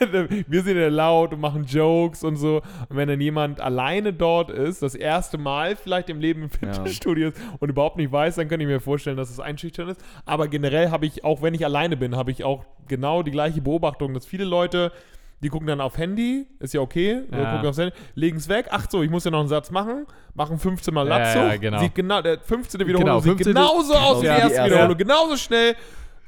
wir 0.48 0.62
sind 0.62 0.76
ja 0.78 0.88
laut 0.88 1.32
und 1.32 1.40
machen 1.40 1.64
Jokes 1.64 2.24
und 2.24 2.36
so. 2.36 2.62
Und 2.88 2.96
wenn 2.96 3.08
dann 3.08 3.20
jemand 3.20 3.60
alleine 3.60 4.12
dort 4.12 4.50
ist, 4.50 4.82
das 4.82 4.94
erste 4.94 5.38
Mal 5.38 5.76
vielleicht 5.76 6.08
im 6.10 6.18
Leben 6.20 6.42
im 6.42 6.50
Fitnessstudio 6.50 7.28
ist 7.28 7.40
und 7.60 7.68
überhaupt 7.68 7.96
nicht 7.98 8.10
weiß, 8.10 8.34
dann 8.36 8.48
kann 8.48 8.60
ich 8.60 8.66
mir 8.66 8.80
vorstellen, 8.80 9.16
dass 9.16 9.30
es 9.30 9.38
einschüchternd 9.38 9.92
ist. 9.92 10.04
Aber 10.24 10.48
generell 10.48 10.90
habe 10.90 11.06
ich, 11.06 11.24
auch 11.24 11.40
wenn 11.42 11.54
ich 11.54 11.64
alleine 11.64 11.96
bin, 11.96 12.16
habe 12.16 12.30
ich 12.32 12.42
auch 12.42 12.64
genau 12.88 13.22
die 13.22 13.30
gleiche 13.30 13.60
Beobachtung, 13.60 14.12
dass 14.14 14.26
viele 14.26 14.44
Leute 14.44 14.90
die 15.42 15.48
gucken 15.48 15.66
dann 15.66 15.80
auf 15.80 15.98
Handy, 15.98 16.46
ist 16.60 16.72
ja 16.74 16.80
okay, 16.80 17.22
Ja. 17.30 17.52
gucken 17.54 17.68
aufs 17.68 17.78
Handy, 17.78 17.94
legen 18.14 18.36
es 18.36 18.48
weg, 18.48 18.66
ach 18.70 18.86
so, 18.88 19.02
ich 19.02 19.10
muss 19.10 19.24
ja 19.24 19.30
noch 19.30 19.40
einen 19.40 19.48
Satz 19.48 19.70
machen, 19.70 20.06
machen 20.34 20.58
15 20.58 20.94
Mal 20.94 21.06
Ja, 21.08 21.18
Latz 21.18 21.34
ja, 21.34 21.50
hoch, 21.50 21.60
genau. 21.60 21.78
sieht 21.80 21.94
genau, 21.94 22.22
der 22.22 22.38
15. 22.40 22.80
Wiederholung 22.80 23.00
Genau, 23.04 23.18
sieht 23.20 23.32
15. 23.32 23.54
genauso 23.54 23.94
aus 23.94 24.22
wie 24.22 24.26
Ja, 24.26 24.36
die 24.36 24.40
erste. 24.52 24.64
Wiederholung, 24.64 24.96
genauso 24.96 25.36
schnell 25.36 25.74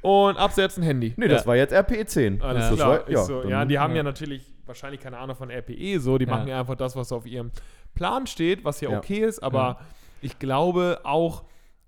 und 0.03 0.37
absetzen 0.37 0.83
Handy. 0.83 1.15
Nee, 1.17 1.29
das 1.29 1.43
Ja. 1.43 1.47
war 1.47 1.57
jetzt 1.57 1.73
RPE 1.73 2.05
10. 2.07 2.43
Alles 2.43 2.71
Ja. 2.71 2.75
klar. 2.77 2.89
War- 3.09 3.25
so. 3.25 3.41
dann- 3.43 3.51
ja, 3.51 3.65
die 3.65 3.79
haben 3.79 3.93
ja. 3.93 3.99
ja. 3.99 4.03
natürlich 4.03 4.53
wahrscheinlich 4.67 5.01
keine 5.01 5.19
Ahnung 5.19 5.37
von 5.37 5.51
RPE 5.51 5.99
so, 6.01 6.19
die 6.19 6.25
Ja. 6.27 6.31
machen 6.33 6.49
ja 6.49 6.59
einfach 6.61 6.75
das, 6.75 6.97
was 6.97 7.13
auf 7.13 7.25
ihrem 7.27 7.51
Plan 7.95 8.27
steht, 8.27 8.65
was 8.65 8.81
ja, 8.81 8.91
Ja. 8.91 8.99
okay 8.99 9.19
ist, 9.21 9.39
aber 9.43 9.79
ich 10.23 10.39
glaube 10.39 11.01
auch, 11.05 11.45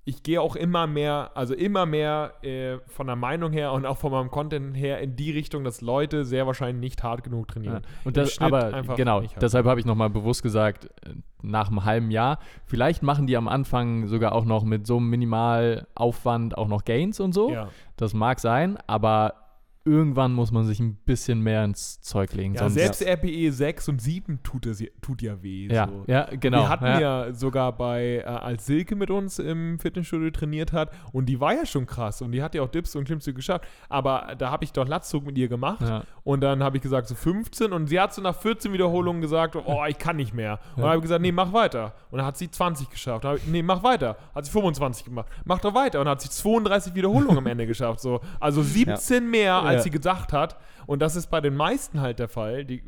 ich 0.08 0.22
gehe 0.22 0.40
auch 0.40 0.54
immer 0.54 0.86
mehr, 0.86 1.32
also 1.34 1.52
immer 1.52 1.84
mehr 1.84 2.34
äh, 2.42 2.78
von 2.86 3.08
der 3.08 3.16
Meinung 3.16 3.52
her 3.52 3.72
und 3.72 3.84
auch 3.86 3.98
von 3.98 4.12
meinem 4.12 4.30
Content 4.30 4.76
her 4.76 5.00
in 5.00 5.16
die 5.16 5.32
Richtung, 5.32 5.64
dass 5.64 5.80
Leute 5.80 6.24
sehr 6.24 6.46
wahrscheinlich 6.46 6.80
nicht 6.80 7.02
hart 7.02 7.24
genug 7.24 7.48
trainieren. 7.48 7.82
Ja. 7.82 7.90
Und 8.04 8.16
Im 8.16 8.22
das, 8.22 8.34
Schnitt 8.34 8.52
aber 8.52 8.94
genau, 8.94 9.22
deshalb 9.40 9.66
habe 9.66 9.80
ich 9.80 9.84
nochmal 9.84 10.08
bewusst 10.08 10.44
gesagt, 10.44 10.84
äh, 10.84 11.14
nach 11.42 11.70
einem 11.70 11.84
halben 11.84 12.12
Jahr, 12.12 12.38
vielleicht 12.66 13.02
machen 13.02 13.26
die 13.26 13.36
am 13.36 13.48
Anfang 13.48 14.06
sogar 14.06 14.32
auch 14.32 14.44
noch 14.44 14.62
mit 14.62 14.86
so 14.86 14.98
einem 14.98 15.10
Minimalaufwand 15.10 16.56
auch 16.56 16.68
noch 16.68 16.84
Gains 16.84 17.18
und 17.18 17.32
so. 17.32 17.50
Ja. 17.50 17.68
Das 17.96 18.14
mag 18.14 18.38
sein, 18.38 18.78
aber 18.86 19.45
irgendwann 19.86 20.32
muss 20.32 20.50
man 20.50 20.64
sich 20.66 20.80
ein 20.80 20.96
bisschen 20.96 21.40
mehr 21.40 21.64
ins 21.64 22.00
Zeug 22.00 22.32
legen. 22.34 22.54
Ja, 22.54 22.68
selbst 22.68 23.02
RPE 23.02 23.52
6 23.52 23.88
und 23.88 24.02
7 24.02 24.42
tut, 24.42 24.66
es, 24.66 24.82
tut 25.00 25.22
ja 25.22 25.42
weh. 25.42 25.68
ja, 25.68 25.86
so. 25.86 26.04
ja, 26.06 26.28
genau. 26.38 26.62
Wir 26.62 26.68
hatten 26.68 26.84
ja. 26.84 27.00
ja, 27.26 27.32
sogar 27.32 27.72
bei, 27.76 28.18
äh, 28.18 28.24
als 28.24 28.66
Silke 28.66 28.96
mit 28.96 29.10
uns 29.10 29.38
im 29.38 29.78
Fitnessstudio 29.78 30.30
trainiert 30.30 30.72
hat, 30.72 30.90
und 31.12 31.26
die 31.26 31.40
war 31.40 31.54
ja 31.54 31.64
schon 31.64 31.86
krass 31.86 32.20
und 32.20 32.32
die 32.32 32.42
hat 32.42 32.54
ja 32.54 32.62
auch 32.62 32.68
Dips 32.68 32.96
und 32.96 33.04
Klimmzüge 33.04 33.36
geschafft. 33.36 33.64
Aber 33.88 34.34
da 34.36 34.50
habe 34.50 34.64
ich 34.64 34.72
doch 34.72 34.86
Latzug 34.86 35.24
mit 35.24 35.38
ihr 35.38 35.48
gemacht 35.48 35.82
Ja. 35.82 36.02
und 36.24 36.40
dann 36.40 36.62
habe 36.62 36.76
ich 36.78 36.82
gesagt, 36.82 37.06
so 37.06 37.14
15 37.14 37.72
und 37.72 37.86
sie 37.86 38.00
hat 38.00 38.12
so 38.12 38.20
nach 38.22 38.34
14 38.34 38.72
Wiederholungen 38.72 39.22
gesagt, 39.22 39.56
oh, 39.56 39.84
ich 39.86 39.98
kann 39.98 40.16
nicht 40.16 40.34
mehr. 40.34 40.58
Und 40.74 40.82
dann 40.82 40.86
habe 40.88 40.96
ich 40.96 41.02
gesagt, 41.02 41.22
nee, 41.22 41.32
mach 41.32 41.52
weiter. 41.52 41.94
Und 42.10 42.18
dann 42.18 42.26
hat 42.26 42.36
sie 42.36 42.50
20 42.50 42.90
geschafft. 42.90 43.24
Dann 43.24 43.36
ich, 43.36 43.46
nee, 43.46 43.62
mach 43.62 43.82
weiter. 43.82 44.16
Hat 44.34 44.44
sie 44.44 44.50
25 44.50 45.04
gemacht. 45.04 45.28
Mach 45.44 45.60
doch 45.60 45.74
weiter. 45.74 46.00
Und 46.00 46.06
dann 46.06 46.12
hat 46.12 46.22
sie 46.22 46.30
32 46.30 46.94
Wiederholungen 46.94 47.38
am 47.38 47.46
Ende 47.46 47.66
geschafft. 47.66 48.00
So. 48.00 48.20
Also 48.40 48.62
17 48.62 49.30
mehr, 49.30 49.54
als 49.56 49.75
Ja. 49.76 49.82
sie 49.82 49.90
gedacht 49.90 50.32
hat. 50.32 50.58
Und 50.86 51.00
das 51.02 51.16
ist 51.16 51.28
bei 51.28 51.40
den 51.40 51.54
meisten 51.56 52.00
halt 52.00 52.18
der 52.18 52.28
Fall. 52.28 52.64
Die 52.64 52.82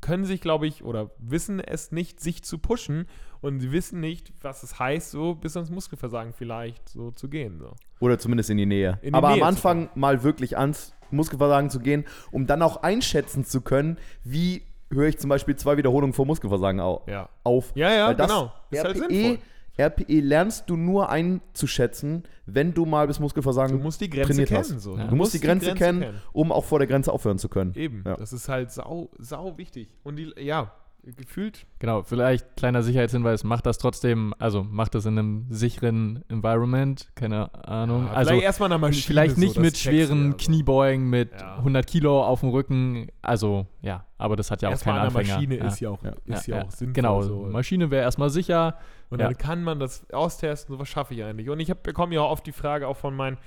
können 0.00 0.24
sich, 0.24 0.40
glaube 0.40 0.66
ich, 0.66 0.84
oder 0.84 1.10
wissen 1.18 1.58
es 1.60 1.90
nicht, 1.90 2.20
sich 2.20 2.42
zu 2.44 2.58
pushen 2.58 3.06
und 3.40 3.60
sie 3.60 3.72
wissen 3.72 3.98
nicht, 4.00 4.32
was 4.42 4.62
es 4.62 4.78
heißt, 4.78 5.10
so 5.10 5.34
bis 5.34 5.56
ans 5.56 5.70
Muskelversagen 5.70 6.32
vielleicht 6.32 6.88
so 6.88 7.10
zu 7.10 7.28
gehen. 7.28 7.58
So. 7.58 7.72
Oder 8.00 8.18
zumindest 8.18 8.50
in 8.50 8.58
die 8.58 8.66
Nähe. 8.66 8.98
In 9.02 9.12
die 9.12 9.14
Aber 9.14 9.30
Nähe 9.30 9.42
am 9.42 9.48
Anfang 9.48 9.88
mal 9.94 10.22
wirklich 10.22 10.56
ans 10.58 10.94
Muskelversagen 11.10 11.70
zu 11.70 11.80
gehen, 11.80 12.04
um 12.30 12.46
dann 12.46 12.62
auch 12.62 12.82
einschätzen 12.82 13.44
zu 13.44 13.60
können, 13.60 13.98
wie 14.24 14.62
höre 14.92 15.08
ich 15.08 15.18
zum 15.18 15.28
Beispiel 15.30 15.56
zwei 15.56 15.76
Wiederholungen 15.76 16.12
vor 16.12 16.26
Muskelversagen 16.26 16.80
au 16.80 17.02
Ja. 17.08 17.28
auf. 17.42 17.72
Ja, 17.74 17.92
ja, 17.92 18.14
das 18.14 18.28
genau. 18.28 18.52
Ist 18.70 18.84
halt 18.84 18.96
RPE, 18.96 19.08
sinnvoll. 19.14 19.38
RPE 19.78 20.20
lernst 20.20 20.70
du 20.70 20.76
nur 20.76 21.10
einzuschätzen, 21.10 22.24
wenn 22.46 22.72
du 22.72 22.86
mal 22.86 23.06
bis 23.06 23.20
Muskelversagen 23.20 23.76
Du 23.76 23.82
musst 23.82 24.00
die 24.00 24.08
Grenze 24.08 24.28
trainiert 24.28 24.48
kennen. 24.48 24.60
hast. 24.60 24.80
So. 24.80 24.96
Ja. 24.96 25.06
Du 25.06 25.16
musst 25.16 25.34
die 25.34 25.40
Grenze, 25.40 25.74
kennen, 25.74 26.20
um 26.32 26.50
auch 26.52 26.64
vor 26.64 26.78
der 26.78 26.88
Grenze 26.88 27.12
aufhören 27.12 27.38
zu 27.38 27.48
können. 27.48 27.74
Eben. 27.74 28.02
Ja. 28.06 28.16
Das 28.16 28.32
ist 28.32 28.48
halt 28.48 28.70
sau, 28.72 29.10
sau 29.18 29.58
wichtig. 29.58 29.88
Und 30.02 30.16
die, 30.16 30.32
ja, 30.38 30.72
gefühlt. 31.12 31.66
Genau, 31.78 32.02
vielleicht 32.02 32.56
kleiner 32.56 32.82
Sicherheitshinweis, 32.82 33.44
macht 33.44 33.66
das 33.66 33.78
trotzdem, 33.78 34.34
also 34.38 34.64
macht 34.64 34.94
das 34.94 35.06
in 35.06 35.18
einem 35.18 35.46
sicheren 35.50 36.24
Environment, 36.28 37.08
keine 37.14 37.52
Ahnung. 37.66 38.06
Ja, 38.06 38.12
also 38.12 38.30
vielleicht 38.30 38.44
erstmal 38.44 38.78
Maschine. 38.78 39.02
vielleicht 39.02 39.38
nicht 39.38 39.54
so, 39.54 39.60
mit 39.60 39.76
schweren 39.76 40.24
ja 40.26 40.30
so. 40.32 40.36
Kniebeugen 40.36 41.08
mit 41.08 41.32
Ja. 41.32 41.56
100 41.58 41.86
Kilo 41.86 42.24
auf 42.24 42.40
dem 42.40 42.48
Rücken, 42.50 43.08
also 43.22 43.66
ja, 43.82 44.04
aber 44.18 44.36
das 44.36 44.50
hat 44.50 44.62
ja 44.62 44.68
auch 44.68 44.72
Erstmal 44.72 44.96
kein 44.96 45.06
an 45.06 45.12
der 45.12 45.20
Anfänger. 45.20 45.34
Maschine 45.36 45.56
ja. 45.58 45.66
ist 45.66 45.80
ja 45.80 45.90
auch, 45.90 45.98
ist 46.24 46.46
Ja, 46.46 46.62
auch 46.62 46.70
sinnvoll. 46.70 46.92
Genau, 46.94 47.22
so. 47.22 47.42
Maschine 47.42 47.90
wäre 47.90 48.02
erstmal 48.02 48.30
sicher. 48.30 48.78
Und 49.08 49.20
dann 49.20 49.36
kann 49.38 49.62
man 49.62 49.78
das 49.78 50.10
austesten, 50.10 50.74
so 50.74 50.80
was 50.80 50.88
schaffe 50.88 51.14
ich 51.14 51.22
eigentlich. 51.22 51.48
Und 51.48 51.60
ich 51.60 51.70
hab, 51.70 51.82
bekomme 51.82 52.14
ja 52.14 52.22
auch 52.22 52.32
oft 52.32 52.46
die 52.46 52.52
Frage 52.52 52.88
auch 52.88 52.96
von 52.96 53.14
meinen, 53.14 53.38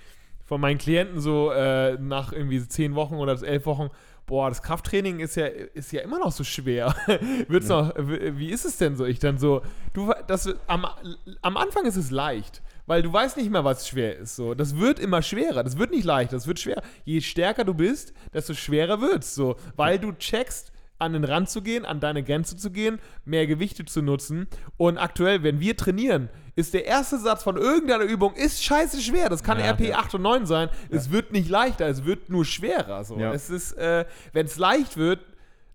von 0.46 0.62
meinen 0.62 0.78
Klienten 0.78 1.20
so 1.20 1.52
äh, 1.52 1.98
nach 2.00 2.32
irgendwie 2.32 2.66
zehn 2.68 2.96
Wochen 2.96 3.16
oder 3.16 3.42
elf 3.44 3.66
Wochen, 3.66 3.90
boah, 4.30 4.48
das 4.50 4.62
Krafttraining 4.62 5.20
ist 5.20 5.36
ja, 5.36 5.48
ist 5.48 5.92
ja 5.92 6.02
immer 6.02 6.20
noch 6.20 6.32
so 6.32 6.44
schwer. 6.44 6.96
Wird's 7.48 7.68
noch, 7.68 7.94
w- 7.98 8.34
wie 8.38 8.52
ist 8.52 8.64
es 8.64 8.78
denn 8.78 8.96
so? 8.96 9.06
Ich 9.06 9.18
dann 9.18 9.40
so, 9.40 9.64
du, 9.94 10.14
das, 10.28 10.48
am, 10.68 10.86
am 11.42 11.58
Anfang 11.58 11.86
ist 11.86 11.96
es 11.96 12.12
leicht. 12.12 12.62
Weil 12.86 13.02
du 13.04 13.12
weißt 13.12 13.38
nicht 13.38 13.52
mehr, 13.52 13.64
was 13.64 13.88
schwer 13.88 14.18
ist. 14.18 14.36
So. 14.36 14.54
Das 14.56 14.78
wird 14.78 15.00
immer 15.00 15.22
schwerer. 15.22 15.64
Das 15.64 15.78
wird 15.78 15.92
nicht 15.92 16.06
leichter. 16.06 16.36
Das 16.36 16.48
wird 16.48 16.60
schwer. 16.60 16.82
Je 17.06 17.22
stärker 17.22 17.64
du 17.64 17.74
bist, 17.74 18.14
desto 18.34 18.54
schwerer 18.54 19.02
wird's. 19.02 19.36
So. 19.36 19.58
Weil 19.76 20.00
du 20.00 20.12
checkst, 20.14 20.72
an 21.00 21.14
den 21.14 21.24
Rand 21.24 21.50
zu 21.50 21.62
gehen, 21.62 21.86
an 21.86 22.00
deine 22.00 22.24
Grenze 22.24 22.58
zu 22.58 22.72
gehen, 22.72 23.00
mehr 23.26 23.48
Gewichte 23.48 23.86
zu 23.86 24.02
nutzen. 24.02 24.48
Und 24.78 24.98
aktuell, 24.98 25.44
wenn 25.44 25.60
wir 25.60 25.78
trainieren, 25.78 26.30
ist 26.60 26.74
der 26.74 26.86
erste 26.86 27.18
Satz 27.20 27.44
von 27.44 27.58
irgendeiner 27.58 28.04
Übung 28.04 28.34
ist 28.36 28.64
scheiße 28.64 29.02
schwer. 29.02 29.30
Das 29.30 29.44
kann 29.44 29.60
Ja. 29.60 29.72
RP 29.72 29.94
8 29.96 30.16
und 30.16 30.22
9 30.24 30.46
sein. 30.46 30.70
Es 30.90 31.10
wird 31.12 31.32
nicht 31.32 31.50
leichter, 31.50 31.88
es 31.88 32.06
wird 32.06 32.30
nur 32.30 32.46
schwerer. 32.46 33.04
So. 33.04 33.18
Es 33.18 33.50
ist, 33.50 33.74
äh, 33.78 34.06
wenn 34.34 34.46
es 34.46 34.58
leicht 34.58 34.98
wird, 34.98 35.20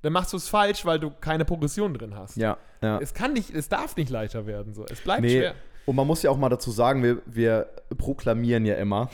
dann 0.02 0.12
machst 0.12 0.32
du 0.32 0.36
es 0.36 0.48
falsch, 0.48 0.84
weil 0.84 0.98
du 1.00 1.10
keine 1.10 1.44
Progression 1.44 1.94
drin 1.94 2.14
hast. 2.16 2.36
Ja, 2.36 2.58
ja. 2.82 2.98
Es 3.00 3.14
kann 3.14 3.32
nicht, 3.32 3.50
es 3.54 3.68
darf 3.68 3.96
nicht 3.96 4.10
leichter 4.10 4.46
werden. 4.46 4.74
So. 4.74 4.84
Es 4.90 5.00
bleibt 5.00 5.22
Nee, 5.22 5.38
schwer. 5.38 5.54
und 5.86 5.96
man 5.96 6.06
muss 6.06 6.22
ja 6.22 6.30
auch 6.30 6.36
mal 6.36 6.50
dazu 6.50 6.70
sagen, 6.70 7.02
wir, 7.02 7.22
wir 7.26 7.68
proklamieren 7.96 8.66
ja 8.66 8.74
immer, 8.74 9.08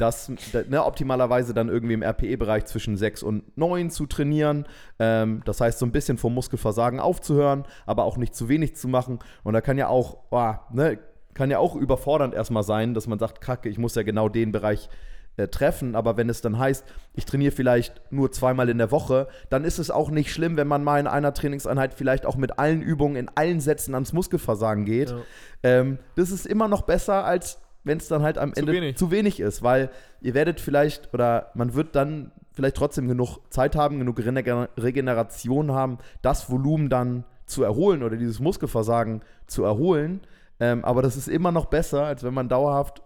dass 0.00 0.30
ne, 0.68 0.84
optimalerweise 0.84 1.52
dann 1.52 1.68
irgendwie 1.68 1.94
im 1.94 2.02
RPE-Bereich 2.02 2.64
zwischen 2.64 2.96
6 2.96 3.22
und 3.22 3.56
9 3.56 3.90
zu 3.90 4.06
trainieren. 4.06 4.66
Ähm, 4.98 5.42
das 5.44 5.60
heißt, 5.60 5.78
so 5.78 5.86
ein 5.86 5.92
bisschen 5.92 6.16
vom 6.16 6.34
Muskelversagen 6.34 7.00
aufzuhören, 7.00 7.64
aber 7.86 8.04
auch 8.04 8.16
nicht 8.16 8.34
zu 8.34 8.48
wenig 8.48 8.76
zu 8.76 8.88
machen. 8.88 9.18
Und 9.44 9.52
da 9.52 9.60
kann 9.60 9.78
ja 9.78 9.88
auch, 9.88 10.16
boah, 10.30 10.66
ne, 10.72 10.98
kann 11.34 11.50
ja 11.50 11.58
auch 11.58 11.76
überfordernd 11.76 12.34
erstmal 12.34 12.62
sein, 12.62 12.94
dass 12.94 13.06
man 13.06 13.18
sagt, 13.18 13.40
kacke, 13.40 13.68
ich 13.68 13.78
muss 13.78 13.94
ja 13.94 14.02
genau 14.02 14.28
den 14.28 14.52
Bereich 14.52 14.88
äh, 15.36 15.48
treffen. 15.48 15.94
Aber 15.94 16.16
wenn 16.16 16.28
es 16.28 16.40
dann 16.40 16.58
heißt, 16.58 16.84
ich 17.14 17.24
trainiere 17.24 17.52
vielleicht 17.52 18.00
nur 18.10 18.32
zweimal 18.32 18.68
in 18.68 18.78
der 18.78 18.90
Woche, 18.90 19.28
dann 19.48 19.64
ist 19.64 19.78
es 19.78 19.90
auch 19.90 20.10
nicht 20.10 20.32
schlimm, 20.32 20.56
wenn 20.56 20.66
man 20.66 20.82
mal 20.82 20.98
in 20.98 21.06
einer 21.06 21.34
Trainingseinheit 21.34 21.94
vielleicht 21.94 22.26
auch 22.26 22.36
mit 22.36 22.58
allen 22.58 22.82
Übungen 22.82 23.16
in 23.16 23.30
allen 23.34 23.60
Sätzen 23.60 23.94
ans 23.94 24.12
Muskelversagen 24.12 24.84
geht. 24.84 25.10
Ja. 25.10 25.18
Ähm, 25.62 25.98
das 26.16 26.30
ist 26.30 26.46
immer 26.46 26.68
noch 26.68 26.82
besser, 26.82 27.24
als 27.24 27.58
wenn 27.84 27.98
es 27.98 28.08
dann 28.08 28.22
halt 28.22 28.36
am 28.38 28.52
Zu 28.54 28.60
Ende 28.60 28.72
wenig. 28.72 28.96
zu 28.96 29.10
wenig 29.10 29.40
ist, 29.40 29.62
weil 29.62 29.90
ihr 30.20 30.34
werdet 30.34 30.60
vielleicht 30.60 31.12
oder 31.14 31.50
man 31.54 31.74
wird 31.74 31.96
dann 31.96 32.32
vielleicht 32.52 32.76
trotzdem 32.76 33.08
genug 33.08 33.38
Zeit 33.50 33.74
haben, 33.76 33.98
genug 33.98 34.18
Regener- 34.18 34.68
Regeneration 34.76 35.72
haben, 35.72 35.98
das 36.22 36.50
Volumen 36.50 36.88
dann 36.90 37.24
zu 37.46 37.62
erholen 37.62 38.02
oder 38.02 38.16
dieses 38.16 38.38
Muskelversagen 38.40 39.22
zu 39.46 39.64
erholen. 39.64 40.20
Ähm, 40.60 40.84
aber 40.84 41.00
das 41.02 41.16
ist 41.16 41.28
immer 41.28 41.52
noch 41.52 41.66
besser, 41.66 42.04
als 42.04 42.22
wenn 42.22 42.34
man 42.34 42.48
dauerhaft 42.48 43.02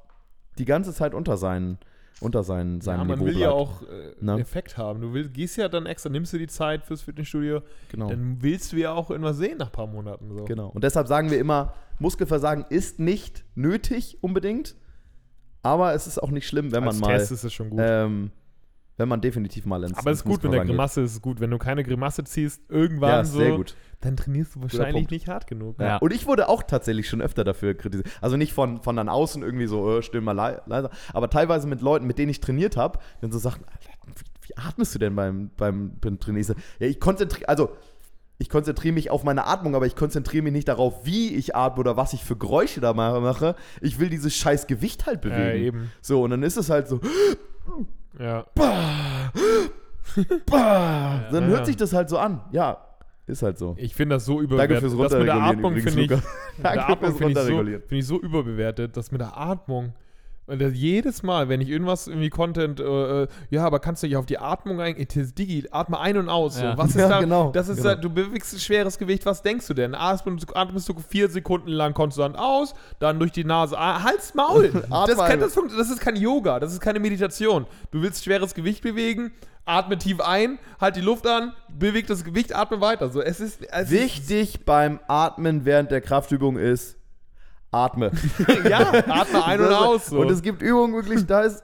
die 0.59 0.65
ganze 0.65 0.93
Zeit 0.93 1.15
unter 1.15 1.37
seinen, 1.37 1.79
unter 2.21 2.43
seinen, 2.43 2.81
seinem 2.81 3.01
Ja, 3.01 3.05
man 3.05 3.19
Niveau 3.19 3.27
will 3.27 3.33
bleibt. 3.35 3.45
ja 3.45 3.51
auch 3.53 3.83
äh, 3.83 4.13
Ne? 4.21 4.41
Effekt 4.41 4.77
haben. 4.77 5.01
Du 5.01 5.13
will, 5.13 5.29
gehst 5.29 5.57
ja 5.57 5.69
dann 5.69 5.87
extra, 5.87 6.11
nimmst 6.11 6.33
du 6.33 6.39
die 6.39 6.47
Zeit 6.49 6.85
fürs 6.85 7.03
Fitnessstudio, 7.03 7.61
genau. 7.91 8.09
dann 8.09 8.39
willst 8.41 8.73
du 8.73 8.77
ja 8.77 8.93
auch 8.93 9.11
irgendwas 9.11 9.37
sehen 9.37 9.59
nach 9.59 9.67
ein 9.67 9.73
paar 9.73 9.87
Monaten. 9.87 10.31
So. 10.37 10.45
Genau. 10.45 10.69
Und 10.69 10.83
deshalb 10.83 11.07
sagen 11.07 11.31
wir 11.31 11.39
immer, 11.39 11.75
Muskelversagen 11.99 12.65
ist 12.69 12.99
nicht 13.01 13.45
nötig 13.55 14.19
unbedingt, 14.21 14.75
aber 15.63 15.95
es 15.95 16.07
ist 16.07 16.23
auch 16.23 16.31
nicht 16.31 16.47
schlimm, 16.47 16.73
wenn 16.73 16.81
man 16.85 16.89
Als 16.95 17.01
mal, 17.01 17.17
Test 17.19 17.33
ist 17.33 17.45
es 17.45 17.53
schon 17.53 17.71
gut. 17.71 17.81
ähm, 17.83 18.31
wenn 18.97 19.09
man 19.09 19.21
definitiv 19.21 19.67
mal 19.67 19.83
ins 19.83 19.99
Aber 19.99 20.13
es 20.13 20.19
ist 20.19 20.25
gut, 20.25 20.45
mit 20.45 20.53
der 20.53 20.61
Muskelversagen 20.61 20.67
geht. 20.69 20.77
Grimasse 20.77 21.01
ist 21.03 21.21
gut. 21.23 21.41
Wenn 21.41 21.51
du 21.51 21.59
keine 21.59 21.83
Grimasse 21.83 22.23
ziehst, 22.23 22.63
irgendwann 22.69 23.11
Ja, 23.11 23.25
so, 23.25 23.39
sehr 23.39 23.57
gut. 23.57 23.75
dann 24.01 24.17
trainierst 24.17 24.55
du 24.55 24.63
wahrscheinlich 24.63 25.11
nicht 25.11 25.27
hart 25.27 25.49
genug. 25.49 25.81
Ja. 25.81 25.97
Und 25.97 26.13
ich 26.13 26.27
wurde 26.29 26.49
auch 26.49 26.63
tatsächlich 26.63 27.09
schon 27.09 27.21
öfter 27.21 27.43
dafür 27.43 27.75
kritisiert. 27.75 28.07
Also 28.21 28.37
nicht 28.37 28.53
von, 28.53 28.83
von 28.83 28.95
dann 28.95 29.09
außen 29.09 29.43
irgendwie 29.43 29.67
so, 29.67 29.99
äh, 29.99 30.03
still 30.03 30.21
mal 30.21 30.31
lei- 30.33 30.61
leiser, 30.67 30.91
aber 31.13 31.29
teilweise 31.29 31.67
mit 31.67 31.81
Leuten, 31.81 32.07
mit 32.07 32.19
denen 32.19 32.31
ich 32.31 32.41
trainiert 32.41 32.77
habe, 32.77 33.01
dann 33.21 33.33
so 33.33 33.49
Alter, 33.49 33.59
wie, 34.07 34.49
wie 34.49 34.57
atmest 34.59 34.95
du 34.95 35.01
denn 35.01 35.17
beim, 35.17 35.51
beim, 35.57 35.99
beim 35.99 36.21
Trainieren? 36.21 36.55
Ja, 36.79 36.87
ich 36.87 37.01
konzentriere, 37.01 37.49
also 37.49 37.71
ich 38.39 38.49
konzentriere 38.49 38.93
mich 38.95 39.11
auf 39.11 39.23
meine 39.25 39.47
Atmung, 39.47 39.75
aber 39.77 39.87
ich 39.87 39.95
konzentriere 39.97 40.43
mich 40.43 40.53
nicht 40.53 40.69
darauf, 40.69 41.05
wie 41.07 41.35
ich 41.35 41.55
atme 41.55 41.81
oder 41.81 41.97
was 41.97 42.13
ich 42.15 42.25
für 42.25 42.37
Geräusche 42.37 42.81
da 42.81 42.93
ma- 42.93 43.21
mache. 43.21 43.55
Ich 43.81 43.99
will 44.01 44.09
dieses 44.11 44.35
scheiß 44.35 44.67
Gewicht 44.67 45.07
halt 45.07 45.21
bewegen. 45.21 45.39
Ja, 45.41 45.55
eben. 45.55 45.93
So, 46.01 46.23
und 46.23 46.31
dann 46.31 46.43
ist 46.43 46.57
es 46.57 46.69
halt 46.69 46.89
so, 46.89 47.01
Ja. 48.19 48.45
bah, 48.55 49.33
bah, 50.47 51.21
dann 51.33 51.45
Ja. 51.45 51.49
hört 51.51 51.67
sich 51.67 51.77
das 51.77 51.93
halt 51.93 52.09
so 52.09 52.19
an. 52.19 52.41
Ja, 52.53 52.79
ist 53.27 53.43
halt 53.43 53.57
so. 53.59 53.75
Ich 53.79 53.95
finde 53.95 54.17
das 54.17 54.25
so 54.27 54.35
Danke 54.41 54.45
überbewertet. 54.55 54.81
fürs 54.81 54.93
das 54.93 55.19
mit 55.19 55.29
der 55.29 55.35
Runterregulieren 55.35 55.59
Atmung 55.59 55.77
finde 55.81 56.01
ich, 56.03 56.09
der 56.09 56.21
Danke 56.63 56.81
Atmung 56.87 56.99
fürs 56.99 57.17
finde 57.19 57.31
ich, 57.31 57.35
so, 57.35 57.41
Runterregulieren. 57.43 57.83
finde 57.83 57.97
ich 58.01 58.07
so 58.07 58.21
überbewertet, 58.21 58.97
dass 58.97 59.13
mit 59.13 59.21
der 59.21 59.37
Atmung 59.37 59.93
Und 60.47 60.61
das 60.61 60.75
jedes 60.75 61.23
Mal, 61.23 61.49
wenn 61.49 61.63
ich 61.63 61.71
irgendwas 61.71 62.07
irgendwie 62.07 62.29
Content, 62.29 62.79
äh, 62.79 63.23
äh, 63.23 63.29
ja, 63.49 63.65
aber 63.65 63.81
kannst 63.81 64.03
du 64.03 64.07
dich 64.09 64.17
auf 64.17 64.27
die 64.27 64.39
Atmung 64.39 64.79
eigentlich, 64.79 65.09
Digi, 65.35 65.67
atme 65.71 65.99
ein 65.99 66.19
und 66.19 66.29
aus. 66.29 66.57
So. 66.57 66.65
Ja. 66.65 66.77
Was 66.77 66.91
ist 66.91 66.97
Ja, 66.97 67.09
da? 67.09 67.21
genau, 67.21 67.51
Das 67.51 67.69
ist 67.71 67.79
genau. 67.79 67.89
da, 67.91 67.95
du 67.95 68.11
bewegst 68.11 68.53
ein 68.53 68.59
schweres 68.61 68.99
Gewicht, 68.99 69.25
was 69.25 69.41
denkst 69.41 69.67
du 69.67 69.73
denn? 69.73 69.95
Atmest, 69.95 70.55
atmest 70.55 70.89
du 70.91 70.95
vier 71.09 71.31
Sekunden 71.31 71.69
lang 71.71 71.95
konstant 71.95 72.37
aus, 72.39 72.75
dann 72.99 73.19
durch 73.19 73.33
die 73.33 73.45
Nase, 73.45 73.79
ah, 73.79 74.03
Hals, 74.03 74.35
Maul. 74.35 74.69
das, 74.91 75.17
kann, 75.17 75.21
ein- 75.31 75.41
das, 75.41 75.55
das 75.55 75.89
ist 75.91 76.01
kein 76.01 76.17
Yoga, 76.17 76.61
das 76.61 76.73
ist 76.75 76.81
keine 76.81 77.01
Meditation. 77.01 77.67
Du 77.91 78.03
willst 78.03 78.23
schweres 78.23 78.53
Gewicht 78.53 78.83
bewegen, 78.83 79.33
atme 79.65 79.97
tief 79.97 80.21
ein, 80.21 80.59
halt 80.79 80.97
die 80.97 81.01
Luft 81.01 81.27
an, 81.27 81.55
beweg 81.71 82.07
das 82.07 82.23
Gewicht, 82.23 82.55
atme 82.55 82.83
weiter. 82.83 83.09
So, 83.09 83.23
es 83.23 83.41
ist, 83.41 83.63
es 83.73 83.91
Wichtig 83.91 84.67
beim 84.67 85.01
Atmen 85.09 85.65
während 85.65 85.91
der 85.91 86.03
Kraftübung 86.03 86.59
ist, 86.59 86.99
atme. 87.75 88.11
Ja, 88.69 88.93
atme 89.07 89.45
ein 89.45 89.61
und 89.61 89.73
aus. 89.73 90.07
So. 90.07 90.21
Und 90.21 90.31
es 90.31 90.43
gibt 90.43 90.63
Übungen 90.63 90.95
wirklich, 90.95 91.27
da 91.27 91.43
ist, 91.43 91.63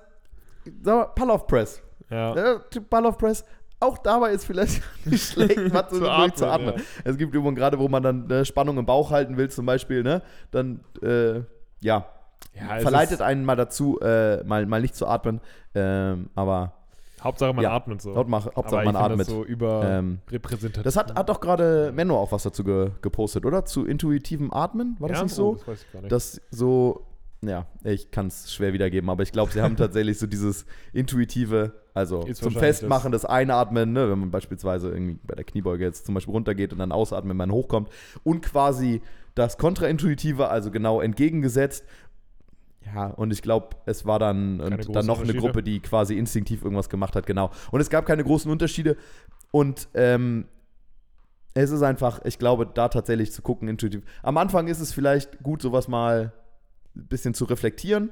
sag 0.83 0.94
mal, 0.96 1.05
Pull-Off 1.14 1.46
Press. 1.46 1.83
ja. 2.11 2.35
Ja, 2.37 2.59
Pull-Off 2.90 3.18
Press. 3.18 3.44
Auch 3.83 3.96
dabei 3.99 4.33
ist 4.33 4.44
vielleicht 4.44 4.83
nicht 5.07 5.33
schlecht, 5.33 5.73
mal 5.73 5.88
zu, 5.88 6.01
wirklich 6.03 6.35
zu 6.35 6.46
atmen, 6.46 6.70
atmen. 6.70 6.85
Es 7.03 7.16
gibt 7.16 7.35
Übungen, 7.35 7.55
gerade 7.55 7.79
wo 7.79 7.88
man 7.88 8.03
dann 8.03 8.31
äh, 8.31 8.44
Spannung 8.44 8.77
im 8.77 8.85
Bauch 8.85 9.11
halten 9.11 9.38
will, 9.38 9.49
zum 9.49 9.64
Beispiel, 9.64 10.03
ne? 10.03 10.20
Dann, 10.51 10.81
äh, 11.03 11.40
ja, 11.81 12.07
Ja, 12.55 12.79
verleitet 12.81 13.23
einen 13.23 13.44
mal 13.44 13.57
dazu, 13.57 13.99
äh, 14.01 14.44
mal, 14.44 14.66
mal 14.66 14.83
nicht 14.83 14.94
zu 14.96 15.07
atmen. 15.07 15.40
Ähm, 15.75 16.29
aber 16.35 16.75
Hauptsache 17.22 17.52
man 17.52 17.62
Ja, 17.62 17.72
atmet 17.72 18.00
so. 18.02 18.14
Hauptsache, 18.14 18.52
Hauptsache 18.56 18.85
man 18.85 18.96
atmet. 18.96 19.20
Das 19.20 19.26
so 19.28 19.44
überrepräsentativ. 19.44 20.83
das 20.83 20.96
hat, 20.96 21.14
hat 21.16 21.28
doch 21.28 21.40
gerade 21.40 21.92
Menno 21.94 22.16
auch 22.18 22.33
was 22.33 22.42
dazu 22.42 22.64
ge 22.64 22.90
gepostet, 23.02 23.44
oder? 23.44 23.64
Zu 23.64 23.85
intuitivem 23.85 24.52
Atmen, 24.52 24.96
war 24.98 25.09
das 25.09 25.18
Ja? 25.18 25.24
nicht 25.24 25.35
so? 25.35 25.50
Oh, 25.50 25.54
das 25.54 25.66
weiß 25.68 25.83
ich 25.83 25.92
gar 25.92 26.00
nicht. 26.02 26.12
dass 26.12 26.40
so 26.50 27.06
ja, 27.42 27.66
ich 27.85 28.10
kann 28.10 28.27
es 28.27 28.52
schwer 28.52 28.75
wiedergeben, 28.75 29.08
aber 29.08 29.23
ich 29.23 29.33
glaube, 29.33 29.50
sie 29.50 29.62
haben 29.62 29.77
tatsächlich 29.79 30.18
so 30.18 30.27
dieses 30.27 30.66
intuitive, 30.92 31.73
also 31.94 32.21
Ist 32.27 32.42
zum 32.42 32.52
Festmachen 32.52 33.12
des 33.12 33.25
Einatmen, 33.25 33.92
ne, 33.94 34.10
wenn 34.10 34.18
man 34.18 34.31
beispielsweise 34.31 34.90
irgendwie 34.90 35.18
bei 35.27 35.35
der 35.35 35.44
Kniebeuge 35.44 35.85
jetzt 35.85 36.04
zum 36.04 36.14
Beispiel 36.14 36.35
runtergeht 36.35 36.73
und 36.75 36.79
dann 36.81 36.92
ausatmet, 36.92 37.31
wenn 37.31 37.37
man 37.38 37.50
hochkommt 37.52 37.88
und 38.25 38.42
quasi 38.42 39.00
das 39.35 39.56
Kontraintuitive, 39.56 40.48
also 40.48 40.71
genau 40.71 41.00
entgegengesetzt. 41.00 41.87
Ja, 42.87 43.06
und 43.08 43.33
ich 43.33 43.42
glaube, 43.42 43.76
es 43.87 44.06
war 44.06 44.18
dann, 44.18 44.58
großen 44.58 44.92
dann 44.92 45.06
noch 45.06 45.20
eine. 45.20 45.35
Gruppe, 45.35 45.62
die 45.62 45.81
quasi 45.81 46.16
instinktiv 46.16 46.62
irgendwas 46.64 46.88
gemacht 46.88 47.14
hat, 47.14 47.26
genau. 47.26 47.50
Und 47.70 47.81
es 47.81 47.90
gab 47.90 48.06
keine 48.06 48.24
großen 48.24 48.50
Unterschiede 48.50 48.96
und 49.50 49.88
ähm, 49.94 50.46
es 51.54 51.70
ist 51.70 51.83
einfach, 51.83 52.20
ich 52.24 52.38
glaube, 52.38 52.66
da 52.66 52.88
tatsächlich 52.88 53.33
zu 53.33 53.42
gucken, 53.42 53.68
intuitiv. 53.68 54.02
Am 54.22 54.37
Anfang 54.37 54.68
ist 54.68 54.81
es 54.81 54.92
vielleicht 54.92 55.42
gut, 55.42 55.62
sowas 55.62 55.88
mal 55.88 56.33
ein 56.96 57.06
bisschen 57.06 57.35
zu 57.35 57.44
reflektieren, 57.44 58.10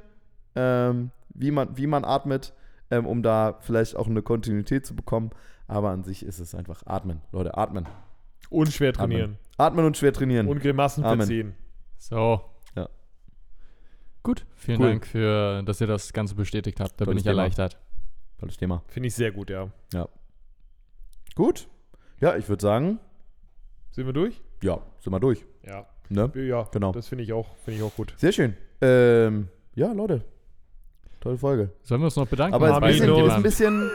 ähm, 0.54 1.10
wie, 1.34 1.50
man, 1.50 1.76
wie 1.76 1.86
man 1.86 2.04
atmet, 2.04 2.52
ähm, 2.90 3.06
um 3.06 3.22
da 3.22 3.58
vielleicht 3.60 3.96
auch 3.96 4.06
eine 4.06 4.22
Kontinuität 4.22 4.86
zu 4.86 4.94
bekommen. 4.94 5.30
Aber 5.66 5.90
an 5.90 6.02
sich 6.02 6.24
ist 6.24 6.40
es 6.40 6.54
einfach 6.54 6.82
atmen, 6.86 7.20
Leute, 7.32 7.56
atmen. 7.56 7.86
Und 8.50 8.72
schwer 8.72 8.92
trainieren. 8.92 9.38
Atmen 9.56 9.84
und 9.84 9.96
schwer 9.96 10.12
trainieren. 10.12 10.48
Und 10.48 10.60
Grimassen 10.60 11.04
Amen. 11.04 11.18
verziehen. 11.18 11.54
So. 11.98 12.40
Ja. 14.18 14.22
Gut, 14.22 14.44
vielen 14.56 14.80
Cool. 14.80 14.88
Dank 14.88 15.06
für, 15.06 15.62
dass 15.62 15.80
ihr 15.80 15.86
das 15.86 16.12
Ganze 16.12 16.34
bestätigt 16.34 16.80
habt. 16.80 16.92
Da 16.92 17.04
bin 17.04 17.06
Tolles 17.06 17.18
ich 17.20 17.24
Thema. 17.24 17.42
erleichtert. 17.42 17.78
Tolles 18.38 18.56
Thema. 18.56 18.82
Finde 18.88 19.06
ich 19.08 19.14
sehr 19.14 19.32
gut, 19.32 19.50
ja. 19.50 19.68
Gut. 21.34 21.68
Ja, 22.20 22.36
ich 22.36 22.48
würde 22.48 22.60
sagen, 22.62 22.98
Sind 23.92 24.06
wir 24.06 24.12
durch? 24.12 24.40
ja, 24.62 24.80
sind 25.00 25.12
wir 25.12 25.20
durch. 25.20 25.44
Ja. 25.64 25.86
Ne? 26.08 26.30
Ja, 26.34 26.64
Genau. 26.72 26.90
Das 26.92 27.06
finde 27.08 27.22
ich 27.24 27.32
auch, 27.32 27.54
finde 27.64 27.78
ich 27.78 27.84
auch 27.84 27.94
gut. 27.94 28.12
Sehr 28.16 28.32
schön. 28.32 28.56
Ähm, 28.80 29.48
ja, 29.74 29.92
Leute. 29.92 30.24
Tolle 31.20 31.38
Folge. 31.38 31.70
Sollen 31.82 32.00
wir 32.00 32.06
uns 32.06 32.16
noch 32.16 32.26
bedanken? 32.26 32.54
Aber 32.54 32.66
es 32.88 32.96
ist 32.96 33.02
ein 33.02 33.42
bisschen, 33.42 33.90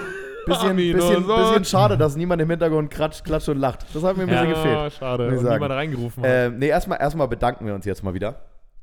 bisschen, 0.46 0.76
bisschen, 0.76 1.26
bisschen, 1.28 1.66
schade, 1.66 1.98
dass 1.98 2.16
niemand 2.16 2.42
im 2.42 2.50
Hintergrund 2.50 2.92
klatscht, 2.92 3.24
klatscht 3.24 3.50
und 3.50 3.58
lacht. 3.58 3.86
Das 3.94 4.04
hat 4.04 4.16
mir 4.18 4.24
ein 4.24 4.30
bisschen 4.30 4.50
gefehlt. 4.50 4.94
schade. 4.94 5.28
Und 5.28 5.36
niemand 5.44 5.72
reingerufen 5.72 6.24
hat. 6.24 6.30
Ähm, 6.30 6.60
nee, 6.60 6.68
erstmal 6.68 7.00
erstmal 7.00 7.28
bedanken 7.28 7.66
wir 7.66 7.74
uns 7.76 7.86
jetzt 7.86 8.04
mal 8.04 8.14
wieder. 8.14 8.42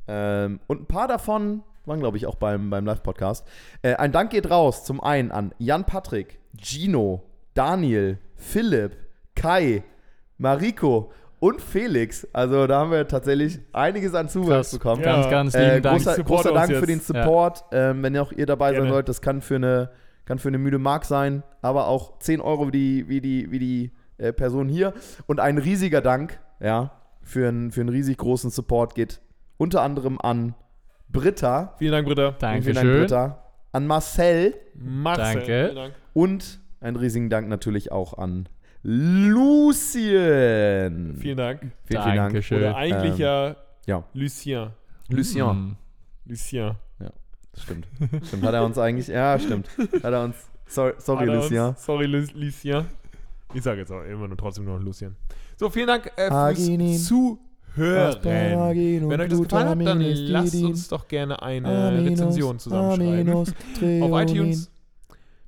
Ähm, 0.09 0.61
und 0.67 0.83
ein 0.83 0.87
paar 0.87 1.09
davon 1.09 1.63
waren, 1.87 2.01
glaube 2.01 2.17
ich, 2.17 2.27
auch 2.27 2.35
beim, 2.37 2.71
beim 2.71 2.85
Live-Podcast. 2.85 3.47
Äh, 3.83 3.95
ein 3.95 4.13
Dank 4.13 4.31
geht 4.31 4.51
raus 4.51 4.85
zum 4.85 5.01
einen 5.03 5.31
an 5.33 5.53
Jan 5.59 5.85
Patrick, 5.85 6.39
Gino, 6.61 7.23
Daniel, 7.55 8.19
Philipp, 8.37 8.97
Kai, 9.35 9.83
Mariko 10.39 11.13
und 11.39 11.61
Felix. 11.61 12.27
Also 12.33 12.67
da 12.67 12.81
haben 12.81 12.91
wir 12.91 13.07
tatsächlich 13.09 13.61
einiges 13.73 14.15
an 14.15 14.29
Zuwachs 14.29 14.73
bekommen. 14.73 15.03
Ja. 15.03 15.13
Ganz, 15.23 15.31
ganz 15.31 15.55
lieben 15.55 15.67
Äh, 15.67 15.81
Dank. 15.81 15.97
großer, 16.05 16.23
großer 16.23 16.53
Dank 16.53 16.73
für 16.75 16.87
den 16.87 17.01
Support. 17.01 17.65
Ähm, 17.73 18.03
wenn 18.03 18.15
ihr 18.15 18.23
auch 18.23 18.33
ihr 18.33 18.47
dabei 18.47 18.69
sein 18.71 18.77
Gerne. 18.83 18.91
sollt, 18.91 19.09
das 19.09 19.21
kann 19.23 19.41
für 19.41 19.57
eine, 19.57 19.91
kann 20.27 20.39
für 20.39 20.49
eine 20.49 20.59
müde 20.59 20.79
Mark 20.79 21.05
sein, 21.05 21.43
aber 21.63 21.87
auch 21.89 22.19
10 22.19 22.41
Euro 22.41 22.69
wie 22.69 22.73
die, 22.73 23.09
wie 23.09 23.21
die, 23.21 23.51
wie 23.51 23.59
die 23.59 23.93
äh, 24.19 24.33
Person 24.33 24.69
hier. 24.69 24.93
Und 25.27 25.41
ein 25.41 25.59
riesiger 25.59 26.01
Dank, 26.03 26.39
ja, 26.61 26.93
für, 27.23 27.49
einen- 27.49 27.71
für 27.71 27.81
einen 27.81 27.89
riesig 27.91 28.19
großen 28.19 28.51
Support 28.51 28.95
geht 28.95 29.21
unter 29.61 29.83
anderem 29.83 30.19
an 30.21 30.55
Britta. 31.09 31.75
Vielen 31.79 31.93
Dank, 31.93 32.07
Britta. 32.07 32.33
Vielen 32.33 32.41
Dank, 32.41 32.65
Dankeschön. 32.65 33.01
Britta. 33.01 33.45
An 33.73 33.87
Marcel 33.87 34.55
Marcel. 34.75 35.25
Danke. 35.35 35.45
Vielen 35.67 35.75
Dank. 35.77 35.95
und 36.15 36.61
einen 36.81 36.97
riesigen 36.97 37.29
Dank 37.31 37.49
natürlich 37.49 37.93
auch 37.93 38.15
an 38.19 38.49
Lucien. 39.81 41.17
Vielen 41.21 41.37
Dank. 41.37 41.61
vielen, 41.61 41.73
vielen 41.85 42.03
Dank. 42.05 42.17
Dankeschön. 42.17 42.59
Oder 42.59 42.77
eigentlich 42.77 43.13
Ähm, 43.15 43.19
ja 43.21 43.57
ja. 43.87 44.05
Lucien. 44.15 44.71
Lucien. 45.09 45.47
Mm. 45.47 45.77
Lucien. 46.27 46.73
Stimmt. 47.59 47.87
Stimmt. 48.25 48.43
Hat 48.45 48.55
er 48.55 48.65
uns 48.65 48.79
eigentlich. 48.79 49.09
Ja, 49.09 49.39
stimmt. 49.39 49.69
Hat 50.03 50.13
er 50.13 50.25
uns. 50.25 50.37
Sorry, 50.67 50.93
sorry 50.99 51.27
er 51.29 51.33
uns- 51.35 51.51
Lucien. 51.51 51.75
Sorry, 51.77 52.07
Lu- 52.07 52.25
Lucien. 52.35 52.87
Ich 53.53 53.63
sage 53.65 53.81
jetzt 53.81 53.91
auch 53.91 54.03
immer 54.05 54.29
nur 54.29 54.37
trotzdem 54.39 54.65
nur 54.65 54.79
Lucien. 54.81 55.17
So, 55.57 55.69
vielen 55.69 55.89
Dank 55.89 56.07
äh, 56.17 56.29
fürs 56.29 57.07
Zuhören. 57.07 57.39
Und 57.77 59.11
Wenn 59.11 59.21
euch 59.21 59.29
das 59.29 59.43
gefallen 59.43 59.69
hat, 59.69 59.87
dann 59.87 60.01
lasst 60.01 60.55
uns 60.63 60.89
doch 60.89 61.09
gerne 61.09 61.43
eine 61.43 62.05
Rezension 62.05 62.59
zusammenschreiben. 62.59 63.33
Auf 64.03 64.21
iTunes, 64.23 64.71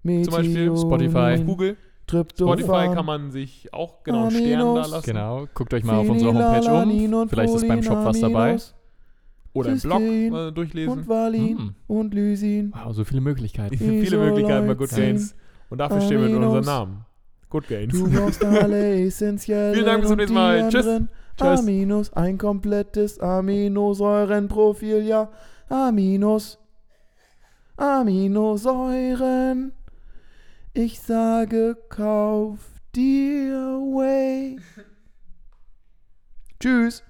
zum 0.04 0.32
Beispiel 0.32 0.76
Spotify. 0.76 1.34
auf 1.38 1.44
Google, 1.46 1.76
Spotify 2.08 2.94
kann 2.94 3.06
man 3.06 3.30
sich 3.30 3.72
auch 3.72 4.02
genau 4.02 4.26
einen 4.26 4.30
Stern 4.32 4.74
da 4.74 4.86
lassen. 4.86 5.06
Genau, 5.06 5.46
guckt 5.54 5.72
euch 5.74 5.84
mal 5.84 5.96
auf 5.96 6.08
unserer 6.08 6.34
Homepage 6.34 7.16
um. 7.18 7.28
Vielleicht 7.28 7.54
ist 7.54 7.68
beim 7.68 7.82
Shop 7.82 8.04
was 8.04 8.20
dabei. 8.20 8.56
Oder 9.54 9.72
im 9.72 9.80
Blog 9.80 10.00
mal 10.30 10.52
durchlesen. 10.52 10.92
Und 10.92 11.08
Valin 11.08 11.58
Hm. 11.58 11.74
und 11.86 12.14
Lysin. 12.14 12.72
Wow, 12.74 12.94
so 12.94 13.04
viele 13.04 13.20
Möglichkeiten. 13.20 13.76
Viele 14.02 14.16
Möglichkeiten 14.16 14.66
bei 14.66 14.74
Good 14.74 14.90
Gains. 14.90 15.34
Und 15.68 15.78
dafür 15.78 16.00
stehen 16.00 16.22
wir 16.22 16.28
mit 16.28 16.42
unserem 16.42 16.64
Namen. 16.64 17.04
Good 17.50 17.68
Gains. 17.68 17.92
Du 17.92 18.10
brauchst 18.10 18.42
alle 18.42 18.94
essentiellen 19.06 19.74
Vielen 19.74 19.86
Dank, 19.86 20.00
bis 20.00 20.08
zum 20.08 20.16
nächsten 20.16 20.34
Mal. 20.34 20.68
Tschüss. 20.70 21.02
Tschüss. 21.36 21.60
Aminos, 21.60 22.12
ein 22.12 22.38
komplettes 22.38 23.18
Aminosäurenprofil, 23.18 25.02
ja. 25.04 25.30
Aminos. 25.68 26.58
Aminosäuren. 27.76 29.72
Ich 30.74 31.00
sage, 31.00 31.76
kauf 31.88 32.58
dir 32.94 33.54
Way. 33.54 34.58
Tschüss. 36.60 37.02